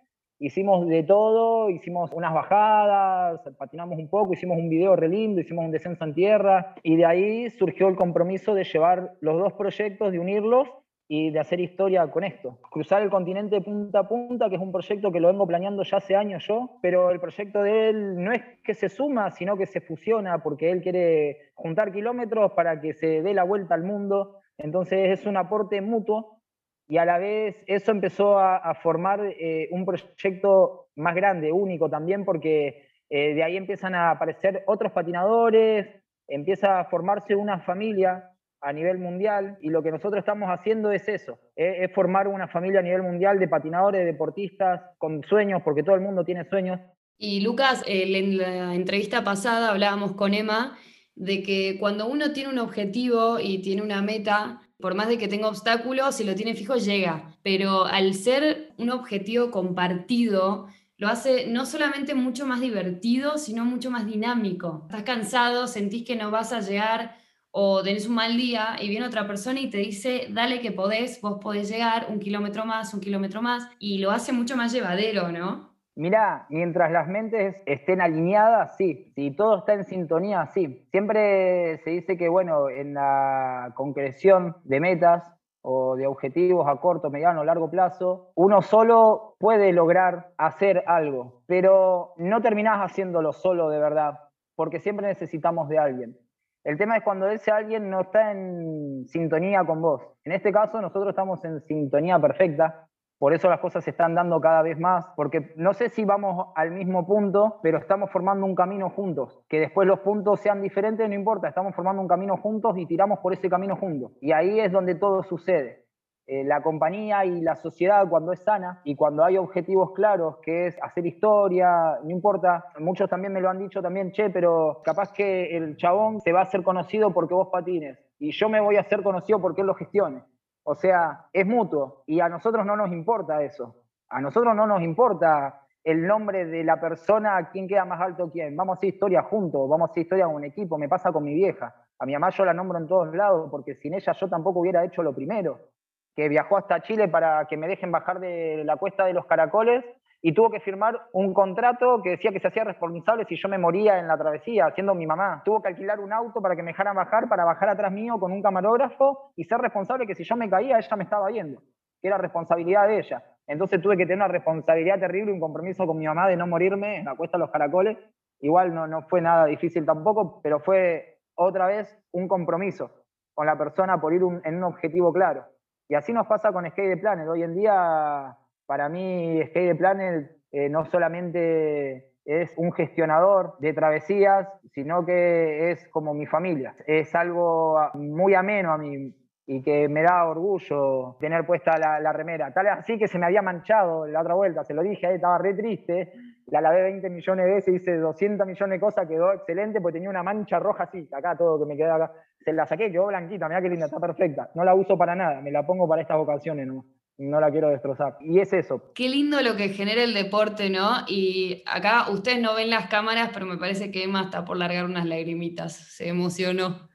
Hicimos 0.40 0.88
de 0.88 1.05
todo, 1.05 1.71
hicimos 1.71 2.12
unas 2.12 2.35
bajadas, 2.35 3.40
patinamos 3.57 3.99
un 3.99 4.09
poco, 4.09 4.33
hicimos 4.33 4.59
un 4.59 4.69
video 4.69 4.97
re 4.97 5.09
lindo, 5.09 5.40
hicimos 5.40 5.64
un 5.64 5.71
descenso 5.71 6.05
en 6.05 6.12
tierra 6.12 6.75
y 6.83 6.97
de 6.97 7.07
ahí 7.07 7.51
surgió 7.51 7.87
el 7.87 7.95
compromiso 7.95 8.53
de 8.53 8.64
llevar 8.64 9.12
los 9.21 9.38
dos 9.38 9.53
proyectos, 9.53 10.11
de 10.11 10.19
unirlos 10.19 10.69
y 11.07 11.31
de 11.31 11.38
hacer 11.38 11.61
historia 11.61 12.11
con 12.11 12.25
esto. 12.25 12.59
Cruzar 12.71 13.03
el 13.03 13.11
continente 13.11 13.61
punta 13.61 14.01
a 14.01 14.09
punta, 14.09 14.49
que 14.49 14.57
es 14.57 14.61
un 14.61 14.73
proyecto 14.73 15.12
que 15.12 15.21
lo 15.21 15.29
vengo 15.29 15.47
planeando 15.47 15.83
ya 15.83 15.99
hace 15.99 16.17
años 16.17 16.47
yo, 16.47 16.79
pero 16.81 17.11
el 17.11 17.21
proyecto 17.21 17.62
de 17.62 17.90
él 17.90 18.25
no 18.25 18.33
es 18.33 18.43
que 18.62 18.75
se 18.75 18.88
suma, 18.88 19.31
sino 19.31 19.57
que 19.57 19.67
se 19.67 19.81
fusiona, 19.81 20.43
porque 20.43 20.71
él 20.71 20.81
quiere 20.81 21.51
juntar 21.55 21.93
kilómetros 21.93 22.53
para 22.53 22.81
que 22.81 22.95
se 22.95 23.23
dé 23.23 23.35
la 23.35 23.45
vuelta 23.45 23.75
al 23.75 23.85
mundo. 23.85 24.38
Entonces 24.57 25.11
es 25.11 25.27
un 25.27 25.37
aporte 25.37 25.81
mutuo 25.81 26.40
y 26.87 26.99
a 26.99 27.05
la 27.05 27.19
vez 27.19 27.62
eso 27.67 27.90
empezó 27.90 28.38
a, 28.38 28.75
formar 28.75 29.21
eh, 29.25 29.69
un 29.73 29.85
proyecto 29.85 30.88
más 30.97 31.14
grande, 31.14 31.53
único 31.53 31.90
también, 31.90 32.25
porque 32.25 32.88
eh, 33.11 33.35
de 33.35 33.43
ahí 33.43 33.57
empiezan 33.57 33.95
a 33.95 34.11
aparecer 34.11 34.62
otros 34.67 34.93
patinadores, 34.93 35.87
empieza 36.29 36.81
a 36.81 36.85
formarse 36.87 37.37
una 37.37 37.61
familia 37.61 38.31
a 38.64 38.72
nivel 38.72 38.98
mundial 38.98 39.59
y 39.61 39.68
lo 39.68 39.83
que 39.83 39.90
nosotros 39.90 40.18
estamos 40.18 40.48
haciendo 40.48 40.90
es 40.90 41.07
eso, 41.09 41.38
es, 41.55 41.92
formar 41.94 42.27
una 42.27 42.48
familia 42.48 42.81
a 42.81 42.83
nivel 42.83 43.03
mundial 43.03 43.38
de 43.38 43.46
patinadores, 43.46 44.07
deportistas 44.07 44.81
con 44.98 45.22
sueños, 45.24 45.61
porque 45.62 45.83
todo 45.83 45.94
el 45.94 46.00
mundo 46.00 46.24
tiene 46.24 46.48
sueños. 46.48 46.81
Y 47.18 47.42
Lucas, 47.42 47.85
en 47.87 48.38
la 48.38 48.74
entrevista 48.74 49.22
pasada 49.22 49.70
hablábamos 49.70 50.12
con 50.12 50.35
Emma 50.35 50.77
de 51.14 51.42
que 51.42 51.77
cuando 51.79 52.09
uno 52.09 52.33
tiene 52.33 52.50
un 52.50 52.59
objetivo 52.59 53.38
y 53.38 53.59
tiene 53.61 53.83
una 53.83 54.03
meta, 54.03 54.61
por 54.81 54.94
más 54.94 55.09
de 55.09 55.18
que 55.18 55.29
tenga 55.29 55.48
obstáculos, 55.48 56.16
si 56.16 56.24
lo 56.24 56.35
tiene 56.35 56.55
fijo 56.55 56.77
llega, 56.77 57.37
pero 57.42 57.85
al 57.85 58.14
ser 58.14 58.72
un 58.79 58.90
objetivo 58.90 59.50
compartido, 59.50 60.68
lo 60.96 61.09
hace 61.09 61.46
no 61.48 61.66
solamente 61.66 62.14
mucho 62.14 62.46
más 62.46 62.61
divertido, 62.61 63.37
sino 63.37 63.64
mucho 63.64 63.90
más 63.90 64.07
dinámico. 64.07 64.87
Estás 64.88 65.03
cansado, 65.03 65.66
sentís 65.66 66.05
que 66.05 66.16
no 66.16 66.31
vas 66.31 66.53
a 66.53 66.61
llegar 66.61 67.24
o 67.57 67.85
tenés 67.85 68.09
un 68.09 68.17
mal 68.17 68.37
día 68.37 68.77
y 68.81 68.88
viene 68.88 69.07
otra 69.07 69.29
persona 69.29 69.61
y 69.61 69.71
te 69.71 69.79
dice, 69.79 70.27
dale 70.29 70.61
que 70.61 70.73
podés, 70.73 71.21
vos 71.21 71.38
podés 71.40 71.71
llegar 71.71 72.07
un 72.09 72.19
kilómetro 72.19 72.67
más, 72.67 72.93
un 72.93 73.01
kilómetro 73.01 73.43
más, 73.43 73.71
y 73.79 73.99
lo 73.99 74.11
hace 74.11 74.33
mucho 74.33 74.57
más 74.57 74.73
llevadero, 74.73 75.31
¿no? 75.31 75.71
Mirá, 75.95 76.47
mientras 76.51 76.90
las 76.90 77.07
mentes 77.07 77.55
estén 77.64 78.01
alineadas, 78.01 78.77
sí. 78.77 79.12
Si 79.14 79.37
todo 79.37 79.59
está 79.59 79.75
en 79.75 79.85
sintonía, 79.85 80.47
sí. 80.47 80.85
Siempre 80.90 81.79
se 81.85 81.90
dice 81.90 82.17
que, 82.17 82.29
bueno, 82.29 82.69
en 82.69 82.95
la 82.95 83.73
concreción 83.77 84.57
de 84.64 84.81
metas 84.81 85.33
o 85.62 85.95
de 85.95 86.09
objetivos 86.09 86.67
a 86.67 86.81
corto, 86.81 87.09
mediano, 87.09 87.43
o 87.43 87.45
largo 87.45 87.71
plazo, 87.71 88.33
uno 88.35 88.62
solo 88.62 89.37
puede 89.38 89.73
lograr 89.73 90.33
hacer 90.38 90.83
algo, 90.88 91.45
pero 91.47 92.14
no 92.17 92.40
terminás 92.40 92.81
haciéndolo 92.81 93.33
solo 93.33 93.69
de 93.69 93.79
verdad, 93.79 94.19
porque 94.57 94.81
siempre 94.81 95.07
necesitamos 95.07 95.69
de 95.69 95.79
alguien. 95.79 96.24
El 96.64 96.79
tema 96.79 96.96
es 96.96 97.05
cuando 97.05 97.29
ese 97.29 97.50
alguien 97.50 97.90
no 97.90 98.00
está 98.00 98.33
en 98.33 99.07
sintonía 99.07 99.62
con 99.64 99.83
vos. 99.83 100.00
En 100.24 100.33
este 100.33 100.50
caso, 100.50 100.81
nosotros 100.81 101.11
estamos 101.11 101.44
en 101.44 101.61
sintonía 101.61 102.18
perfecta, 102.18 102.88
por 103.18 103.35
eso 103.35 103.48
las 103.48 103.61
cosas 103.61 103.85
se 103.85 103.90
están 103.90 104.14
dando 104.14 104.40
cada 104.40 104.62
vez 104.62 104.79
más, 104.79 105.07
porque 105.14 105.53
no 105.57 105.74
sé 105.74 105.90
si 105.90 106.05
vamos 106.05 106.48
al 106.57 106.72
mismo 106.72 107.07
punto, 107.07 107.61
pero 107.62 107.79
estamos 107.79 108.11
formando 108.11 108.46
un 108.46 108.55
camino 108.55 108.90
juntos. 108.90 109.44
Que 109.48 109.61
después 109.61 109.87
los 109.87 110.00
puntos 110.00 110.40
sean 110.40 110.62
diferentes, 110.62 111.07
no 111.07 111.14
importa, 111.14 111.48
estamos 111.48 111.74
formando 111.74 112.00
un 112.00 112.09
camino 112.09 112.37
juntos 112.38 112.77
y 112.79 112.87
tiramos 112.87 113.18
por 113.20 113.35
ese 113.35 113.48
camino 113.50 113.77
juntos. 113.77 114.12
Y 114.20 114.33
ahí 114.33 114.59
es 114.59 114.72
donde 114.72 114.94
todo 114.94 115.22
sucede. 115.22 115.84
Eh, 116.27 116.43
la 116.43 116.63
compañía 116.63 117.27
y 117.27 117.43
la 117.43 117.55
sociedad 117.55 118.09
cuando 118.09 118.33
es 118.33 118.41
sana 118.41 118.81
y 118.83 118.97
cuando 118.97 119.23
hay 119.25 119.37
objetivos 119.37 119.93
claros, 119.93 120.39
que 120.39 120.69
es 120.69 120.83
hacer 120.83 121.05
historia, 121.05 121.99
no 122.03 122.11
importa, 122.11 122.65
muchos 122.79 123.11
también 123.11 123.35
me 123.35 123.43
lo 123.43 123.51
han 123.51 123.59
dicho 123.59 123.83
también, 123.83 124.11
che, 124.11 124.31
pero 124.31 124.81
capaz 124.83 125.13
que 125.13 125.55
el 125.55 125.77
chabón 125.77 126.23
se 126.23 126.33
va 126.33 126.41
a 126.41 126.45
hacer 126.45 126.63
conocido 126.63 127.13
porque 127.13 127.35
vos 127.35 127.49
patines 127.53 127.99
y 128.19 128.33
yo 128.33 128.49
me 128.49 128.59
voy 128.59 128.77
a 128.77 128.81
hacer 128.81 129.03
conocido 129.03 129.39
porque 129.39 129.61
él 129.61 129.67
lo 129.67 129.75
gestione. 129.75 130.23
O 130.63 130.75
sea, 130.75 131.27
es 131.31 131.47
mutuo 131.47 132.05
y 132.07 132.21
a 132.21 132.29
nosotros 132.31 132.65
no 132.65 132.75
nos 132.75 132.91
importa 132.91 133.43
eso. 133.43 133.85
A 134.09 134.23
nosotros 134.23 134.57
no 134.57 134.67
nos 134.67 134.81
importa 134.81 135.61
el 135.83 136.07
nombre 136.07 136.47
de 136.47 136.65
la 136.65 136.81
persona, 136.81 137.51
quién 137.53 137.69
queda 137.69 137.85
más 137.85 138.01
alto 138.01 138.31
quién. 138.31 138.57
Vamos 138.57 138.77
a 138.77 138.79
hacer 138.79 138.95
historia 138.95 139.23
juntos, 139.25 139.69
vamos 139.69 139.91
a 139.91 139.93
hacer 139.93 140.05
historia 140.05 140.25
con 140.25 140.37
un 140.37 140.45
equipo. 140.45 140.79
Me 140.79 140.89
pasa 140.89 141.13
con 141.13 141.23
mi 141.23 141.35
vieja. 141.35 141.75
A 141.99 142.07
mi 142.07 142.15
mamá 142.15 142.31
yo 142.31 142.47
la 142.47 142.55
nombro 142.55 142.79
en 142.79 142.89
todos 142.89 143.15
lados 143.15 143.51
porque 143.51 143.75
sin 143.75 143.93
ella 143.93 144.15
yo 144.19 144.27
tampoco 144.27 144.61
hubiera 144.61 144.83
hecho 144.83 145.03
lo 145.03 145.15
primero 145.15 145.74
que 146.14 146.29
viajó 146.29 146.57
hasta 146.57 146.81
Chile 146.83 147.09
para 147.09 147.46
que 147.46 147.57
me 147.57 147.68
dejen 147.68 147.92
bajar 147.92 148.20
de 148.20 148.62
la 148.64 148.77
cuesta 148.77 149.05
de 149.05 149.12
los 149.12 149.27
caracoles 149.27 149.85
y 150.27 150.33
tuvo 150.33 150.50
que 150.50 150.61
firmar 150.61 150.98
un 151.12 151.35
contrato 151.35 152.00
que 152.03 152.11
decía 152.11 152.31
que 152.33 152.40
se 152.40 152.48
hacía 152.48 152.64
responsable 152.64 153.27
si 153.27 153.37
yo 153.37 153.46
me 153.46 153.59
moría 153.59 153.98
en 153.98 154.09
la 154.09 154.16
travesía, 154.16 154.70
siendo 154.74 154.94
mi 154.94 155.07
mamá. 155.07 155.42
Tuvo 155.44 155.61
que 155.61 155.68
alquilar 155.68 156.00
un 156.00 156.14
auto 156.14 156.40
para 156.40 156.57
que 156.57 156.62
me 156.62 156.70
dejaran 156.70 156.96
bajar, 156.96 157.29
para 157.29 157.44
bajar 157.44 157.68
atrás 157.68 157.92
mío 157.92 158.18
con 158.18 158.33
un 158.33 158.40
camarógrafo 158.40 159.33
y 159.37 159.44
ser 159.44 159.59
responsable 159.59 160.07
que 160.07 160.14
si 160.14 160.24
yo 160.24 160.35
me 160.35 160.48
caía, 160.48 160.79
ella 160.79 160.96
me 160.96 161.05
estaba 161.05 161.29
viendo, 161.29 161.61
que 162.00 162.09
era 162.09 162.16
responsabilidad 162.16 162.88
de 162.88 163.00
ella. 163.00 163.22
Entonces 163.46 163.83
tuve 163.83 163.98
que 163.98 164.05
tener 164.05 164.16
una 164.16 164.29
responsabilidad 164.29 164.98
terrible 164.98 165.31
un 165.31 165.40
compromiso 165.40 165.85
con 165.87 165.98
mi 165.98 166.07
mamá 166.07 166.29
de 166.29 166.38
no 166.38 166.46
morirme 166.46 167.00
en 167.00 167.05
la 167.05 167.16
cuesta 167.16 167.37
de 167.37 167.42
los 167.42 167.50
caracoles. 167.50 167.98
Igual 168.40 168.72
no, 168.72 168.87
no 168.87 169.03
fue 169.03 169.20
nada 169.20 169.44
difícil 169.44 169.85
tampoco, 169.85 170.40
pero 170.42 170.59
fue 170.61 171.18
otra 171.35 171.66
vez 171.66 171.98
un 172.12 172.29
compromiso 172.29 172.90
con 173.35 173.46
la 173.46 173.59
persona 173.59 174.00
por 174.00 174.14
ir 174.14 174.22
en 174.44 174.57
un 174.57 174.64
objetivo 174.64 175.12
claro. 175.12 175.44
Y 175.88 175.94
así 175.94 176.12
nos 176.12 176.27
pasa 176.27 176.53
con 176.53 176.68
Skate 176.68 176.94
the 176.94 177.01
Planet. 177.01 177.29
Hoy 177.29 177.42
en 177.42 177.55
día, 177.55 178.37
para 178.66 178.88
mí, 178.88 179.40
Skate 179.49 179.73
the 179.73 179.75
Planet 179.75 180.31
eh, 180.53 180.68
no 180.68 180.85
solamente 180.85 182.12
es 182.25 182.55
un 182.57 182.73
gestionador 182.73 183.57
de 183.59 183.75
travesías, 183.75 184.49
sino 184.73 185.05
que 185.05 185.70
es 185.70 185.88
como 185.88 186.14
mi 186.14 186.27
familia. 186.27 186.75
Es 186.87 187.14
algo 187.14 187.79
muy 187.94 188.35
ameno 188.35 188.73
a 188.73 188.79
mí 188.79 189.14
y 189.47 189.62
que 189.62 189.88
me 189.88 190.03
da 190.03 190.27
orgullo 190.27 191.16
tener 191.20 191.44
puesta 191.44 191.77
la, 191.77 192.12
remera. 192.12 192.53
Tal 192.53 192.66
así 192.68 192.99
que 192.99 193.09
se 193.09 193.18
me 193.18 193.27
había 193.27 193.42
manchado 193.42 194.07
la 194.07 194.23
otra 194.23 194.35
vuelta, 194.35 194.64
se 194.64 194.73
lo 194.73 194.83
dije, 194.83 195.14
estaba 195.14 195.37
re 195.38 195.55
triste, 195.55 196.12
la 196.46 196.61
lavé 196.61 196.83
20 196.83 197.11
millones 197.11 197.46
de 197.46 197.52
veces, 197.52 197.74
hice 197.74 197.96
200 197.96 198.46
millones 198.46 198.76
de 198.76 198.80
cosas, 198.80 199.09
quedó 199.09 199.33
excelente 199.33 199.80
porque 199.80 199.94
tenía 199.94 200.11
una 200.11 200.22
mancha 200.22 200.59
roja 200.59 200.85
así, 200.85 201.09
acá 201.12 201.37
todo 201.37 201.59
que 201.59 201.66
me 201.66 201.76
queda 201.76 201.96
acá 201.96 202.12
se 202.44 202.52
la 202.52 202.66
saqué, 202.66 202.90
quedó 202.90 203.07
blanquita, 203.07 203.48
mira 203.48 203.62
qué 203.62 203.68
linda, 203.68 203.87
está 203.87 203.98
perfecta. 203.98 204.50
No 204.54 204.64
la 204.64 204.74
uso 204.74 204.96
para 204.96 205.14
nada, 205.14 205.40
me 205.40 205.50
la 205.50 205.64
pongo 205.64 205.88
para 205.88 206.02
estas 206.02 206.18
ocasiones, 206.18 206.66
no, 206.66 206.85
no 207.18 207.40
la 207.40 207.50
quiero 207.50 207.70
destrozar. 207.70 208.16
Y 208.20 208.40
es 208.40 208.52
eso. 208.52 208.92
Qué 208.94 209.09
lindo 209.09 209.40
lo 209.40 209.57
que 209.57 209.70
genera 209.70 210.02
el 210.02 210.14
deporte, 210.14 210.68
¿no? 210.68 210.90
Y 211.09 211.62
acá 211.66 212.11
ustedes 212.11 212.40
no 212.40 212.54
ven 212.54 212.70
las 212.70 212.88
cámaras, 212.88 213.30
pero 213.33 213.46
me 213.46 213.57
parece 213.57 213.90
que 213.90 214.04
Emma 214.04 214.24
está 214.24 214.44
por 214.44 214.59
largar 214.59 214.85
unas 214.85 215.07
lagrimitas, 215.07 215.74
se 215.74 216.09
emocionó. 216.09 216.88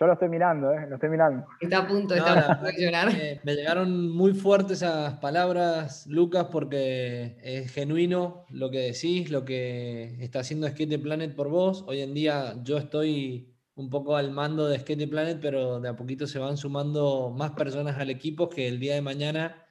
Yo 0.00 0.06
lo 0.06 0.12
estoy 0.12 0.28
mirando, 0.28 0.72
¿eh? 0.72 0.86
Lo 0.88 0.94
estoy 0.94 1.10
mirando. 1.10 1.44
Está 1.60 1.78
a 1.78 1.88
punto, 1.88 2.14
está 2.14 2.52
a 2.52 2.54
de 2.62 2.72
llorar. 2.80 3.12
me 3.42 3.54
llegaron 3.54 4.08
muy 4.10 4.32
fuertes 4.32 4.82
esas 4.82 5.14
palabras, 5.14 6.06
Lucas, 6.06 6.46
porque 6.52 7.36
es 7.42 7.72
genuino 7.72 8.44
lo 8.50 8.70
que 8.70 8.92
decís, 8.92 9.28
lo 9.30 9.44
que 9.44 10.16
está 10.22 10.40
haciendo 10.40 10.68
Skate 10.68 11.02
Planet 11.02 11.34
por 11.34 11.48
vos. 11.48 11.84
Hoy 11.88 12.02
en 12.02 12.14
día 12.14 12.54
yo 12.62 12.78
estoy 12.78 13.56
un 13.74 13.90
poco 13.90 14.16
al 14.16 14.30
mando 14.30 14.68
de 14.68 14.78
Skate 14.78 15.10
Planet, 15.10 15.38
pero 15.40 15.80
de 15.80 15.88
a 15.88 15.96
poquito 15.96 16.28
se 16.28 16.38
van 16.38 16.56
sumando 16.56 17.34
más 17.36 17.52
personas 17.52 17.98
al 17.98 18.10
equipo 18.10 18.48
que 18.48 18.68
el 18.68 18.78
día 18.78 18.94
de 18.94 19.02
mañana 19.02 19.66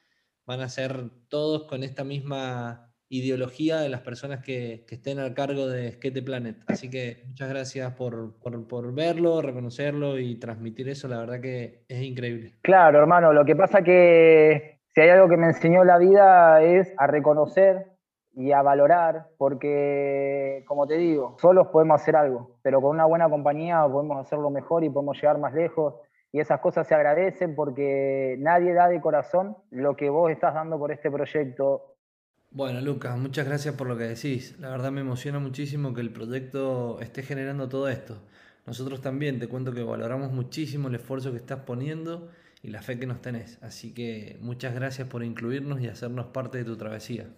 van 0.46 0.60
a 0.60 0.68
ser 0.68 1.10
todos 1.30 1.64
con 1.68 1.84
esta 1.84 2.04
misma 2.04 2.87
ideología 3.10 3.78
de 3.78 3.90
las 3.90 4.02
personas 4.02 4.42
que, 4.44 4.86
estén 4.90 5.20
al 5.20 5.34
cargo 5.34 5.68
de 5.68 5.92
Skate 5.92 6.24
Planet. 6.24 6.58
Así 6.68 6.90
que 6.90 7.24
muchas 7.28 7.50
gracias 7.50 7.94
por, 7.94 8.40
por, 8.40 8.94
verlo, 8.94 9.42
reconocerlo 9.42 10.20
y 10.20 10.40
transmitir 10.40 10.90
eso. 10.90 11.08
La 11.08 11.20
verdad 11.20 11.42
que 11.42 11.84
es 11.88 12.02
increíble. 12.02 12.56
Claro, 12.62 13.00
hermano. 13.00 13.34
Lo 13.34 13.46
que 13.46 13.56
pasa 13.56 13.82
que 13.82 14.80
si 14.94 15.02
hay 15.02 15.10
algo 15.10 15.30
que 15.30 15.38
me 15.38 15.48
enseñó 15.48 15.84
la 15.84 15.98
vida 15.98 16.62
es 16.62 16.94
a 16.98 17.08
reconocer 17.08 17.86
y 18.34 18.52
a 18.52 18.62
valorar, 18.62 19.28
porque, 19.40 20.64
como 20.68 20.86
te 20.86 20.96
digo, 20.96 21.38
solos 21.40 21.70
podemos 21.70 22.00
hacer 22.00 22.16
algo, 22.16 22.52
pero 22.62 22.80
con 22.82 22.92
una 22.92 23.06
buena 23.06 23.28
compañía 23.28 23.84
podemos 23.92 24.24
hacerlo 24.24 24.52
mejor 24.52 24.84
y 24.84 24.92
podemos 24.92 25.18
llegar 25.20 25.40
más 25.40 25.56
lejos. 25.56 25.96
Y 26.32 26.40
esas 26.40 26.60
cosas 26.60 26.88
se 26.88 26.94
agradecen 26.94 27.56
porque 27.56 28.36
nadie 28.38 28.74
da 28.74 28.90
de 28.90 29.02
corazón 29.02 29.58
lo 29.72 29.96
que 29.96 30.10
vos 30.10 30.30
estás 30.30 30.54
dando 30.54 30.78
por 30.78 30.92
este 30.92 31.10
proyecto. 31.10 31.97
Bueno, 32.58 32.82
Lucas, 32.82 33.16
muchas 33.20 33.46
gracias 33.46 33.76
por 33.76 33.88
lo 33.88 33.96
que 34.00 34.06
decís. 34.06 34.56
La 34.58 34.72
verdad 34.72 34.92
me 34.92 35.02
emociona 35.02 35.38
muchísimo 35.38 35.94
que 35.94 36.02
el 36.02 36.12
proyecto 36.12 37.00
esté 37.02 37.22
generando 37.22 37.70
todo 37.70 37.88
esto. 37.88 38.20
Nosotros 38.66 39.00
también 39.00 39.38
te 39.38 39.48
cuento 39.48 39.74
que 39.76 39.84
valoramos 39.84 40.32
muchísimo 40.32 40.88
el 40.88 40.96
esfuerzo 40.96 41.30
que 41.30 41.38
estás 41.38 41.60
poniendo 41.66 42.32
y 42.64 42.70
la 42.70 42.82
fe 42.82 42.98
que 42.98 43.06
nos 43.06 43.22
tenés. 43.22 43.60
Así 43.62 43.94
que 43.94 44.40
muchas 44.42 44.74
gracias 44.74 45.08
por 45.08 45.24
incluirnos 45.24 45.82
y 45.82 45.88
hacernos 45.88 46.28
parte 46.30 46.58
de 46.58 46.64
tu 46.64 46.76
travesía. 46.78 47.30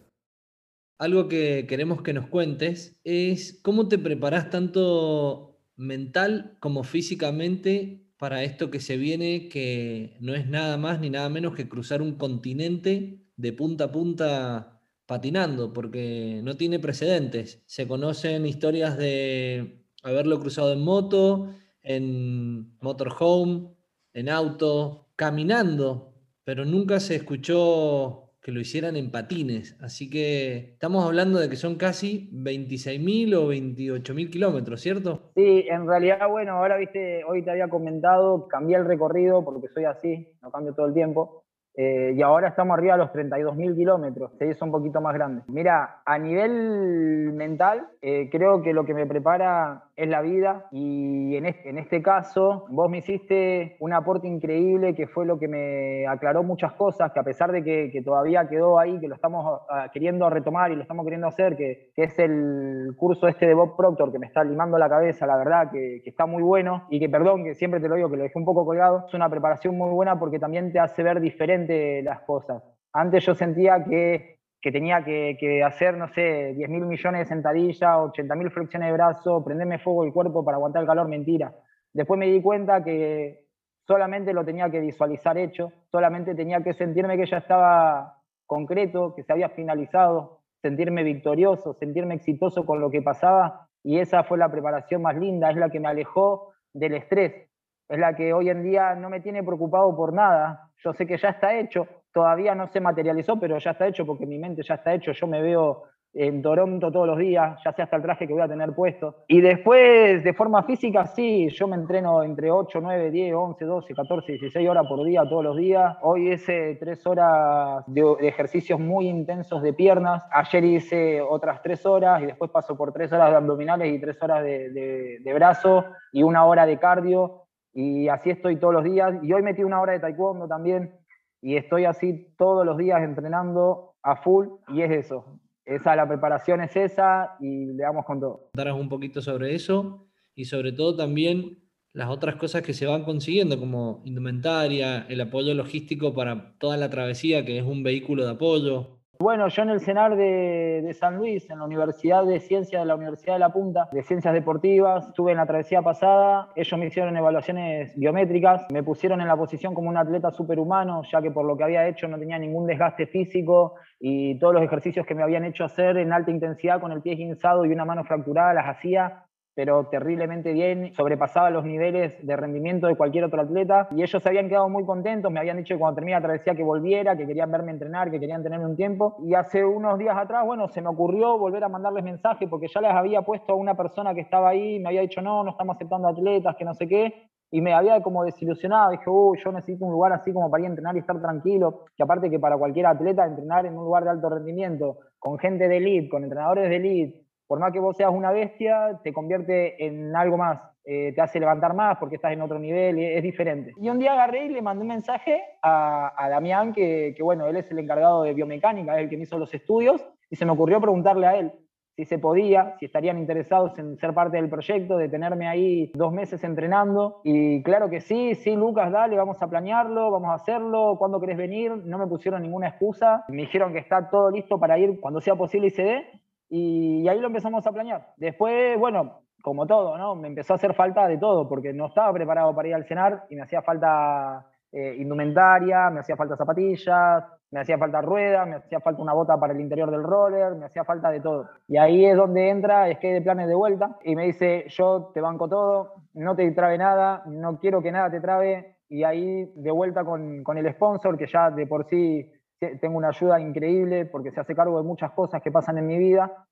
algo 0.97 1.27
que 1.27 1.65
queremos 1.67 2.01
que 2.01 2.13
nos 2.13 2.27
cuentes 2.27 2.97
es 3.03 3.60
cómo 3.62 3.89
te 3.89 3.97
preparas 3.97 4.49
tanto 4.49 5.60
mental 5.75 6.58
como 6.62 6.86
físicamente 6.86 8.05
para 8.17 8.43
esto 8.43 8.71
que 8.71 8.79
se 8.79 8.95
viene, 8.95 9.49
que 9.49 10.15
no 10.21 10.34
es 10.34 10.47
nada 10.47 10.77
más 10.77 11.01
ni 11.01 11.10
nada 11.10 11.27
menos 11.29 11.55
que 11.55 11.67
cruzar 11.67 12.01
un 12.01 12.15
continente 12.15 13.25
de 13.36 13.53
punta 13.53 13.86
a 13.86 13.91
punta 13.91 14.79
patinando, 15.10 15.74
porque 15.74 16.39
no 16.43 16.56
tiene 16.56 16.78
precedentes. 16.78 17.63
Se 17.65 17.88
conocen 17.88 18.45
historias 18.45 18.95
de 18.95 19.82
haberlo 20.04 20.39
cruzado 20.39 20.72
en 20.72 20.82
moto, 20.82 21.50
en 21.82 22.78
motorhome, 22.80 23.72
en 24.13 24.30
auto, 24.30 25.08
caminando, 25.15 26.13
pero 26.43 26.63
nunca 26.63 27.00
se 27.00 27.15
escuchó 27.15 28.36
que 28.39 28.52
lo 28.52 28.60
hicieran 28.60 28.98
en 28.98 29.10
patines. 29.10 29.76
Así 29.82 30.12
que 30.12 30.74
estamos 30.74 31.04
hablando 31.04 31.39
de 31.39 31.50
que 31.50 31.56
son 31.56 31.76
casi 31.76 32.30
26.000 32.32 33.34
o 33.36 33.52
28.000 33.52 34.30
kilómetros, 34.30 34.80
¿cierto? 34.80 35.32
Sí, 35.36 35.65
en 35.67 35.88
realidad, 35.88 36.30
bueno, 36.30 36.52
ahora 36.52 36.78
viste, 36.78 37.24
hoy 37.24 37.43
te 37.43 37.50
había 37.50 37.67
comentado, 37.67 38.48
cambié 38.48 38.78
el 38.78 38.86
recorrido 38.86 39.43
porque 39.43 39.69
soy 39.74 39.86
así, 39.86 40.28
no 40.43 40.52
cambio 40.52 40.76
todo 40.76 40.86
el 40.86 40.93
tiempo. 40.93 41.45
Eh, 41.82 42.13
y 42.13 42.22
ahora 42.22 42.50
estamos 42.50 42.78
arriba 42.78 42.98
de 42.98 43.00
los 43.00 43.13
32.000 43.13 43.74
kilómetros, 43.74 44.32
se 44.38 44.48
hizo 44.48 44.65
un 44.65 44.72
poquito 44.72 45.00
más 45.00 45.13
grande. 45.13 45.44
Mira, 45.48 46.02
a 46.04 46.18
nivel 46.18 47.32
mental, 47.32 47.88
eh, 48.02 48.28
creo 48.30 48.62
que 48.62 48.74
lo 48.74 48.86
que 48.86 48.94
me 48.94 49.06
prepara 49.06 49.84
es 50.00 50.10
la 50.10 50.22
vida. 50.22 50.68
Y 50.72 51.36
en 51.36 51.46
este, 51.46 52.02
caso 52.02 52.66
vos 52.70 52.90
me 52.90 53.00
hiciste 53.00 53.76
un 53.80 53.94
aporte 53.94 54.28
increíble 54.28 54.96
que 54.96 55.08
fue 55.08 55.26
lo 55.26 55.38
que 55.38 55.48
me 55.48 56.08
aclaró 56.08 56.42
muchas 56.42 56.74
cosas, 56.74 57.12
que 57.12 57.20
a 57.20 57.24
pesar 57.24 57.52
de 57.52 57.64
que, 57.64 58.02
todavía 58.04 58.48
quedó 58.48 58.80
ahí, 58.80 58.98
que 59.00 59.10
lo 59.10 59.16
estamos 59.16 59.62
ah, 59.70 59.90
queriendo 59.92 60.30
retomar 60.30 60.72
y 60.72 60.76
lo 60.76 60.84
estamos 60.84 61.06
queriendo 61.06 61.28
hacer, 61.28 61.58
que, 61.58 61.92
es 61.96 62.18
el 62.18 62.96
curso 62.96 63.28
este 63.28 63.46
de 63.46 63.54
Bob 63.54 63.76
Proctor 63.76 64.12
que 64.12 64.20
me 64.20 64.28
está 64.28 64.42
limando 64.42 64.78
la 64.78 64.88
cabeza, 64.88 65.28
la 65.28 65.36
verdad, 65.36 65.70
que, 65.70 66.00
que 66.02 66.10
está 66.10 66.26
muy 66.26 66.42
bueno. 66.42 66.88
Y 66.90 67.00
que 67.00 67.10
perdón, 67.10 67.44
que 67.44 67.56
siempre 67.56 67.82
te 67.82 67.90
lo 67.90 67.96
digo, 67.96 68.10
que 68.10 68.16
lo 68.16 68.24
dejé 68.24 68.40
un 68.40 68.46
poco 68.46 68.66
colgado, 68.66 69.06
es 69.06 69.14
una 69.14 69.30
preparación 69.30 69.78
muy 69.78 69.90
buena 69.90 70.18
porque 70.18 70.40
también 70.40 70.72
te 70.72 70.80
hace 70.80 71.04
ver 71.04 71.20
diferente 71.20 72.02
las 72.04 72.22
cosas. 72.22 72.64
Antes 72.94 73.26
yo 73.26 73.36
sentía 73.36 73.84
que 73.84 74.38
que 74.62 74.72
tenía 74.72 75.04
que, 75.04 75.63
hacer, 75.65 75.98
no 75.98 76.08
sé, 76.10 76.54
10 76.56 76.69
mil 76.69 76.86
millones 76.86 77.22
de 77.22 77.26
sentadillas, 77.26 77.98
80 77.98 78.36
mil 78.36 78.52
flexiones 78.52 78.89
de 78.89 78.93
brazo, 78.93 79.43
prenderme 79.43 79.80
fuego 79.80 80.04
el 80.04 80.12
cuerpo 80.12 80.43
para 80.43 80.58
aguantar 80.58 80.82
el 80.82 80.88
calor, 80.88 81.08
mentira. 81.08 81.54
Después 81.93 82.19
me 82.19 82.28
di 82.28 82.41
cuenta 82.41 82.84
que 82.84 83.45
solamente 83.88 84.34
lo 84.34 84.43
tenía 84.43 84.69
que 84.69 84.80
visualizar 84.80 85.38
hecho, 85.38 85.72
solamente 85.91 86.36
tenía 86.36 86.62
que 86.62 86.74
sentirme 86.74 87.17
que 87.17 87.26
ya 87.26 87.38
estaba 87.38 88.17
concreto, 88.45 89.13
que 89.15 89.24
se 89.24 89.32
había 89.32 89.50
finalizado, 89.50 90.41
sentirme 90.62 91.04
victorioso, 91.04 91.74
sentirme 91.74 92.15
exitoso 92.15 92.65
con 92.65 92.82
lo 92.82 92.91
que 92.91 93.02
pasaba 93.02 93.67
y 93.84 94.00
esa 94.00 94.24
fue 94.24 94.38
la 94.38 94.52
preparación 94.52 95.02
más 95.02 95.15
linda, 95.15 95.50
es 95.50 95.56
la 95.56 95.69
que 95.69 95.80
me 95.80 95.88
alejó 95.88 96.54
del 96.74 96.95
estrés, 96.95 97.50
es 97.88 98.00
la 98.00 98.15
que 98.15 98.34
hoy 98.34 98.50
en 98.50 98.63
día 98.63 98.95
no 98.95 99.10
me 99.10 99.22
tiene 99.22 99.43
preocupado 99.43 99.95
por 99.95 100.13
nada, 100.13 100.69
yo 100.84 100.93
sé 100.93 101.06
que 101.06 101.17
ya 101.17 101.30
está 101.30 101.58
hecho, 101.58 101.88
todavía 102.13 102.56
no 102.56 102.67
se 102.67 102.80
materializó, 102.80 103.39
pero 103.39 103.58
ya 103.58 103.72
está 103.72 103.88
hecho 103.88 104.06
porque 104.06 104.26
mi 104.26 104.38
mente 104.38 104.63
ya 104.63 104.76
está 104.76 104.93
hecho. 104.93 105.12
Yo 105.12 105.28
me 105.28 105.41
veo 105.41 105.84
en 106.13 106.41
Toronto 106.41 106.91
todos 106.91 107.06
los 107.06 107.17
días, 107.19 107.60
ya 107.63 107.72
sea 107.72 107.86
hasta 107.86 107.98
el 107.98 108.02
traje 108.02 108.28
que 108.28 108.34
voy 108.34 108.41
a 108.41 108.48
tener 108.48 108.74
puesto. 108.74 109.24
Y 109.28 109.41
después, 109.41 110.24
de 110.24 110.34
forma 110.34 110.63
física, 110.63 111.06
sí, 111.06 111.50
yo 111.50 111.67
me 111.67 111.76
entreno 111.76 112.24
entre 112.24 112.50
8, 112.50 112.80
9, 112.82 113.12
10, 113.12 113.34
11, 113.36 113.65
12, 113.65 113.93
14, 113.93 114.32
16 114.34 114.69
horas 114.69 114.88
por 114.88 115.06
día, 115.06 115.24
todos 115.30 115.43
los 115.43 115.58
días. 115.58 115.98
Hoy 116.02 116.32
hice 116.32 116.78
tres 116.80 117.06
horas 117.06 117.84
de, 117.88 118.02
ejercicios 118.22 118.80
muy 118.80 119.08
intensos 119.08 119.62
de 119.62 119.74
piernas. 119.74 120.24
Ayer 120.32 120.63
hice 120.65 121.22
otras 121.22 121.62
tres 121.62 121.86
horas 121.86 122.24
y 122.24 122.26
después 122.26 122.50
paso 122.50 122.76
por 122.76 122.91
tres 122.91 123.12
horas 123.13 123.30
de 123.30 123.36
abdominales 123.38 123.93
y 123.93 124.00
tres 124.00 124.22
horas 124.22 124.43
de, 124.43 124.72
de, 124.72 125.17
de 125.19 125.34
brazo 125.34 125.86
y 126.12 126.24
una 126.24 126.45
hora 126.45 126.65
de 126.65 126.80
cardio. 126.80 127.43
Y 127.72 128.08
así 128.08 128.32
estoy 128.32 128.56
todos 128.56 128.74
los 128.74 128.84
días. 128.84 129.13
Y 129.22 129.32
hoy 129.32 129.43
metí 129.43 129.63
una 129.63 129.80
hora 129.80 129.93
de 129.93 130.00
taekwondo 130.00 130.48
también 130.48 130.99
y 131.41 131.56
estoy 131.56 131.86
así 131.86 132.34
todos 132.38 132.65
los 132.65 132.78
días 132.78 133.02
entrenando 133.02 133.95
a 134.04 134.15
full 134.17 134.47
y 134.69 134.82
es 134.82 134.91
eso. 134.91 135.39
Esa, 135.65 135.95
la 135.95 136.08
preparación 136.08 136.62
es 136.62 136.75
esa 136.75 137.36
y 137.39 137.65
le 137.65 137.84
damos 137.84 138.06
con 138.06 138.19
todo. 138.19 138.49
Contaros 138.54 138.80
un 138.80 138.89
poquito 138.89 139.21
sobre 139.21 139.54
eso 139.54 140.08
y 140.36 140.45
sobre 140.45 140.71
todo 140.71 140.95
también 140.95 141.60
las 141.93 142.10
otras 142.10 142.36
cosas 142.36 142.62
que 142.62 142.73
se 142.73 142.86
van 142.86 143.04
consiguiendo, 143.04 143.60
como 143.60 144.02
indumentaria, 144.06 145.06
el 145.10 145.21
apoyo 145.21 145.54
logístico 145.54 146.13
para 146.13 146.56
toda 146.58 146.78
la 146.78 146.89
travesía, 146.89 147.45
que 147.45 147.58
es 147.58 147.63
un 147.63 147.84
vehículo 147.84 148.25
de 148.25 148.32
apoyo, 148.32 148.99
bueno, 149.21 149.49
yo 149.49 149.63
en 149.63 149.69
el 149.69 149.82
CENAR 149.82 150.15
de, 150.15 150.95
San 150.97 151.17
Luis, 151.17 151.49
en 151.49 151.60
la 151.60 151.65
Universidad 151.65 152.23
de 152.23 152.39
Ciencias 152.39 152.82
de 152.82 152.86
la 152.88 152.95
Universidad 152.95 153.34
de 153.34 153.39
La 153.39 153.51
Punta, 153.51 153.89
de 153.91 154.01
Ciencias 154.01 154.34
Deportivas, 154.34 155.10
estuve 155.10 155.32
en 155.32 155.38
la 155.39 155.45
travesía 155.45 155.82
pasada, 155.82 156.53
ellos 156.55 156.79
me 156.79 156.88
hicieron 156.88 157.17
evaluaciones 157.17 157.93
biométricas, 157.97 158.67
me 158.71 158.82
pusieron 158.82 159.19
en 159.19 159.27
la 159.27 159.36
posición 159.36 159.73
como 159.73 159.89
un 159.89 159.97
atleta 159.97 160.32
superhumano, 160.32 161.01
ya 161.12 161.21
que 161.21 161.32
por 161.32 161.43
lo 161.43 161.58
que 161.58 161.65
había 161.65 161.86
hecho 161.89 162.08
no 162.08 162.17
tenía 162.17 162.39
ningún 162.39 162.65
desgaste 162.65 163.08
físico 163.08 163.75
y 163.99 164.39
todos 164.39 164.53
los 164.53 164.63
ejercicios 164.63 165.05
que 165.05 165.15
me 165.15 165.23
habían 165.23 165.43
hecho 165.43 165.65
hacer 165.65 165.97
en 165.97 166.13
alta 166.13 166.32
intensidad 166.32 166.79
con 166.79 166.93
el 166.93 167.01
pie 167.01 167.15
guinzado 167.15 167.65
y 167.65 167.73
una 167.73 167.84
mano 167.84 168.05
fracturada 168.05 168.53
las 168.53 168.67
hacía 168.67 169.25
pero 169.60 169.84
terriblemente 169.88 170.54
bien, 170.54 170.93
sobrepasaba 170.93 171.50
los 171.50 171.65
niveles 171.65 172.15
de 172.26 172.38
rendimiento 172.38 172.88
de 172.88 172.95
cualquier 172.95 173.26
otro 173.26 173.41
atleta 173.41 173.89
y 173.91 174.04
ellos 174.04 174.24
se 174.24 174.30
habían 174.30 174.48
quedado 174.48 174.69
muy 174.69 174.86
contentos, 174.86 175.30
me 175.30 175.41
habían 175.41 175.58
dicho 175.58 175.76
que 175.76 175.80
cuando 175.80 175.95
terminé 175.95 176.15
la 176.15 176.22
travesía 176.22 176.56
que 176.56 176.63
volviera, 176.63 177.17
que 177.17 177.28
querían 177.28 177.52
verme 177.52 177.74
entrenar, 177.74 178.10
que 178.10 178.22
querían 178.22 178.41
tenerme 178.41 178.67
un 178.67 178.78
tiempo 178.78 179.17
y 179.22 179.34
hace 179.34 179.65
unos 179.65 180.00
días 180.00 180.15
atrás, 180.17 180.45
bueno, 180.45 180.69
se 180.69 180.82
me 180.82 180.88
ocurrió 180.88 181.38
volver 181.38 181.62
a 181.65 181.67
mandarles 181.67 182.06
mensaje 182.06 182.48
porque 182.48 182.67
ya 182.74 182.80
les 182.80 182.91
había 182.91 183.22
puesto 183.24 183.52
a 183.52 183.58
una 183.58 183.76
persona 183.76 184.13
que 184.13 184.22
estaba 184.22 184.48
ahí, 184.48 184.80
me 184.80 184.88
había 184.88 185.02
dicho 185.02 185.22
no, 185.22 185.43
no 185.43 185.52
estamos 185.52 185.76
aceptando 185.76 186.08
atletas, 186.08 186.56
que 186.56 186.63
no 186.63 186.74
sé 186.74 186.88
qué, 186.88 187.30
y 187.52 187.60
me 187.60 187.74
había 187.74 188.02
como 188.02 188.24
desilusionado, 188.24 188.91
dije, 188.91 189.10
uy, 189.10 189.39
yo 189.43 189.52
necesito 189.52 189.84
un 189.84 189.91
lugar 189.91 190.13
así 190.13 190.32
como 190.32 190.50
para 190.50 190.62
ir 190.62 190.67
a 190.67 190.69
entrenar 190.69 190.95
y 190.95 191.00
estar 191.00 191.19
tranquilo, 191.19 191.84
que 191.98 192.04
aparte 192.04 192.30
que 192.30 192.39
para 192.39 192.58
cualquier 192.58 192.86
atleta 192.86 193.26
entrenar 193.26 193.65
en 193.65 193.78
un 193.78 193.84
lugar 193.84 194.06
de 194.06 194.12
alto 194.12 194.30
rendimiento, 194.30 195.00
con 195.17 195.38
gente 195.38 195.67
de 195.67 195.76
elite, 195.76 196.08
con 196.08 196.24
entrenadores 196.24 196.69
de 196.69 196.76
elite, 196.78 197.29
por 197.50 197.60
más 197.60 197.74
que 197.74 197.80
vos 197.80 197.98
seas 197.98 198.12
una 198.14 198.32
bestia, 198.32 199.00
te 199.04 199.12
convierte 199.12 199.84
en 199.84 200.16
algo 200.16 200.38
más, 200.38 200.62
eh, 200.86 201.14
te 201.16 201.22
hace 201.22 201.40
levantar 201.40 201.74
más 201.74 201.98
porque 201.98 202.18
estás 202.18 202.32
en 202.32 202.44
otro 202.44 202.60
nivel 202.60 203.00
y 203.00 203.06
es 203.06 203.24
diferente. 203.24 203.74
Y 203.78 203.90
un 203.90 203.98
día 203.98 204.14
agarré 204.14 204.46
y 204.46 204.50
le 204.50 204.62
mandé 204.62 204.84
un 204.84 204.90
mensaje 204.90 205.42
a, 205.64 206.14
a 206.16 206.30
Damián, 206.30 206.74
que, 206.74 207.16
que, 207.18 207.24
bueno, 207.24 207.48
él 207.48 207.58
es 207.58 207.72
el 207.72 207.80
encargado 207.80 208.22
de 208.22 208.36
biomecánica, 208.36 208.96
es 208.96 209.02
el 209.02 209.10
que 209.10 209.18
me 209.18 209.24
hizo 209.24 209.40
los 209.40 209.52
estudios, 209.52 210.08
y 210.30 210.36
se 210.36 210.46
me 210.46 210.52
ocurrió 210.52 210.80
preguntarle 210.80 211.26
a 211.26 211.38
él 211.38 211.52
si 211.96 212.06
se 212.06 212.20
podía, 212.20 212.76
si 212.78 212.86
estarían 212.86 213.18
interesados 213.18 213.78
en 213.80 213.98
ser 213.98 214.14
parte 214.14 214.38
del 214.38 214.48
proyecto, 214.48 214.96
de 214.96 215.10
tenerme 215.10 215.48
ahí 215.48 215.92
dos 215.96 216.14
meses 216.14 216.44
entrenando. 216.44 217.20
Y 217.24 217.64
claro 217.64 217.90
que 217.90 218.00
sí, 218.00 218.36
sí, 218.36 218.56
Lucas, 218.56 218.92
dale, 218.92 219.18
vamos 219.18 219.42
a 219.42 219.48
planearlo, 219.48 220.12
vamos 220.12 220.30
a 220.30 220.36
hacerlo, 220.36 220.96
¿cuándo 221.00 221.20
querés 221.20 221.38
venir? 221.38 221.72
No 221.76 221.98
me 221.98 222.06
pusieron 222.06 222.44
ninguna 222.44 222.70
excusa, 222.70 223.26
me 223.28 223.42
dijeron 223.42 223.74
que 223.74 223.80
está 223.80 224.08
todo 224.08 224.30
listo 224.30 224.60
para 224.60 224.78
ir 224.78 225.00
cuando 225.02 225.20
sea 225.20 225.36
posible 225.36 225.68
y 225.68 225.72
se 225.72 225.84
dé. 225.84 226.06
Y, 226.50 227.08
ahí 227.08 227.20
lo 227.20 227.28
empezamos 227.28 227.66
a 227.66 227.72
planear. 227.72 228.08
Después, 228.18 228.78
bueno, 228.80 229.22
como 229.42 229.66
todo, 229.68 229.98
¿no? 229.98 230.16
Me 230.16 230.28
empezó 230.28 230.54
a 230.54 230.56
hacer 230.56 230.74
falta 230.74 231.08
de 231.08 231.18
todo, 231.18 231.48
porque 231.48 231.74
no 231.74 231.88
estaba 231.88 232.12
preparado 232.12 232.54
para 232.56 232.68
ir 232.68 232.76
al 232.76 232.86
cenar 232.86 233.24
y 233.30 233.36
me 233.36 233.44
hacía 233.44 233.62
falta 233.62 234.46
eh, 234.72 234.96
indumentaria, 234.98 235.90
me 235.90 236.02
hacía 236.02 236.16
falta 236.16 236.36
zapatillas, 236.36 237.24
me 237.52 237.62
hacía 237.62 237.78
falta 237.78 238.02
ruedas, 238.02 238.48
me 238.48 238.56
hacía 238.58 238.80
falta 238.80 239.02
una 239.02 239.14
bota 239.14 239.38
para 239.40 239.54
el 239.54 239.62
interior 239.62 239.90
del 239.90 240.04
roller, 240.04 240.56
me 240.56 240.66
hacía 240.66 240.84
falta 240.84 241.10
de 241.10 241.22
todo. 241.22 241.50
Y 241.68 241.78
ahí 241.78 242.06
es 242.06 242.18
donde 242.18 242.50
entra 242.50 242.92
Skate 242.94 243.16
de 243.16 243.22
Planes 243.22 243.48
de 243.48 243.56
vuelta 243.56 243.98
y 244.04 244.16
me 244.16 244.26
dice, 244.26 244.66
yo 244.70 245.12
te 245.14 245.22
banco 245.22 245.48
todo, 245.48 245.94
no 246.14 246.36
te 246.36 246.50
trabe 246.52 246.78
nada, 246.78 247.24
no 247.26 247.60
quiero 247.60 247.82
que 247.82 247.92
nada 247.92 248.10
te 248.10 248.22
trabe. 248.22 248.76
Y 248.90 249.04
ahí 249.04 249.52
de 249.56 249.72
vuelta 249.72 250.04
con, 250.04 250.44
con 250.44 250.58
el 250.58 250.72
sponsor, 250.74 251.18
que 251.18 251.28
ya 251.28 251.52
de 251.52 251.68
por 251.68 251.86
sí 251.86 252.32
tengo 252.60 252.98
una 252.98 253.10
ayuda 253.10 253.39
increíble 253.39 254.06
porque 254.06 254.32
se 254.32 254.39
hace 254.39 254.56
cargo 254.56 254.78
de 254.78 254.88
muchas 254.88 255.12
cosas 255.12 255.41
que 255.41 255.52
pasan 255.52 255.78
en 255.78 255.88
mi 255.88 255.98
vida. 255.98 256.45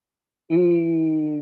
Y, 0.48 1.42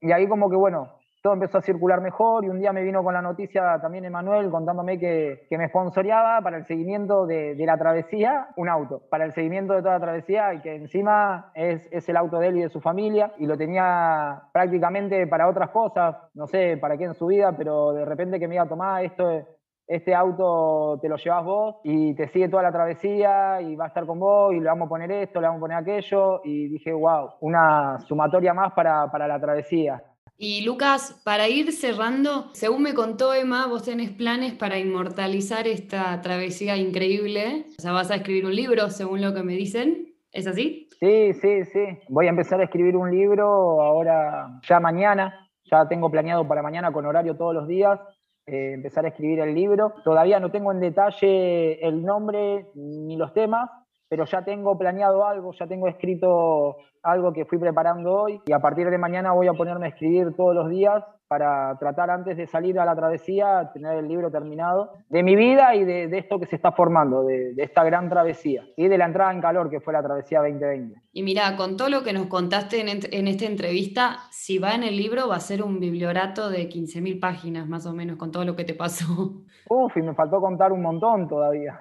y, 0.00 0.12
ahí 0.12 0.28
como 0.28 0.48
que, 0.48 0.56
bueno, 0.56 0.98
todo 1.24 1.32
empezó 1.32 1.56
a 1.56 1.62
circular 1.62 2.02
mejor 2.02 2.44
y 2.44 2.50
un 2.50 2.60
día 2.60 2.70
me 2.72 2.82
vino 2.82 3.02
con 3.02 3.14
la 3.14 3.22
noticia 3.22 3.80
también 3.80 4.04
Emanuel 4.04 4.50
contándome 4.50 4.98
que, 4.98 5.46
que 5.48 5.56
me 5.56 5.68
sponsoreaba 5.68 6.42
para 6.42 6.58
el 6.58 6.66
seguimiento 6.66 7.26
de, 7.26 7.56
la 7.56 7.78
travesía 7.78 8.48
un 8.56 8.68
auto, 8.68 9.00
para 9.08 9.24
el 9.24 9.32
seguimiento 9.32 9.72
de 9.72 9.80
toda 9.80 9.94
la 9.94 10.00
travesía 10.00 10.52
y 10.52 10.60
que 10.60 10.76
encima 10.76 11.50
es, 11.54 11.88
es 11.90 12.06
el 12.10 12.18
auto 12.18 12.38
de 12.38 12.48
él 12.48 12.58
y 12.58 12.62
de 12.62 12.68
su 12.68 12.80
familia 12.80 13.32
y 13.38 13.46
lo 13.46 13.56
tenía 13.56 14.42
prácticamente 14.52 15.26
para 15.26 15.48
otras 15.48 15.70
cosas, 15.70 16.14
no 16.34 16.46
sé 16.46 16.76
para 16.76 16.98
qué 16.98 17.04
en 17.04 17.14
su 17.14 17.26
vida, 17.26 17.56
pero 17.56 17.94
de 17.94 18.04
repente 18.04 18.38
que 18.38 18.46
me 18.46 18.56
iba 18.56 18.64
a 18.64 18.68
tomar 18.68 19.02
esto 19.02 19.46
este 19.86 20.14
auto 20.14 20.98
te 21.00 21.08
lo 21.08 21.16
llevas 21.16 21.44
vos 21.44 21.76
y 21.84 22.14
te 22.14 22.28
sigue 22.28 22.48
toda 22.48 22.62
la 22.62 22.72
travesía 22.72 23.60
y 23.60 23.76
va 23.76 23.84
a 23.84 23.88
estar 23.88 24.06
con 24.06 24.18
vos 24.18 24.54
y 24.54 24.60
le 24.60 24.66
vamos 24.66 24.86
a 24.86 24.88
poner 24.88 25.10
esto, 25.10 25.40
le 25.40 25.46
vamos 25.46 25.58
a 25.58 25.60
poner 25.60 25.76
aquello 25.78 26.40
y 26.44 26.68
dije, 26.68 26.92
wow, 26.92 27.30
una 27.40 27.98
sumatoria 28.00 28.54
más 28.54 28.72
para, 28.72 29.10
para 29.10 29.28
la 29.28 29.40
travesía. 29.40 30.02
Y 30.36 30.64
Lucas, 30.64 31.20
para 31.24 31.48
ir 31.48 31.70
cerrando, 31.72 32.50
según 32.54 32.82
me 32.82 32.94
contó 32.94 33.32
Emma, 33.34 33.68
vos 33.68 33.84
tenés 33.84 34.10
planes 34.10 34.54
para 34.54 34.78
inmortalizar 34.78 35.68
esta 35.68 36.20
travesía 36.22 36.76
increíble. 36.76 37.66
O 37.78 37.82
sea, 37.82 37.92
vas 37.92 38.10
a 38.10 38.16
escribir 38.16 38.44
un 38.44 38.56
libro, 38.56 38.90
según 38.90 39.22
lo 39.22 39.32
que 39.32 39.44
me 39.44 39.52
dicen. 39.52 40.14
¿Es 40.32 40.48
así? 40.48 40.88
Sí, 40.98 41.32
sí, 41.34 41.64
sí. 41.66 41.84
Voy 42.08 42.26
a 42.26 42.30
empezar 42.30 42.60
a 42.60 42.64
escribir 42.64 42.96
un 42.96 43.12
libro 43.12 43.80
ahora, 43.80 44.58
ya 44.68 44.80
mañana. 44.80 45.48
Ya 45.70 45.86
tengo 45.86 46.10
planeado 46.10 46.46
para 46.48 46.62
mañana 46.62 46.92
con 46.92 47.06
horario 47.06 47.36
todos 47.36 47.54
los 47.54 47.68
días. 47.68 48.00
Eh, 48.46 48.72
empezar 48.74 49.06
a 49.06 49.08
escribir 49.08 49.40
el 49.40 49.54
libro. 49.54 49.94
Todavía 50.04 50.38
no 50.38 50.50
tengo 50.50 50.70
en 50.70 50.80
detalle 50.80 51.86
el 51.86 52.04
nombre 52.04 52.66
ni 52.74 53.16
los 53.16 53.32
temas, 53.32 53.70
pero 54.08 54.24
ya 54.24 54.44
tengo 54.44 54.76
planeado 54.78 55.26
algo, 55.26 55.52
ya 55.52 55.66
tengo 55.66 55.88
escrito 55.88 56.76
algo 57.02 57.32
que 57.32 57.44
fui 57.44 57.58
preparando 57.58 58.14
hoy 58.14 58.40
y 58.46 58.52
a 58.52 58.60
partir 58.60 58.88
de 58.90 58.98
mañana 58.98 59.32
voy 59.32 59.48
a 59.48 59.52
ponerme 59.52 59.86
a 59.86 59.88
escribir 59.90 60.34
todos 60.36 60.54
los 60.54 60.70
días 60.70 61.04
para 61.26 61.76
tratar 61.78 62.10
antes 62.10 62.36
de 62.36 62.46
salir 62.46 62.78
a 62.78 62.84
la 62.84 62.94
travesía, 62.94 63.70
tener 63.72 63.96
el 63.98 64.06
libro 64.06 64.30
terminado, 64.30 64.92
de 65.08 65.22
mi 65.22 65.34
vida 65.34 65.74
y 65.74 65.84
de, 65.84 66.04
esto 66.16 66.38
que 66.38 66.46
se 66.46 66.54
está 66.54 66.72
formando, 66.72 67.24
de, 67.24 67.54
esta 67.56 67.82
gran 67.82 68.08
travesía 68.08 68.62
y 68.76 68.88
de 68.88 68.98
la 68.98 69.06
entrada 69.06 69.32
en 69.32 69.40
calor 69.40 69.70
que 69.70 69.80
fue 69.80 69.92
la 69.92 70.02
travesía 70.02 70.40
2020. 70.40 71.00
Y 71.12 71.22
mira, 71.22 71.56
con 71.56 71.76
todo 71.76 71.88
lo 71.88 72.02
que 72.02 72.12
nos 72.12 72.26
contaste 72.26 72.80
en, 72.80 73.00
en 73.10 73.26
esta 73.26 73.46
entrevista, 73.46 74.18
si 74.30 74.58
va 74.58 74.74
en 74.74 74.84
el 74.84 74.96
libro 74.96 75.28
va 75.28 75.36
a 75.36 75.40
ser 75.40 75.62
un 75.62 75.80
bibliorato 75.80 76.50
de 76.50 76.68
15.000 76.68 77.20
páginas 77.20 77.66
más 77.66 77.86
o 77.86 77.94
menos 77.94 78.16
con 78.16 78.30
todo 78.30 78.44
lo 78.44 78.54
que 78.54 78.64
te 78.64 78.74
pasó. 78.74 79.42
Uf, 79.68 79.96
y 79.96 80.02
me 80.02 80.14
faltó 80.14 80.40
contar 80.40 80.72
un 80.72 80.82
montón 80.82 81.26
todavía. 81.26 81.80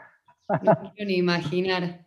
No 0.49 0.91
quiero 0.95 1.07
ni 1.07 1.17
imaginar. 1.17 2.05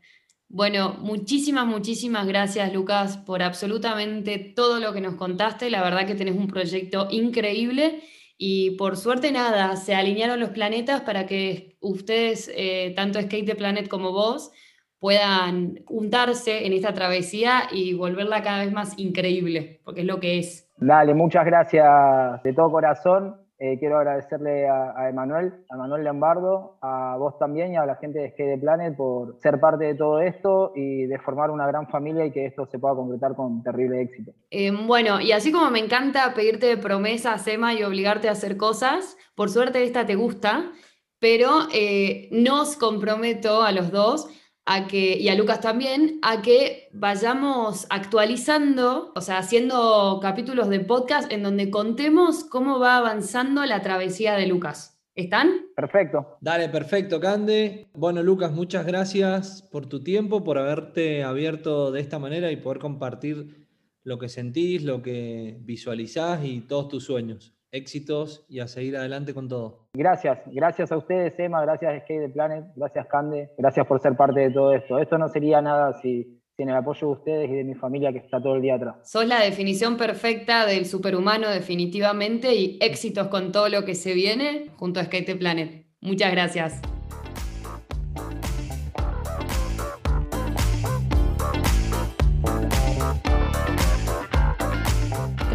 Bueno, 0.48 0.94
muchísimas, 1.00 1.66
muchísimas 1.66 2.26
gracias 2.26 2.72
Lucas 2.72 3.16
por 3.16 3.42
absolutamente 3.42 4.38
todo 4.38 4.80
lo 4.80 4.92
que 4.92 5.00
nos 5.00 5.16
contaste. 5.16 5.70
La 5.70 5.82
verdad 5.82 6.06
que 6.06 6.14
tenés 6.14 6.36
un 6.36 6.46
proyecto 6.46 7.08
increíble 7.10 8.02
y 8.38 8.72
por 8.72 8.96
suerte 8.96 9.32
nada, 9.32 9.76
se 9.76 9.94
alinearon 9.94 10.40
los 10.40 10.50
planetas 10.50 11.00
para 11.00 11.26
que 11.26 11.76
ustedes, 11.80 12.50
eh, 12.54 12.92
tanto 12.94 13.20
Skate 13.20 13.46
the 13.46 13.54
Planet 13.54 13.88
como 13.88 14.12
vos, 14.12 14.52
puedan 14.98 15.82
juntarse 15.86 16.66
en 16.66 16.72
esta 16.72 16.92
travesía 16.92 17.62
y 17.70 17.94
volverla 17.94 18.42
cada 18.42 18.64
vez 18.64 18.72
más 18.72 18.98
increíble, 18.98 19.80
porque 19.84 20.00
es 20.00 20.06
lo 20.06 20.20
que 20.20 20.38
es. 20.38 20.70
Dale, 20.76 21.14
muchas 21.14 21.46
gracias 21.46 22.42
de 22.42 22.52
todo 22.52 22.70
corazón. 22.70 23.45
Eh, 23.58 23.78
quiero 23.78 23.96
agradecerle 23.96 24.68
a, 24.68 25.08
Emanuel, 25.08 25.64
a 25.70 25.76
Manuel 25.78 26.04
Lombardo, 26.04 26.76
a 26.82 27.16
vos 27.18 27.38
también 27.38 27.72
y 27.72 27.76
a 27.76 27.86
la 27.86 27.96
gente 27.96 28.18
de 28.18 28.30
Skate 28.32 28.60
Planet 28.60 28.94
por 28.94 29.38
ser 29.40 29.58
parte 29.58 29.86
de 29.86 29.94
todo 29.94 30.20
esto 30.20 30.72
y 30.74 31.06
de 31.06 31.18
formar 31.18 31.50
una 31.50 31.66
gran 31.66 31.88
familia 31.88 32.26
y 32.26 32.32
que 32.32 32.44
esto 32.44 32.66
se 32.66 32.78
pueda 32.78 32.94
concretar 32.94 33.34
con 33.34 33.62
terrible 33.62 34.02
éxito. 34.02 34.32
Eh, 34.50 34.70
bueno, 34.70 35.22
y 35.22 35.32
así 35.32 35.52
como 35.52 35.70
me 35.70 35.78
encanta 35.78 36.34
pedirte 36.34 36.76
promesas, 36.76 37.46
Emma, 37.46 37.72
y 37.72 37.82
obligarte 37.82 38.28
a 38.28 38.32
hacer 38.32 38.58
cosas, 38.58 39.16
por 39.34 39.48
suerte 39.48 39.82
esta 39.82 40.04
te 40.04 40.16
gusta, 40.16 40.70
pero 41.18 41.48
eh, 41.72 42.28
nos 42.32 42.76
comprometo 42.76 43.62
a 43.62 43.72
los 43.72 43.90
dos 43.90 44.28
a 44.66 44.88
que, 44.88 45.16
y 45.16 45.28
a 45.28 45.34
Lucas 45.36 45.60
también, 45.60 46.18
a 46.22 46.42
que 46.42 46.88
vayamos 46.92 47.86
actualizando, 47.88 49.12
o 49.14 49.20
sea, 49.20 49.38
haciendo 49.38 50.18
capítulos 50.20 50.68
de 50.68 50.80
podcast 50.80 51.32
en 51.32 51.44
donde 51.44 51.70
contemos 51.70 52.44
cómo 52.44 52.80
va 52.80 52.96
avanzando 52.96 53.64
la 53.64 53.80
travesía 53.80 54.34
de 54.34 54.46
Lucas. 54.46 55.00
¿Están? 55.14 55.68
Perfecto. 55.74 56.36
Dale, 56.42 56.68
perfecto, 56.68 57.20
Cande. 57.20 57.86
Bueno, 57.94 58.22
Lucas, 58.22 58.52
muchas 58.52 58.84
gracias 58.84 59.62
por 59.62 59.86
tu 59.86 60.02
tiempo, 60.02 60.44
por 60.44 60.58
haberte 60.58 61.22
abierto 61.22 61.90
de 61.90 62.00
esta 62.00 62.18
manera 62.18 62.50
y 62.50 62.56
poder 62.56 62.80
compartir 62.80 63.66
lo 64.02 64.18
que 64.18 64.28
sentís, 64.28 64.82
lo 64.82 65.00
que 65.00 65.56
visualizás 65.60 66.44
y 66.44 66.60
todos 66.60 66.88
tus 66.88 67.04
sueños 67.04 67.55
éxitos 67.72 68.44
y 68.48 68.60
a 68.60 68.68
seguir 68.68 68.96
adelante 68.96 69.34
con 69.34 69.48
todo. 69.48 69.88
Gracias, 69.94 70.40
gracias 70.46 70.92
a 70.92 70.96
ustedes, 70.96 71.38
Emma, 71.38 71.62
gracias 71.62 72.02
Skate 72.02 72.26
the 72.26 72.28
Planet, 72.28 72.64
gracias 72.76 73.06
Cande, 73.06 73.50
gracias 73.58 73.86
por 73.86 74.00
ser 74.00 74.16
parte 74.16 74.40
de 74.40 74.50
todo 74.50 74.74
esto. 74.74 74.98
Esto 74.98 75.18
no 75.18 75.28
sería 75.28 75.60
nada 75.60 75.92
si, 76.00 76.40
sin 76.56 76.68
el 76.68 76.76
apoyo 76.76 77.08
de 77.08 77.12
ustedes 77.12 77.50
y 77.50 77.54
de 77.54 77.64
mi 77.64 77.74
familia 77.74 78.12
que 78.12 78.18
está 78.18 78.40
todo 78.40 78.56
el 78.56 78.62
día 78.62 78.76
atrás. 78.76 78.96
Sos 79.04 79.26
la 79.26 79.40
definición 79.40 79.96
perfecta 79.96 80.66
del 80.66 80.86
superhumano 80.86 81.50
definitivamente 81.50 82.54
y 82.54 82.78
éxitos 82.80 83.28
con 83.28 83.52
todo 83.52 83.68
lo 83.68 83.84
que 83.84 83.94
se 83.94 84.14
viene 84.14 84.70
junto 84.76 85.00
a 85.00 85.04
Skate 85.04 85.26
the 85.26 85.36
Planet. 85.36 85.86
Muchas 86.00 86.32
gracias. 86.32 86.95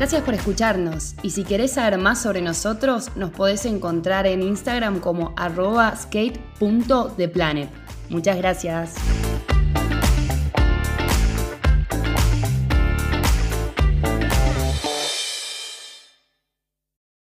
Gracias 0.02 0.24
por 0.24 0.34
escucharnos 0.34 1.14
y 1.22 1.30
si 1.30 1.44
querés 1.44 1.74
saber 1.74 2.00
más 2.00 2.20
sobre 2.20 2.42
nosotros 2.42 3.16
nos 3.16 3.30
podés 3.30 3.68
encontrar 3.68 4.26
en 4.26 4.42
Instagram 4.42 5.00
como 5.00 5.32
arroba 5.38 5.96
skate.theplanet. 5.96 7.70
Muchas 8.10 8.36
gracias. 8.38 8.96